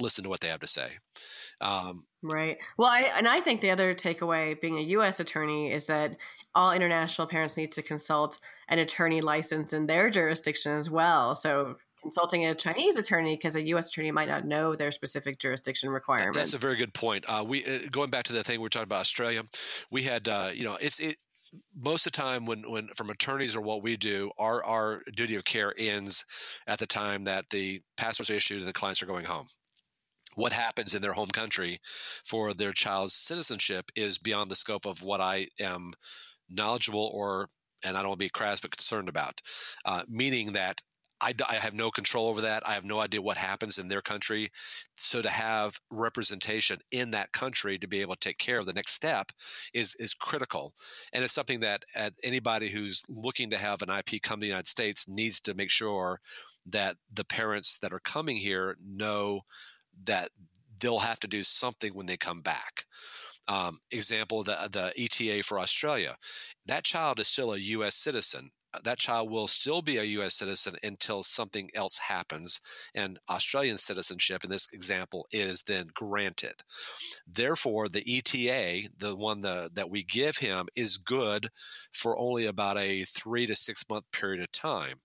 listen 0.00 0.24
to 0.24 0.30
what 0.30 0.40
they 0.40 0.48
have 0.48 0.60
to 0.60 0.66
say. 0.66 0.98
Um, 1.60 2.06
right. 2.22 2.58
Well, 2.78 2.88
I 2.88 3.10
and 3.16 3.28
I 3.28 3.40
think 3.40 3.60
the 3.60 3.70
other 3.70 3.92
takeaway, 3.92 4.58
being 4.60 4.78
a 4.78 4.82
U.S. 4.82 5.20
attorney, 5.20 5.72
is 5.72 5.86
that 5.86 6.16
all 6.54 6.72
international 6.72 7.28
parents 7.28 7.56
need 7.56 7.72
to 7.72 7.82
consult 7.82 8.38
an 8.68 8.78
attorney 8.78 9.20
license 9.20 9.72
in 9.72 9.86
their 9.86 10.10
jurisdiction 10.10 10.72
as 10.72 10.90
well. 10.90 11.34
So 11.34 11.76
consulting 12.00 12.46
a 12.46 12.54
Chinese 12.54 12.96
attorney 12.96 13.36
because 13.36 13.56
a 13.56 13.62
U.S. 13.62 13.88
attorney 13.88 14.10
might 14.10 14.28
not 14.28 14.46
know 14.46 14.74
their 14.74 14.90
specific 14.90 15.38
jurisdiction 15.38 15.90
requirements. 15.90 16.38
That's 16.38 16.54
a 16.54 16.58
very 16.58 16.76
good 16.76 16.94
point. 16.94 17.24
Uh, 17.28 17.44
we 17.46 17.64
uh, 17.64 17.88
going 17.90 18.10
back 18.10 18.24
to 18.24 18.32
the 18.32 18.42
thing 18.42 18.60
we 18.60 18.66
are 18.66 18.70
talking 18.70 18.84
about 18.84 19.00
Australia. 19.00 19.42
We 19.90 20.02
had 20.02 20.28
uh, 20.28 20.50
you 20.54 20.64
know 20.64 20.76
it's 20.80 20.98
it 20.98 21.16
most 21.76 22.06
of 22.06 22.12
the 22.12 22.16
time 22.16 22.46
when 22.46 22.70
when 22.70 22.88
from 22.96 23.10
attorneys 23.10 23.56
or 23.56 23.60
what 23.60 23.82
we 23.82 23.96
do 23.96 24.30
our 24.38 24.64
our 24.64 25.02
duty 25.14 25.34
of 25.34 25.44
care 25.44 25.74
ends 25.76 26.24
at 26.66 26.78
the 26.78 26.86
time 26.86 27.22
that 27.22 27.46
the 27.50 27.82
passports 27.96 28.30
are 28.30 28.34
issued 28.34 28.60
and 28.60 28.68
the 28.68 28.72
clients 28.72 29.02
are 29.02 29.06
going 29.06 29.24
home 29.24 29.46
what 30.34 30.52
happens 30.52 30.94
in 30.94 31.02
their 31.02 31.12
home 31.12 31.28
country 31.28 31.80
for 32.24 32.54
their 32.54 32.72
child's 32.72 33.14
citizenship 33.14 33.90
is 33.94 34.18
beyond 34.18 34.50
the 34.50 34.56
scope 34.56 34.86
of 34.86 35.02
what 35.02 35.20
I 35.20 35.48
am 35.58 35.92
knowledgeable 36.48 37.10
or, 37.12 37.48
and 37.84 37.96
I 37.96 38.00
don't 38.00 38.10
want 38.10 38.20
to 38.20 38.24
be 38.24 38.30
crass, 38.30 38.60
but 38.60 38.70
concerned 38.70 39.08
about. 39.08 39.40
Uh, 39.84 40.02
meaning 40.08 40.52
that 40.52 40.80
I, 41.20 41.34
I, 41.48 41.54
have 41.56 41.74
no 41.74 41.90
control 41.90 42.28
over 42.28 42.40
that. 42.40 42.66
I 42.66 42.72
have 42.72 42.84
no 42.84 43.00
idea 43.00 43.20
what 43.20 43.36
happens 43.36 43.78
in 43.78 43.88
their 43.88 44.00
country. 44.00 44.50
So 44.96 45.20
to 45.20 45.28
have 45.28 45.78
representation 45.90 46.78
in 46.90 47.10
that 47.10 47.32
country 47.32 47.78
to 47.78 47.86
be 47.86 48.00
able 48.00 48.14
to 48.14 48.20
take 48.20 48.38
care 48.38 48.58
of 48.58 48.66
the 48.66 48.72
next 48.72 48.92
step 48.92 49.30
is 49.74 49.94
is 49.96 50.14
critical, 50.14 50.72
and 51.12 51.22
it's 51.22 51.34
something 51.34 51.60
that 51.60 51.84
anybody 52.22 52.68
who's 52.68 53.02
looking 53.08 53.50
to 53.50 53.58
have 53.58 53.82
an 53.82 53.90
IP 53.90 54.22
come 54.22 54.38
to 54.38 54.40
the 54.40 54.46
United 54.46 54.66
States 54.66 55.06
needs 55.08 55.40
to 55.40 55.54
make 55.54 55.70
sure 55.70 56.20
that 56.66 56.96
the 57.12 57.24
parents 57.24 57.78
that 57.80 57.92
are 57.92 58.00
coming 58.00 58.36
here 58.36 58.76
know 58.82 59.42
that 60.04 60.30
they'll 60.80 61.00
have 61.00 61.20
to 61.20 61.28
do 61.28 61.42
something 61.42 61.94
when 61.94 62.06
they 62.06 62.16
come 62.16 62.40
back. 62.40 62.84
Um, 63.48 63.80
example, 63.90 64.42
the 64.42 64.68
the 64.70 64.92
ETA 64.96 65.42
for 65.42 65.58
Australia, 65.58 66.16
that 66.66 66.84
child 66.84 67.18
is 67.18 67.28
still 67.28 67.52
a 67.52 67.58
U.S. 67.58 67.96
citizen. 67.96 68.50
That 68.84 68.98
child 68.98 69.28
will 69.28 69.48
still 69.48 69.82
be 69.82 69.96
a 69.96 70.04
U.S. 70.04 70.34
citizen 70.34 70.76
until 70.84 71.24
something 71.24 71.70
else 71.74 71.98
happens, 71.98 72.60
and 72.94 73.18
Australian 73.28 73.78
citizenship 73.78 74.44
in 74.44 74.50
this 74.50 74.68
example 74.72 75.26
is 75.32 75.64
then 75.64 75.86
granted. 75.92 76.62
Therefore, 77.26 77.88
the 77.88 78.04
ETA, 78.06 78.90
the 78.96 79.16
one 79.16 79.40
the, 79.40 79.70
that 79.72 79.90
we 79.90 80.04
give 80.04 80.36
him, 80.36 80.68
is 80.76 80.98
good 80.98 81.48
for 81.92 82.16
only 82.16 82.46
about 82.46 82.78
a 82.78 83.02
three 83.02 83.46
to 83.46 83.56
six 83.56 83.84
month 83.90 84.04
period 84.12 84.40
of 84.40 84.52
time. 84.52 85.00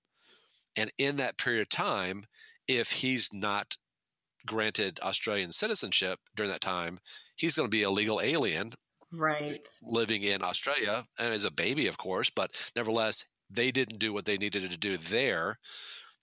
And 0.75 0.91
in 0.99 1.15
that 1.15 1.39
period 1.39 1.61
of 1.61 1.69
time, 1.69 2.25
if 2.67 2.91
he's 2.91 3.29
not 3.33 3.77
granted 4.45 4.99
Australian 5.01 5.51
citizenship 5.51 6.19
during 6.35 6.51
that 6.51 6.61
time, 6.61 6.99
he's 7.35 7.55
going 7.55 7.69
to 7.69 7.75
be 7.75 7.83
a 7.83 7.91
legal 7.91 8.21
alien. 8.21 8.71
Right. 9.11 9.65
Living 9.81 10.23
in 10.23 10.43
Australia 10.43 11.05
and 11.17 11.33
as 11.33 11.45
a 11.45 11.51
baby, 11.51 11.87
of 11.87 11.97
course, 11.97 12.29
but 12.29 12.51
nevertheless, 12.75 13.25
they 13.49 13.71
didn't 13.71 13.99
do 13.99 14.11
what 14.11 14.25
they 14.25 14.37
needed 14.37 14.69
to 14.69 14.77
do 14.77 14.97
there. 14.97 15.59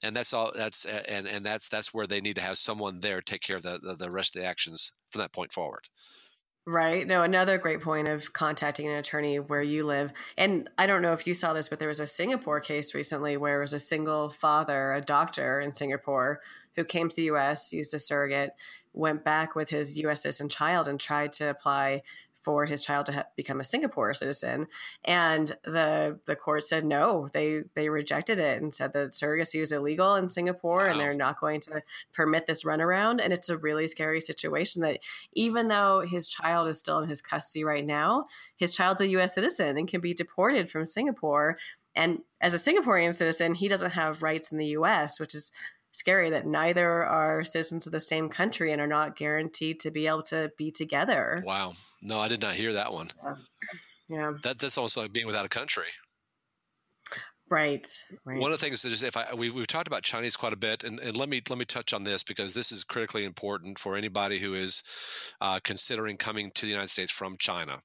And 0.05 0.17
that's 0.17 0.33
all 0.33 0.53
that's 0.55 0.85
and, 0.85 1.29
and 1.29 1.47
that's 1.47 1.69
that's 1.69 1.95
where 1.95 2.07
they 2.07 2.21
need 2.21 2.35
to 2.35 2.43
have 2.43 2.59
someone 2.59 3.01
there 3.01 3.21
take 3.21 3.41
care 3.41 3.57
of 3.57 3.63
the, 3.63 3.79
the, 3.81 3.95
the 3.95 4.11
rest 4.11 4.35
of 4.35 4.43
the 4.43 4.49
actions 4.49 4.93
from 5.11 5.21
that 5.21 5.33
point 5.33 5.53
forward. 5.53 5.89
Right. 6.65 7.05
No, 7.07 7.23
another 7.23 7.59
great 7.59 7.81
point 7.81 8.07
of 8.07 8.33
contacting 8.33 8.87
an 8.87 8.95
attorney 8.95 9.41
where 9.41 9.63
you 9.63 9.85
live. 9.85 10.13
And 10.39 10.71
I 10.79 10.87
don't 10.87 11.03
know 11.03 11.13
if 11.13 11.27
you 11.27 11.35
saw 11.35 11.53
this, 11.53 11.69
but 11.69 11.81
there 11.81 11.89
was 11.89 11.99
a 11.99 12.07
Singapore 12.07 12.61
case 12.61 12.95
recently 12.95 13.37
where 13.37 13.59
it 13.59 13.63
was 13.63 13.73
a 13.73 13.81
single 13.81 14.29
father, 14.29 14.93
a 14.93 15.01
doctor 15.01 15.61
in 15.61 15.73
Singapore, 15.73 16.41
who 16.77 16.85
came 16.85 17.09
to 17.09 17.17
the 17.17 17.31
US, 17.31 17.73
used 17.73 17.95
a 17.95 17.99
surrogate, 17.99 18.53
went 18.93 19.25
back 19.25 19.55
with 19.55 19.71
his 19.71 19.99
US 19.99 20.23
citizen 20.23 20.49
child 20.49 20.89
and 20.89 21.01
tried 21.01 21.33
to 21.35 21.51
apply 21.51 22.03
for 22.43 22.67
his 22.67 22.85
child 22.85 23.07
to 23.07 23.13
ha- 23.13 23.25
become 23.37 23.61
a 23.61 23.65
Singapore 23.65 24.13
citizen, 24.15 24.67
and 25.05 25.53
the 25.65 26.19
the 26.27 26.35
court 26.35 26.65
said 26.65 26.85
no. 26.85 27.29
They 27.33 27.63
they 27.75 27.89
rejected 27.89 28.41
it 28.41 28.61
and 28.61 28.75
said 28.75 28.93
that 28.95 29.13
surrogacy 29.13 29.63
is 29.63 29.71
illegal 29.71 30.17
in 30.17 30.29
Singapore, 30.29 30.79
wow. 30.79 30.87
and 30.87 31.01
they're 31.01 31.15
not 31.15 31.41
going 31.41 31.61
to 31.61 31.83
permit 32.13 32.47
this 32.47 32.65
runaround. 32.65 33.21
And 33.23 33.33
it's 33.33 33.49
a 33.49 33.57
really 33.57 33.87
scary 33.87 34.21
situation 34.21 34.83
that 34.83 34.99
even 35.33 35.69
though 35.69 36.01
his 36.01 36.29
child 36.29 36.69
is 36.69 36.81
still 36.81 36.99
in 36.99 37.09
his 37.09 37.23
custody 37.23 37.63
right 37.63 37.87
now, 37.87 38.25
his 38.57 38.75
child's 38.75 39.01
a 39.01 39.09
U.S. 39.09 39.35
citizen 39.35 39.79
and 39.79 39.87
can 39.87 40.01
be 40.01 40.13
deported 40.13 40.69
from 40.71 40.89
Singapore. 40.89 41.57
And 41.95 42.21
as 42.41 42.55
a 42.55 42.57
Singaporean 42.57 43.15
citizen, 43.15 43.55
he 43.55 43.69
doesn't 43.69 43.93
have 43.93 44.23
rights 44.23 44.51
in 44.51 44.59
the 44.59 44.67
U.S., 44.67 45.21
which 45.21 45.35
is 45.35 45.53
scary 45.93 46.31
that 46.31 46.47
neither 46.47 47.05
are 47.05 47.45
citizens 47.45 47.87
of 47.87 47.93
the 47.93 48.01
same 48.01 48.29
country 48.29 48.73
and 48.73 48.81
are 48.81 48.87
not 48.87 49.17
guaranteed 49.17 49.81
to 49.81 49.91
be 49.91 50.07
able 50.07 50.23
to 50.25 50.51
be 50.59 50.71
together. 50.71 51.43
Wow. 51.47 51.75
No, 52.01 52.19
I 52.19 52.29
did 52.29 52.43
not 52.43 52.55
hear 52.55 52.73
that 52.73 52.93
one. 52.93 53.11
Yeah. 53.23 53.35
yeah. 54.09 54.33
That 54.43 54.59
that's 54.59 54.79
almost 54.79 54.97
like 54.97 55.13
being 55.13 55.27
without 55.27 55.47
a 55.47 55.51
country. 55.51 55.87
Right, 57.53 57.87
right. 58.25 58.41
One 58.41 58.51
of 58.51 58.59
the 58.59 58.65
things 58.65 58.83
is 58.83 59.03
if 59.03 59.15
I 59.15 59.35
we, 59.35 59.51
we've 59.51 59.67
talked 59.67 59.87
about 59.87 60.05
Chinese 60.05 60.37
quite 60.37 60.55
a 60.55 60.57
bit, 60.57 60.85
and, 60.85 60.99
and 60.99 61.19
let 61.19 61.29
me 61.29 61.43
let 61.51 61.59
me 61.59 61.67
touch 61.67 61.93
on 61.93 62.03
this 62.03 62.23
because 62.23 62.55
this 62.55 62.73
is 62.73 62.83
critically 62.83 63.27
important 63.27 63.79
for 63.79 63.95
anybody 63.95 64.39
who 64.39 64.55
is 64.55 64.83
uh, 65.39 65.61
considering 65.63 66.17
coming 66.17 66.51
to 66.55 66.63
the 66.63 66.73
United 66.73 66.89
States 66.89 67.13
from 67.13 67.37
China. 67.39 67.83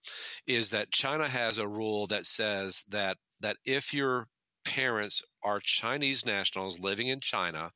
Is 0.47 0.69
that 0.69 0.91
China 0.91 1.27
has 1.27 1.57
a 1.57 1.67
rule 1.67 2.07
that 2.07 2.25
says 2.25 2.85
that 2.87 3.17
that 3.41 3.57
if 3.65 3.93
you're 3.93 4.29
parents 4.63 5.21
are 5.47 5.59
Chinese 5.61 6.25
nationals 6.25 6.77
living 6.77 7.07
in 7.07 7.21
China, 7.21 7.71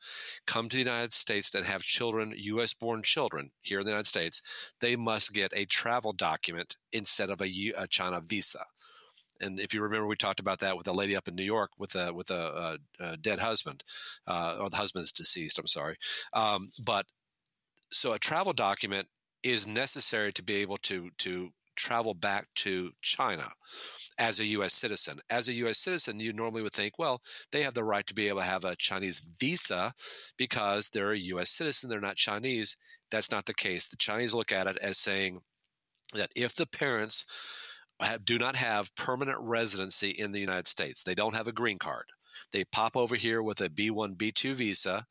come 0.46 0.68
to 0.68 0.76
the 0.76 0.84
United 0.84 1.14
States 1.14 1.50
that 1.52 1.64
have 1.64 1.82
children, 1.84 2.34
U.S. 2.36 2.74
born 2.74 3.02
children 3.02 3.52
here 3.62 3.80
in 3.80 3.86
the 3.86 3.92
United 3.92 4.08
States, 4.08 4.42
they 4.82 4.98
must 4.98 5.34
get 5.34 5.54
a 5.56 5.66
travel 5.66 6.12
document 6.12 6.76
instead 6.92 7.30
of 7.30 7.42
a, 7.42 7.72
a 7.78 7.88
China 7.88 8.22
visa. 8.22 8.66
And 9.40 9.60
if 9.60 9.74
you 9.74 9.82
remember, 9.82 10.06
we 10.06 10.18
talked 10.18 10.42
about 10.42 10.60
that 10.60 10.78
with 10.78 10.88
a 10.88 10.94
lady 10.94 11.16
up 11.16 11.28
in 11.30 11.36
New 11.36 11.44
York 11.44 11.72
with 11.80 11.96
a 11.96 12.14
with 12.14 12.30
a, 12.30 12.78
a, 13.00 13.04
a 13.04 13.18
dead 13.18 13.40
husband, 13.40 13.84
uh, 14.28 14.58
or 14.60 14.70
the 14.70 14.78
husband's 14.78 15.12
deceased. 15.12 15.58
I'm 15.58 15.66
sorry, 15.66 15.96
um, 16.34 16.70
but 16.84 17.06
so 17.92 18.14
a 18.14 18.20
travel 18.20 18.54
document 18.54 19.08
is 19.42 19.66
necessary 19.66 20.32
to 20.34 20.44
be 20.44 20.58
able 20.58 20.78
to 20.78 21.10
to 21.20 21.50
travel 21.82 22.14
back 22.14 22.48
to 22.56 22.92
China 23.02 23.50
as 24.18 24.40
a 24.40 24.46
U.S. 24.46 24.74
citizen. 24.74 25.20
As 25.30 25.48
a 25.48 25.54
U.S. 25.54 25.80
citizen, 25.80 26.20
you 26.20 26.32
normally 26.32 26.62
would 26.62 26.74
think, 26.74 27.00
well, 27.00 27.22
they 27.52 27.64
have 27.64 27.74
the 27.74 27.84
right 27.84 28.06
to 28.06 28.14
be 28.14 28.28
able 28.28 28.40
to 28.40 28.46
have 28.46 28.66
a 28.66 28.76
Chinese 28.76 29.20
visa 29.40 29.94
because 30.38 30.90
they're 30.90 31.14
a 31.14 31.18
U.S. 31.18 31.50
citizen, 31.50 31.90
they're 31.90 32.00
not 32.00 32.18
Chinese. 32.18 32.78
That's 33.10 33.32
not 33.32 33.46
the 33.46 33.54
case. 33.54 33.88
The 33.88 33.98
Chinese 33.98 34.34
look 34.34 34.52
at 34.52 34.68
it 34.68 34.78
as 34.78 34.98
saying 34.98 35.42
that 36.14 36.30
if 36.36 36.56
the 36.56 36.68
parents 36.68 37.26
have, 38.00 38.24
do 38.24 38.38
not 38.38 38.56
have 38.56 38.96
permanent 38.96 39.40
residency 39.42 40.10
in 40.10 40.32
the 40.32 40.40
United 40.40 40.68
States, 40.68 41.04
they 41.04 41.16
don't 41.16 41.36
have 41.36 41.48
a 41.48 41.54
green 41.54 41.80
card, 41.80 42.06
they 42.52 42.64
pop 42.66 42.96
over 42.96 43.16
here 43.16 43.42
with 43.42 43.60
a 43.60 43.70
B1, 43.70 44.16
B2 44.16 44.54
visa, 44.54 45.06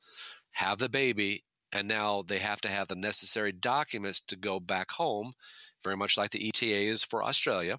have 0.53 0.79
the 0.79 0.89
baby, 0.89 1.45
and 1.73 1.87
now 1.89 2.23
they 2.27 2.39
have 2.39 2.61
to 2.61 2.69
have 2.69 2.89
the 2.89 2.97
necessary 2.97 3.53
documents 3.53 4.21
to 4.21 4.37
go 4.37 4.61
back 4.61 4.91
home, 4.93 5.33
very 5.83 5.97
much 5.97 6.17
like 6.17 6.31
the 6.31 6.49
ETA 6.49 6.89
is 6.89 7.03
for 7.03 7.25
Australia 7.25 7.79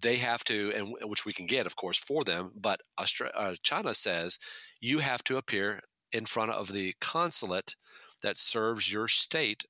they 0.00 0.16
have 0.16 0.44
to, 0.44 0.72
and 0.74 0.94
which 1.02 1.24
we 1.24 1.32
can 1.32 1.46
get, 1.46 1.66
of 1.66 1.76
course, 1.76 1.98
for 1.98 2.24
them. 2.24 2.52
But 2.54 2.80
Australia, 2.98 3.32
uh, 3.36 3.54
China 3.62 3.94
says 3.94 4.38
you 4.80 4.98
have 4.98 5.24
to 5.24 5.36
appear 5.36 5.80
in 6.12 6.26
front 6.26 6.50
of 6.52 6.72
the 6.72 6.94
consulate 7.00 7.74
that 8.22 8.36
serves 8.36 8.92
your 8.92 9.08
state, 9.08 9.64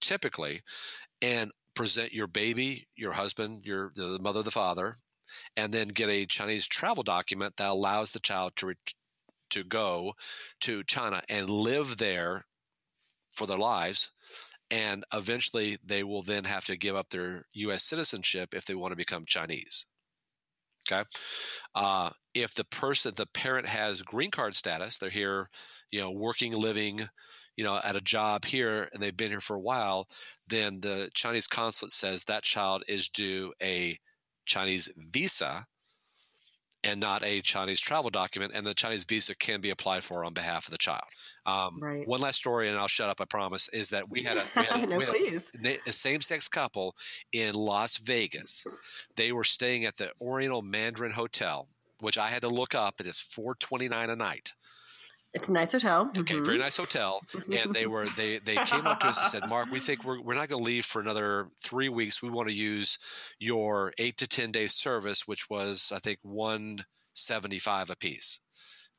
typically, 0.00 0.62
and 1.22 1.52
present 1.74 2.12
your 2.12 2.26
baby, 2.26 2.88
your 2.96 3.12
husband, 3.12 3.64
your 3.64 3.92
the 3.94 4.18
mother, 4.20 4.42
the 4.42 4.50
father, 4.50 4.96
and 5.56 5.72
then 5.72 5.88
get 5.88 6.08
a 6.08 6.26
Chinese 6.26 6.66
travel 6.66 7.02
document 7.02 7.56
that 7.56 7.70
allows 7.70 8.12
the 8.12 8.20
child 8.20 8.52
to 8.56 8.74
to 9.50 9.64
go 9.64 10.14
to 10.60 10.84
China 10.84 11.22
and 11.28 11.50
live 11.50 11.96
there 11.98 12.46
for 13.32 13.46
their 13.46 13.58
lives 13.58 14.12
and 14.70 15.04
eventually 15.12 15.78
they 15.84 16.02
will 16.04 16.22
then 16.22 16.44
have 16.44 16.64
to 16.66 16.76
give 16.76 16.96
up 16.96 17.10
their 17.10 17.46
U.S. 17.52 17.82
citizenship 17.84 18.54
if 18.54 18.64
they 18.64 18.74
want 18.74 18.92
to 18.92 18.96
become 18.96 19.24
Chinese. 19.26 19.86
Okay, 20.90 21.04
uh, 21.74 22.10
if 22.34 22.54
the 22.54 22.64
person, 22.64 23.12
the 23.14 23.26
parent 23.26 23.66
has 23.66 24.02
green 24.02 24.30
card 24.30 24.54
status, 24.54 24.98
they're 24.98 25.10
here, 25.10 25.50
you 25.90 26.00
know, 26.00 26.10
working, 26.10 26.52
living, 26.52 27.08
you 27.56 27.64
know, 27.64 27.78
at 27.84 27.96
a 27.96 28.00
job 28.00 28.46
here, 28.46 28.88
and 28.92 29.02
they've 29.02 29.16
been 29.16 29.30
here 29.30 29.40
for 29.40 29.56
a 29.56 29.60
while, 29.60 30.08
then 30.48 30.80
the 30.80 31.10
Chinese 31.12 31.46
consulate 31.46 31.92
says 31.92 32.24
that 32.24 32.44
child 32.44 32.82
is 32.88 33.08
due 33.08 33.52
a 33.62 33.98
Chinese 34.46 34.88
visa 34.96 35.66
and 36.82 37.00
not 37.00 37.24
a 37.24 37.40
Chinese 37.42 37.80
travel 37.80 38.10
document, 38.10 38.52
and 38.54 38.66
the 38.66 38.74
Chinese 38.74 39.04
visa 39.04 39.34
can 39.34 39.60
be 39.60 39.70
applied 39.70 40.02
for 40.02 40.24
on 40.24 40.32
behalf 40.32 40.66
of 40.66 40.72
the 40.72 40.78
child. 40.78 41.04
Um, 41.46 41.78
right. 41.80 42.06
One 42.06 42.20
last 42.20 42.36
story, 42.36 42.68
and 42.68 42.78
I'll 42.78 42.88
shut 42.88 43.08
up. 43.08 43.20
I 43.20 43.24
promise. 43.24 43.68
Is 43.72 43.90
that 43.90 44.08
we 44.08 44.22
had 44.22 44.38
a, 44.38 44.44
we 44.56 44.64
had 44.64 44.84
a, 44.84 44.86
no, 44.86 45.00
a, 45.64 45.78
a 45.86 45.92
same-sex 45.92 46.48
couple 46.48 46.96
in 47.32 47.54
Las 47.54 47.98
Vegas. 47.98 48.64
They 49.16 49.32
were 49.32 49.44
staying 49.44 49.84
at 49.84 49.96
the 49.96 50.12
Oriental 50.20 50.62
Mandarin 50.62 51.12
Hotel, 51.12 51.68
which 52.00 52.16
I 52.18 52.28
had 52.28 52.42
to 52.42 52.48
look 52.48 52.74
up. 52.74 53.00
It 53.00 53.06
is 53.06 53.20
four 53.20 53.54
twenty-nine 53.54 54.10
a 54.10 54.16
night. 54.16 54.54
It's 55.32 55.48
a 55.48 55.52
nice 55.52 55.72
hotel. 55.72 56.10
Okay, 56.16 56.34
Mhm. 56.34 56.44
very 56.44 56.58
nice 56.58 56.76
hotel. 56.76 57.20
And 57.52 57.72
they 57.74 57.86
were 57.86 58.06
they 58.16 58.38
they 58.38 58.56
came 58.64 58.86
up 58.86 59.00
to 59.00 59.06
us 59.08 59.20
and 59.20 59.28
said, 59.28 59.48
Mark, 59.48 59.70
we 59.70 59.78
think 59.78 60.04
we're 60.04 60.20
we're 60.20 60.34
not 60.34 60.48
going 60.48 60.62
to 60.62 60.66
leave 60.66 60.84
for 60.84 61.00
another 61.00 61.50
three 61.62 61.88
weeks. 61.88 62.20
We 62.20 62.30
want 62.30 62.48
to 62.48 62.54
use 62.54 62.98
your 63.38 63.92
eight 63.98 64.16
to 64.18 64.26
ten 64.26 64.50
day 64.50 64.66
service, 64.66 65.28
which 65.28 65.48
was 65.48 65.92
I 65.94 66.00
think 66.00 66.18
one 66.22 66.84
seventy 67.14 67.58
five 67.60 67.90
a 67.90 67.96
piece. 67.96 68.40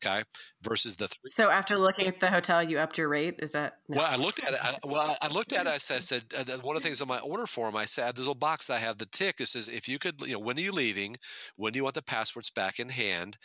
Okay, 0.03 0.23
versus 0.63 0.95
the 0.95 1.07
three. 1.07 1.29
So 1.29 1.51
after 1.51 1.77
looking 1.77 2.07
at 2.07 2.19
the 2.19 2.32
hotel, 2.32 2.63
you 2.63 2.79
upped 2.79 2.97
your 2.97 3.07
rate. 3.07 3.36
Is 3.38 3.51
that 3.51 3.77
no. 3.88 3.97
Well, 3.97 4.09
I 4.11 4.15
looked 4.15 4.43
at 4.43 4.53
it. 4.55 4.59
I, 4.59 4.75
well, 4.84 5.15
I 5.21 5.27
looked 5.27 5.53
at 5.53 5.67
it. 5.67 5.69
I 5.69 5.77
said, 5.77 5.97
I 5.97 5.99
said 5.99 6.23
uh, 6.49 6.57
one 6.63 6.75
of 6.75 6.82
the 6.82 6.88
things 6.88 7.01
on 7.03 7.07
my 7.07 7.19
order 7.19 7.45
form, 7.45 7.75
I 7.75 7.86
said, 7.86 8.15
there's 8.15 8.25
a 8.25 8.29
little 8.29 8.34
box 8.34 8.65
that 8.65 8.77
I 8.77 8.79
have 8.79 8.97
the 8.97 9.05
tick. 9.05 9.39
It 9.39 9.45
says, 9.45 9.69
if 9.69 9.88
you 9.88 9.99
could, 9.99 10.19
you 10.21 10.34
know, 10.34 10.39
when 10.39 10.57
are 10.57 10.61
you 10.61 10.71
leaving? 10.71 11.17
When 11.55 11.71
do 11.71 11.77
you 11.77 11.84
want 11.84 11.93
the 11.93 12.01
passports 12.01 12.49
back 12.49 12.79
in 12.79 12.89
hand? 12.89 13.38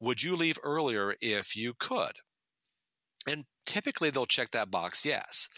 Would 0.00 0.22
you 0.22 0.36
leave 0.36 0.58
earlier 0.62 1.14
if 1.20 1.56
you 1.56 1.74
could? 1.78 2.12
And 3.28 3.44
typically 3.64 4.10
they'll 4.10 4.26
check 4.26 4.52
that 4.52 4.70
box, 4.70 5.04
yes. 5.04 5.48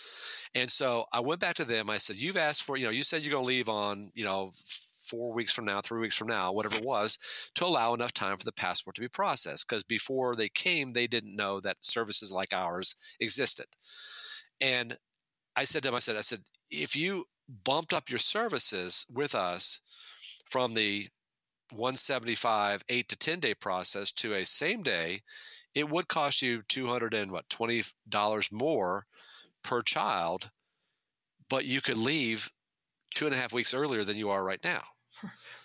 And 0.54 0.70
so 0.70 1.04
I 1.12 1.20
went 1.20 1.40
back 1.40 1.56
to 1.56 1.64
them. 1.64 1.90
I 1.90 1.98
said, 1.98 2.16
you've 2.16 2.36
asked 2.36 2.62
for, 2.62 2.76
you 2.76 2.84
know, 2.84 2.90
you 2.90 3.02
said 3.02 3.22
you're 3.22 3.32
going 3.32 3.44
to 3.44 3.48
leave 3.48 3.68
on, 3.68 4.10
you 4.14 4.24
know, 4.24 4.50
four 5.06 5.32
weeks 5.32 5.52
from 5.52 5.64
now, 5.64 5.80
three 5.80 6.00
weeks 6.00 6.14
from 6.14 6.28
now, 6.28 6.52
whatever 6.52 6.76
it 6.76 6.84
was, 6.84 7.18
to 7.54 7.64
allow 7.64 7.94
enough 7.94 8.12
time 8.12 8.36
for 8.36 8.44
the 8.44 8.52
passport 8.52 8.94
to 8.96 9.02
be 9.02 9.08
processed. 9.08 9.66
Because 9.68 9.82
before 9.82 10.34
they 10.34 10.48
came, 10.48 10.92
they 10.92 11.06
didn't 11.06 11.36
know 11.36 11.60
that 11.60 11.78
services 11.80 12.32
like 12.32 12.54
ours 12.54 12.94
existed. 13.20 13.66
And 14.60 14.96
I 15.56 15.64
said 15.64 15.82
to 15.82 15.88
them, 15.88 15.94
I 15.94 16.00
said, 16.00 16.16
I 16.16 16.22
said, 16.22 16.40
if 16.70 16.94
you 16.94 17.24
bumped 17.64 17.92
up 17.92 18.10
your 18.10 18.18
services 18.18 19.06
with 19.10 19.34
us 19.34 19.80
from 20.50 20.74
the 20.74 21.08
175 21.72 22.84
eight 22.88 23.08
to 23.08 23.16
10 23.16 23.40
day 23.40 23.54
process 23.54 24.10
to 24.12 24.34
a 24.34 24.44
same 24.44 24.82
day, 24.82 25.22
it 25.74 25.88
would 25.88 26.08
cost 26.08 26.42
you 26.42 26.62
200 26.68 27.14
and 27.14 27.30
what, 27.32 27.48
$20 27.48 28.52
more 28.52 29.06
per 29.62 29.82
child, 29.82 30.50
but 31.48 31.64
you 31.64 31.80
could 31.80 31.98
leave 31.98 32.50
two 33.10 33.26
and 33.26 33.34
a 33.34 33.38
half 33.38 33.52
weeks 33.52 33.74
earlier 33.74 34.04
than 34.04 34.16
you 34.16 34.30
are 34.30 34.44
right 34.44 34.62
now. 34.64 34.82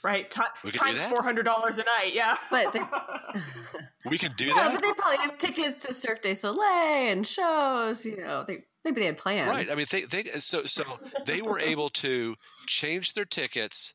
Right. 0.04 0.30
Ti 0.32 0.41
We 0.64 0.72
times 0.72 1.04
four 1.04 1.22
hundred 1.22 1.43
dollars 1.43 1.78
a 1.78 1.84
night. 1.84 2.12
Yeah. 2.14 2.36
But 2.49 2.74
they- 2.74 2.82
We 4.10 4.18
can 4.18 4.32
do 4.32 4.45
yeah, 4.45 4.54
that. 4.56 4.72
but 4.74 4.82
they 4.82 4.91
probably 4.93 5.18
have 5.18 5.38
tickets 5.38 5.78
to 5.80 5.93
Cirque 5.93 6.24
du 6.24 6.34
Soleil 6.36 7.12
and 7.12 7.26
shows. 7.26 8.04
You 8.04 8.18
know, 8.18 8.43
they 8.47 8.64
maybe 8.84 9.01
they 9.01 9.06
had 9.06 9.18
plans. 9.20 9.49
Right. 9.49 9.70
I 9.70 9.76
mean, 9.76 9.86
they, 9.91 10.01
they 10.06 10.24
so 10.39 10.64
so 10.66 10.84
they 11.26 11.41
were 11.43 11.60
able 11.60 11.89
to 11.89 12.36
change 12.66 13.14
their 13.14 13.26
tickets, 13.26 13.93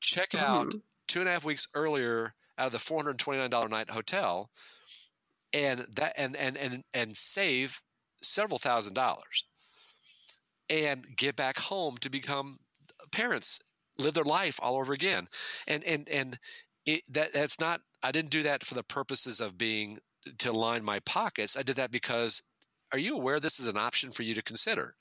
check 0.00 0.34
out 0.34 0.68
Mhm. 0.68 0.80
Two 1.08 1.20
and 1.20 1.28
a 1.28 1.32
half 1.32 1.44
weeks 1.44 1.68
earlier 1.74 2.34
out 2.58 2.66
of 2.66 2.72
the 2.72 2.78
four 2.78 2.98
hundred 2.98 3.18
twenty 3.18 3.40
nine 3.40 3.50
dollar 3.50 3.68
night 3.68 3.90
hotel, 3.90 4.50
and 5.52 5.86
that 5.96 6.12
and 6.16 6.36
and 6.36 6.56
and 6.56 6.84
and 6.92 7.16
save 7.16 7.80
several 8.20 8.58
thousand 8.58 8.94
dollars, 8.94 9.44
and 10.70 11.04
get 11.16 11.36
back 11.36 11.58
home 11.58 11.96
to 11.98 12.10
become 12.10 12.58
parents, 13.10 13.60
live 13.98 14.14
their 14.14 14.24
life 14.24 14.58
all 14.62 14.76
over 14.76 14.92
again, 14.92 15.28
and 15.66 15.84
and 15.84 16.08
and 16.08 16.38
it, 16.86 17.02
that 17.08 17.32
that's 17.32 17.60
not. 17.60 17.80
I 18.02 18.12
didn't 18.12 18.30
do 18.30 18.42
that 18.42 18.64
for 18.64 18.74
the 18.74 18.82
purposes 18.82 19.40
of 19.40 19.56
being 19.56 19.98
to 20.38 20.52
line 20.52 20.84
my 20.84 21.00
pockets. 21.00 21.56
I 21.56 21.62
did 21.62 21.76
that 21.76 21.90
because 21.90 22.42
are 22.92 22.98
you 22.98 23.16
aware 23.16 23.40
this 23.40 23.58
is 23.58 23.66
an 23.66 23.76
option 23.76 24.12
for 24.12 24.22
you 24.22 24.34
to 24.34 24.42
consider? 24.42 24.94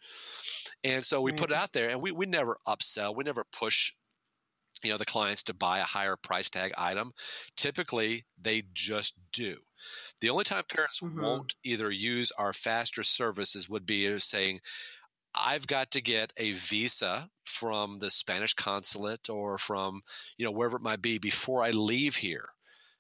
And 0.84 1.06
so 1.06 1.22
we 1.22 1.32
put 1.32 1.50
it 1.50 1.54
mm-hmm. 1.54 1.64
out 1.64 1.74
there 1.74 1.90
and 1.90 2.02
we, 2.02 2.12
we 2.12 2.26
never 2.26 2.58
upsell, 2.68 3.16
we 3.16 3.24
never 3.24 3.44
push 3.52 3.94
you 4.84 4.92
know 4.92 4.98
the 4.98 5.06
clients 5.06 5.44
to 5.44 5.54
buy 5.54 5.80
a 5.80 5.84
higher 5.84 6.16
price 6.16 6.50
tag 6.50 6.74
item. 6.78 7.12
Typically 7.56 8.26
they 8.40 8.64
just 8.74 9.20
do. 9.32 9.58
The 10.20 10.30
only 10.30 10.44
time 10.44 10.64
parents 10.68 11.00
Mhm. 11.00 11.22
won't 11.22 11.56
either 11.64 11.92
use 11.92 12.32
our 12.32 12.54
faster 12.54 13.04
services 13.04 13.70
would 13.70 13.86
be 13.86 14.20
saying, 14.20 14.62
I've 15.34 15.68
got 15.68 15.92
to 15.92 16.02
get 16.02 16.34
a 16.38 16.52
visa 16.52 17.30
from 17.46 18.00
the 18.00 18.10
Spanish 18.10 18.54
consulate 18.54 19.30
or 19.30 19.58
from, 19.58 20.02
you 20.38 20.46
know, 20.46 20.52
wherever 20.52 20.78
it 20.78 20.84
might 20.84 21.02
be 21.02 21.18
before 21.18 21.64
I 21.64 21.72
leave 21.72 22.18
here. 22.18 22.50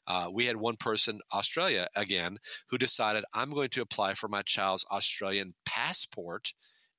Uh, 0.08 0.30
we 0.32 0.46
had 0.46 0.58
one 0.58 0.78
person, 0.78 1.22
Australia 1.34 1.88
again, 1.96 2.38
who 2.70 2.78
decided 2.78 3.24
I'm 3.34 3.52
going 3.52 3.70
to 3.72 3.82
apply 3.82 4.14
for 4.16 4.28
my 4.28 4.42
child's 4.42 4.86
Australian 4.92 5.56
passport 5.66 6.54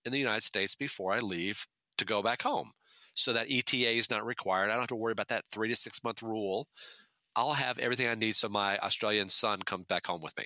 in 0.04 0.12
the 0.12 0.18
United 0.18 0.44
States 0.44 0.74
before 0.74 1.12
I 1.12 1.20
leave 1.20 1.66
to 1.98 2.04
go 2.04 2.22
back 2.22 2.42
home. 2.42 2.72
So 3.14 3.32
that 3.32 3.50
ETA 3.50 3.90
is 3.90 4.10
not 4.10 4.24
required. 4.24 4.64
I 4.64 4.72
don't 4.72 4.80
have 4.80 4.88
to 4.88 4.96
worry 4.96 5.12
about 5.12 5.28
that 5.28 5.44
three 5.52 5.68
to 5.68 5.76
six 5.76 6.02
month 6.02 6.22
rule. 6.22 6.68
I'll 7.34 7.54
have 7.54 7.78
everything 7.78 8.08
I 8.08 8.14
need 8.14 8.36
so 8.36 8.48
my 8.48 8.78
Australian 8.78 9.28
son 9.28 9.60
comes 9.60 9.86
back 9.86 10.06
home 10.06 10.20
with 10.22 10.36
me. 10.36 10.44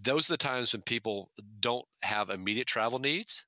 Those 0.00 0.28
are 0.28 0.34
the 0.34 0.38
times 0.38 0.72
when 0.72 0.82
people 0.82 1.30
don't 1.60 1.86
have 2.02 2.28
immediate 2.30 2.66
travel 2.66 2.98
needs. 2.98 3.46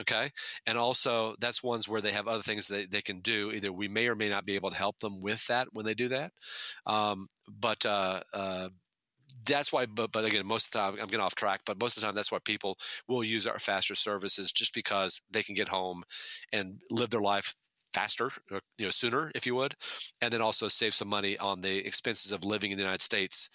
Okay. 0.00 0.30
And 0.66 0.78
also, 0.78 1.34
that's 1.38 1.62
ones 1.62 1.88
where 1.88 2.00
they 2.00 2.12
have 2.12 2.26
other 2.26 2.42
things 2.42 2.68
that 2.68 2.90
they 2.90 3.02
can 3.02 3.20
do. 3.20 3.52
Either 3.52 3.72
we 3.72 3.88
may 3.88 4.08
or 4.08 4.16
may 4.16 4.28
not 4.28 4.44
be 4.44 4.54
able 4.54 4.70
to 4.70 4.76
help 4.76 4.98
them 5.00 5.20
with 5.20 5.46
that 5.46 5.68
when 5.72 5.84
they 5.84 5.94
do 5.94 6.08
that. 6.08 6.32
Um, 6.86 7.28
but 7.48 7.84
uh, 7.84 8.20
uh, 8.32 8.68
that's 9.44 9.72
why, 9.72 9.86
but, 9.86 10.12
but 10.12 10.24
again, 10.24 10.46
most 10.46 10.66
of 10.66 10.72
the 10.72 10.78
time, 10.78 10.92
I'm 11.00 11.08
getting 11.08 11.20
off 11.20 11.34
track, 11.34 11.62
but 11.66 11.80
most 11.80 11.96
of 11.96 12.00
the 12.00 12.06
time, 12.06 12.14
that's 12.14 12.32
why 12.32 12.38
people 12.44 12.78
will 13.08 13.24
use 13.24 13.46
our 13.46 13.58
faster 13.58 13.94
services 13.94 14.52
just 14.52 14.74
because 14.74 15.20
they 15.30 15.42
can 15.42 15.54
get 15.54 15.68
home 15.68 16.02
and 16.52 16.80
live 16.90 17.10
their 17.10 17.20
life 17.20 17.54
faster, 17.92 18.30
or, 18.50 18.60
you 18.78 18.86
know, 18.86 18.90
sooner, 18.90 19.30
if 19.34 19.46
you 19.46 19.54
would, 19.54 19.74
and 20.22 20.32
then 20.32 20.40
also 20.40 20.66
save 20.66 20.94
some 20.94 21.08
money 21.08 21.36
on 21.38 21.60
the 21.60 21.86
expenses 21.86 22.32
of 22.32 22.42
living 22.42 22.70
in 22.70 22.78
the 22.78 22.82
United 22.82 23.02
States. 23.02 23.50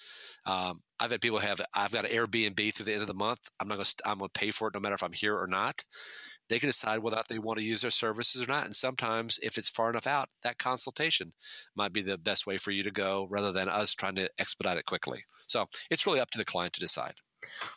Um, 0.46 0.82
I've 1.00 1.12
had 1.12 1.22
people 1.22 1.40
have, 1.40 1.60
I've 1.74 1.92
got 1.92 2.06
an 2.06 2.12
Airbnb 2.12 2.74
through 2.74 2.86
the 2.86 2.94
end 2.94 3.02
of 3.02 3.08
the 3.08 3.16
month. 3.16 3.50
I'm 3.60 3.68
not 3.68 3.76
going 3.76 3.86
to, 3.86 3.96
I'm 4.06 4.20
going 4.20 4.30
to 4.32 4.40
pay 4.40 4.52
for 4.52 4.68
it 4.68 4.76
no 4.76 4.80
matter 4.80 4.96
if 4.96 5.04
I'm 5.04 5.14
here 5.14 5.36
or 5.36 5.48
not. 5.48 5.84
They 6.50 6.60
can 6.60 6.70
decide 6.70 7.00
whether 7.00 7.16
or 7.16 7.20
not 7.20 7.28
they 7.28 7.40
want 7.40 7.60
to 7.60 7.66
use 7.66 7.82
their 7.82 7.92
services 7.92 8.42
or 8.42 8.48
not. 8.48 8.66
And 8.66 8.76
sometimes, 8.76 9.40
if 9.44 9.58
it's 9.58 9.70
far 9.70 9.90
enough 9.90 10.08
out, 10.08 10.30
that 10.44 10.58
consultation 10.58 11.34
might 11.76 11.94
be 11.94 12.02
the 12.02 12.18
best 12.18 12.48
way 12.48 12.58
for 12.58 12.72
you 12.72 12.84
to 12.84 12.92
go 12.92 13.28
rather 13.30 13.52
than 13.52 13.68
us 13.68 13.94
trying 13.94 14.16
to 14.16 14.30
expedite 14.40 14.78
it 14.78 14.86
quickly. 14.86 15.26
So 15.48 15.68
it's 15.90 16.06
really 16.06 16.20
up 16.20 16.32
to 16.32 16.38
the 16.38 16.46
client 16.46 16.74
to 16.74 16.80
decide. 16.80 17.16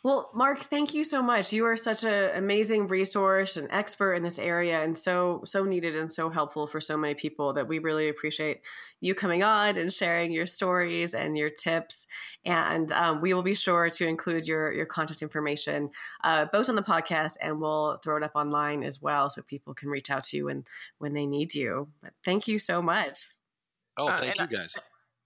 Well, 0.03 0.29
Mark, 0.33 0.59
thank 0.59 0.93
you 0.93 1.03
so 1.03 1.21
much. 1.21 1.53
You 1.53 1.65
are 1.65 1.75
such 1.75 2.03
an 2.03 2.35
amazing 2.35 2.87
resource 2.87 3.57
and 3.57 3.67
expert 3.71 4.15
in 4.15 4.23
this 4.23 4.39
area 4.39 4.83
and 4.83 4.97
so 4.97 5.41
so 5.45 5.63
needed 5.63 5.95
and 5.95 6.11
so 6.11 6.29
helpful 6.29 6.65
for 6.67 6.81
so 6.81 6.97
many 6.97 7.13
people 7.13 7.53
that 7.53 7.67
we 7.67 7.77
really 7.79 8.09
appreciate 8.09 8.61
you 8.99 9.13
coming 9.13 9.43
on 9.43 9.77
and 9.77 9.93
sharing 9.93 10.31
your 10.31 10.47
stories 10.47 11.13
and 11.13 11.37
your 11.37 11.49
tips. 11.51 12.07
And 12.43 12.91
um, 12.91 13.21
we 13.21 13.33
will 13.33 13.43
be 13.43 13.53
sure 13.53 13.89
to 13.89 14.07
include 14.07 14.47
your 14.47 14.71
your 14.71 14.85
contact 14.87 15.21
information 15.21 15.91
uh, 16.23 16.45
both 16.51 16.67
on 16.69 16.75
the 16.75 16.81
podcast 16.81 17.33
and 17.41 17.59
we'll 17.61 17.97
throw 17.97 18.17
it 18.17 18.23
up 18.23 18.31
online 18.35 18.83
as 18.83 19.01
well 19.01 19.29
so 19.29 19.41
people 19.43 19.73
can 19.73 19.89
reach 19.89 20.09
out 20.09 20.23
to 20.25 20.37
you 20.37 20.45
when 20.45 20.63
when 20.97 21.13
they 21.13 21.25
need 21.27 21.53
you. 21.53 21.89
But 22.01 22.13
thank 22.25 22.47
you 22.47 22.57
so 22.59 22.81
much. 22.81 23.29
Oh, 23.97 24.07
Uh, 24.07 24.17
thank 24.17 24.37
you 24.37 24.43
and 24.45 24.55
I- 24.55 24.57
guys. 24.61 24.77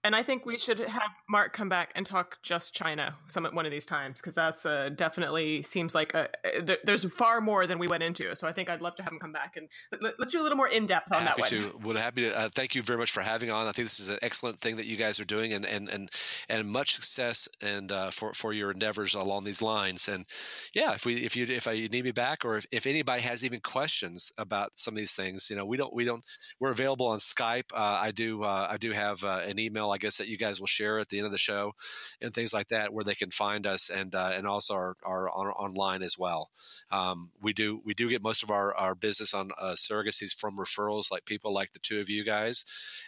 And 0.06 0.14
I 0.14 0.22
think 0.22 0.46
we 0.46 0.56
should 0.56 0.78
have 0.78 1.10
Mark 1.28 1.52
come 1.52 1.68
back 1.68 1.90
and 1.96 2.06
talk 2.06 2.40
just 2.42 2.72
China 2.72 3.16
some 3.26 3.44
one 3.44 3.66
of 3.66 3.72
these 3.72 3.84
times 3.84 4.20
because 4.20 4.34
that's 4.34 4.64
uh, 4.64 4.90
definitely 4.94 5.62
seems 5.62 5.96
like 5.96 6.14
a, 6.14 6.28
th- 6.64 6.78
there's 6.84 7.04
far 7.12 7.40
more 7.40 7.66
than 7.66 7.80
we 7.80 7.88
went 7.88 8.04
into. 8.04 8.32
So 8.36 8.46
I 8.46 8.52
think 8.52 8.70
I'd 8.70 8.80
love 8.80 8.94
to 8.96 9.02
have 9.02 9.12
him 9.12 9.18
come 9.18 9.32
back 9.32 9.56
and 9.56 9.68
let, 10.00 10.14
us 10.20 10.30
do 10.30 10.40
a 10.40 10.44
little 10.44 10.56
more 10.56 10.68
in 10.68 10.86
depth 10.86 11.12
on 11.12 11.22
happy 11.22 11.42
that 11.42 11.52
one. 11.52 11.72
to 11.72 11.78
would 11.78 11.96
happy 11.96 12.22
to 12.22 12.38
uh, 12.38 12.48
thank 12.54 12.76
you 12.76 12.82
very 12.82 12.98
much 12.98 13.10
for 13.10 13.20
having 13.20 13.50
on 13.50 13.66
i 13.66 13.72
think 13.72 13.86
this 13.86 13.98
is 13.98 14.08
an 14.08 14.18
excellent 14.22 14.60
thing 14.60 14.76
that 14.76 14.86
you 14.86 14.96
guys 14.96 15.18
are 15.18 15.24
doing 15.24 15.52
and 15.52 15.64
and 15.66 15.88
and, 15.88 16.10
and 16.48 16.68
much 16.68 16.94
success 16.94 17.48
and 17.60 17.90
uh, 17.90 18.10
for 18.10 18.32
for 18.32 18.52
your 18.52 18.70
endeavors 18.70 19.14
along 19.14 19.44
these 19.44 19.60
lines 19.60 20.08
and 20.08 20.24
yeah 20.72 20.94
if 20.94 21.04
we 21.04 21.16
if 21.16 21.36
you 21.36 21.46
if 21.46 21.66
I 21.66 21.88
need 21.90 22.04
me 22.04 22.12
back 22.12 22.44
or 22.44 22.58
if, 22.58 22.66
if 22.70 22.86
anybody 22.86 23.22
has 23.22 23.44
even 23.44 23.60
questions 23.60 24.32
about 24.38 24.72
some 24.74 24.94
of 24.94 24.98
these 24.98 25.14
things 25.14 25.50
you 25.50 25.56
know 25.56 25.64
we 25.64 25.76
don't 25.76 25.92
we 25.92 26.04
don't 26.04 26.22
we're 26.60 26.70
available 26.70 27.06
on 27.08 27.18
skype 27.18 27.72
uh, 27.74 27.98
i 28.00 28.10
do 28.10 28.44
uh, 28.44 28.68
i 28.70 28.76
do 28.76 28.92
have 28.92 29.24
uh, 29.24 29.40
an 29.44 29.58
email 29.58 29.88
i 29.96 29.98
guess 29.98 30.18
that 30.18 30.28
you 30.28 30.36
guys 30.36 30.60
will 30.60 30.66
share 30.66 30.98
at 30.98 31.08
the 31.08 31.18
end 31.18 31.26
of 31.26 31.32
the 31.32 31.38
show 31.38 31.72
and 32.20 32.34
things 32.34 32.52
like 32.52 32.68
that 32.68 32.92
where 32.92 33.04
they 33.04 33.14
can 33.14 33.30
find 33.30 33.66
us 33.66 33.88
and 33.88 34.14
uh, 34.14 34.32
and 34.34 34.46
also 34.46 34.74
our, 34.74 34.96
are 35.04 35.30
on, 35.30 35.48
online 35.48 36.02
as 36.02 36.16
well 36.18 36.50
um, 36.90 37.30
we 37.40 37.52
do 37.52 37.80
we 37.84 37.94
do 37.94 38.08
get 38.08 38.22
most 38.22 38.42
of 38.42 38.50
our, 38.50 38.74
our 38.76 38.94
business 38.94 39.32
on 39.34 39.50
uh, 39.60 39.74
surrogacies 39.74 40.34
from 40.34 40.58
referrals, 40.58 41.10
like 41.10 41.24
people 41.24 41.52
like 41.52 41.72
the 41.72 41.78
two 41.78 42.00
of 42.00 42.10
you 42.10 42.24
guys, 42.24 42.64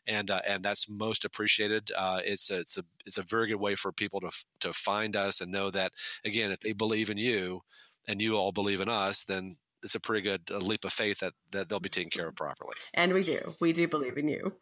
and 0.07 0.30
uh, 0.30 0.41
and 0.47 0.62
that's 0.62 0.89
most 0.89 1.24
appreciated. 1.24 1.91
Uh, 1.97 2.20
it's 2.24 2.51
a, 2.51 2.61
it's 2.61 2.78
a 2.78 2.84
it's 3.05 3.18
a 3.18 3.22
very 3.22 3.49
good 3.49 3.61
way 3.61 3.74
for 3.74 3.93
people 3.93 4.20
to 4.20 4.30
to 4.61 4.72
find 4.72 5.16
us 5.16 5.41
and 5.41 5.53
know 5.53 5.70
that 5.70 5.93
again, 6.24 6.51
if 6.51 6.61
they 6.61 6.72
believe 6.72 7.11
in 7.11 7.18
you 7.18 7.62
and 8.07 8.22
you 8.22 8.36
all 8.36 8.53
believe 8.53 8.80
in 8.80 8.89
us, 8.89 9.24
then 9.24 9.57
it's 9.82 9.95
a 9.95 10.01
pretty 10.01 10.22
good 10.22 10.43
uh, 10.51 10.59
leap 10.59 10.84
of 10.84 10.93
faith 10.93 11.20
that 11.20 11.34
that 11.53 11.68
they'll 11.68 11.80
be 11.80 11.89
taken 11.89 12.11
care 12.11 12.28
of 12.28 12.36
properly, 12.36 12.74
And 12.95 13.12
we 13.12 13.22
do. 13.22 13.55
We 13.61 13.72
do 13.72 13.86
believe 13.89 14.16
in 14.16 14.28
you. 14.28 14.55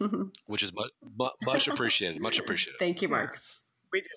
which 0.46 0.62
is 0.62 0.72
much 0.74 0.90
much 1.42 1.68
appreciated. 1.68 2.20
Much 2.20 2.38
appreciated. 2.38 2.78
Thank 2.78 3.02
you, 3.02 3.08
Mark. 3.08 3.38
We 3.92 4.00
do 4.00 4.08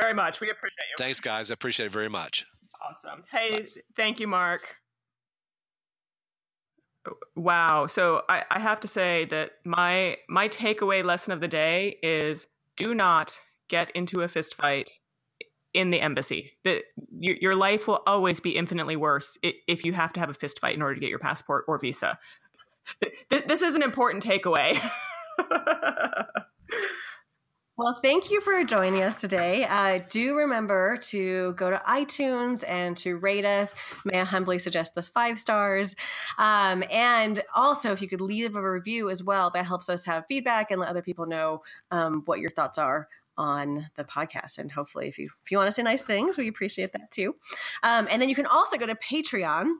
very 0.00 0.14
much. 0.14 0.40
We 0.40 0.50
appreciate 0.50 0.86
you. 0.90 0.94
Thanks, 0.98 1.20
guys. 1.20 1.50
I 1.50 1.54
appreciate 1.54 1.86
it 1.86 1.92
very 1.92 2.08
much. 2.08 2.46
Awesome. 2.82 3.24
Hey, 3.30 3.66
thank 3.96 4.20
you, 4.20 4.26
Mark. 4.26 4.76
Wow. 7.36 7.86
So 7.86 8.22
I, 8.28 8.44
I 8.50 8.58
have 8.58 8.80
to 8.80 8.88
say 8.88 9.26
that 9.26 9.52
my 9.64 10.16
my 10.28 10.48
takeaway 10.48 11.04
lesson 11.04 11.32
of 11.32 11.40
the 11.40 11.48
day 11.48 11.98
is 12.02 12.46
do 12.76 12.94
not 12.94 13.38
get 13.68 13.90
into 13.92 14.22
a 14.22 14.28
fist 14.28 14.54
fight 14.54 14.90
in 15.74 15.90
the 15.90 16.00
embassy. 16.00 16.52
That 16.64 16.84
your, 17.10 17.36
your 17.40 17.56
life 17.56 17.86
will 17.86 18.02
always 18.06 18.40
be 18.40 18.56
infinitely 18.56 18.96
worse 18.96 19.36
if 19.42 19.84
you 19.84 19.92
have 19.92 20.12
to 20.14 20.20
have 20.20 20.30
a 20.30 20.34
fist 20.34 20.60
fight 20.60 20.74
in 20.74 20.82
order 20.82 20.94
to 20.94 21.00
get 21.00 21.10
your 21.10 21.18
passport 21.18 21.64
or 21.68 21.78
visa. 21.78 22.18
This 23.30 23.62
is 23.62 23.74
an 23.74 23.82
important 23.82 24.24
takeaway. 24.24 24.78
Well, 27.76 27.98
thank 28.00 28.30
you 28.30 28.40
for 28.40 28.62
joining 28.62 29.02
us 29.02 29.20
today. 29.20 29.64
Uh, 29.64 29.98
do 30.08 30.36
remember 30.36 30.96
to 31.08 31.54
go 31.54 31.70
to 31.70 31.82
iTunes 31.88 32.62
and 32.68 32.96
to 32.98 33.16
rate 33.16 33.44
us. 33.44 33.74
May 34.04 34.20
I 34.20 34.24
humbly 34.24 34.60
suggest 34.60 34.94
the 34.94 35.02
five 35.02 35.40
stars? 35.40 35.96
Um, 36.38 36.84
and 36.88 37.40
also, 37.52 37.90
if 37.90 38.00
you 38.00 38.06
could 38.06 38.20
leave 38.20 38.54
a 38.54 38.70
review 38.70 39.10
as 39.10 39.24
well, 39.24 39.50
that 39.50 39.66
helps 39.66 39.88
us 39.88 40.04
have 40.04 40.24
feedback 40.28 40.70
and 40.70 40.80
let 40.80 40.88
other 40.88 41.02
people 41.02 41.26
know 41.26 41.64
um, 41.90 42.22
what 42.26 42.38
your 42.38 42.50
thoughts 42.50 42.78
are 42.78 43.08
on 43.36 43.90
the 43.96 44.04
podcast 44.04 44.58
and 44.58 44.70
hopefully 44.70 45.08
if 45.08 45.18
you 45.18 45.28
if 45.42 45.50
you 45.50 45.58
want 45.58 45.66
to 45.66 45.72
say 45.72 45.82
nice 45.82 46.02
things 46.02 46.38
we 46.38 46.46
appreciate 46.46 46.92
that 46.92 47.10
too 47.10 47.34
um, 47.82 48.06
and 48.08 48.22
then 48.22 48.28
you 48.28 48.34
can 48.36 48.46
also 48.46 48.76
go 48.76 48.86
to 48.86 48.94
patreon 48.94 49.72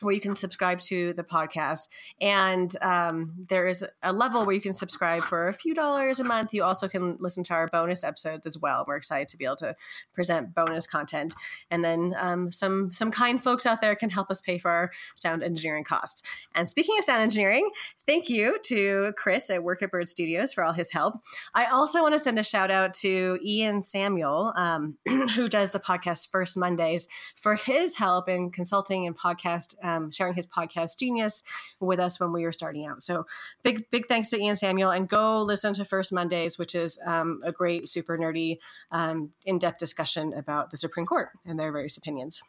where 0.00 0.14
you 0.14 0.20
can 0.20 0.34
subscribe 0.36 0.80
to 0.80 1.12
the 1.14 1.22
podcast. 1.22 1.88
And 2.20 2.74
um, 2.82 3.34
there 3.48 3.68
is 3.68 3.84
a 4.02 4.12
level 4.12 4.44
where 4.44 4.54
you 4.54 4.60
can 4.60 4.72
subscribe 4.72 5.22
for 5.22 5.48
a 5.48 5.52
few 5.52 5.74
dollars 5.74 6.20
a 6.20 6.24
month. 6.24 6.52
You 6.52 6.64
also 6.64 6.88
can 6.88 7.16
listen 7.20 7.44
to 7.44 7.54
our 7.54 7.68
bonus 7.68 8.02
episodes 8.02 8.46
as 8.46 8.58
well. 8.58 8.84
We're 8.86 8.96
excited 8.96 9.28
to 9.28 9.36
be 9.36 9.44
able 9.44 9.56
to 9.56 9.76
present 10.12 10.54
bonus 10.54 10.86
content. 10.86 11.34
And 11.70 11.84
then 11.84 12.14
um, 12.18 12.50
some 12.50 12.92
some 12.92 13.10
kind 13.10 13.42
folks 13.42 13.66
out 13.66 13.80
there 13.80 13.94
can 13.94 14.10
help 14.10 14.30
us 14.30 14.40
pay 14.40 14.58
for 14.58 14.70
our 14.70 14.90
sound 15.14 15.42
engineering 15.42 15.84
costs. 15.84 16.22
And 16.54 16.68
speaking 16.68 16.98
of 16.98 17.04
sound 17.04 17.22
engineering, 17.22 17.70
thank 18.06 18.28
you 18.28 18.58
to 18.64 19.12
Chris 19.16 19.48
at 19.50 19.62
Work 19.62 19.82
at 19.82 19.90
Bird 19.90 20.08
Studios 20.08 20.52
for 20.52 20.64
all 20.64 20.72
his 20.72 20.90
help. 20.90 21.14
I 21.54 21.66
also 21.66 22.02
want 22.02 22.14
to 22.14 22.18
send 22.18 22.38
a 22.38 22.42
shout 22.42 22.70
out 22.70 22.94
to 22.94 23.38
Ian 23.42 23.82
Samuel, 23.82 24.52
um, 24.56 24.96
who 25.34 25.48
does 25.48 25.72
the 25.72 25.80
podcast 25.80 26.30
First 26.30 26.56
Mondays, 26.56 27.06
for 27.36 27.54
his 27.54 27.96
help 27.96 28.28
in 28.28 28.50
consulting 28.50 29.06
and 29.06 29.16
podcast 29.16 29.74
um, 29.84 30.10
sharing 30.10 30.34
his 30.34 30.46
podcast 30.46 30.98
Genius 30.98 31.44
with 31.78 32.00
us 32.00 32.18
when 32.18 32.32
we 32.32 32.42
were 32.42 32.52
starting 32.52 32.86
out. 32.86 33.02
So 33.02 33.26
big, 33.62 33.88
big 33.90 34.08
thanks 34.08 34.30
to 34.30 34.40
Ian 34.40 34.56
Samuel 34.56 34.90
and 34.90 35.08
go 35.08 35.42
listen 35.42 35.74
to 35.74 35.84
First 35.84 36.12
Mondays, 36.12 36.58
which 36.58 36.74
is 36.74 36.98
um, 37.06 37.40
a 37.44 37.52
great, 37.52 37.88
super 37.88 38.18
nerdy, 38.18 38.58
um, 38.90 39.30
in 39.44 39.58
depth 39.58 39.78
discussion 39.78 40.32
about 40.32 40.70
the 40.70 40.76
Supreme 40.76 41.06
Court 41.06 41.28
and 41.46 41.60
their 41.60 41.70
various 41.70 41.96
opinions. 41.96 42.42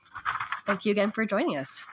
Thank 0.65 0.85
you 0.85 0.91
again 0.91 1.11
for 1.11 1.25
joining 1.25 1.57
us. 1.57 1.83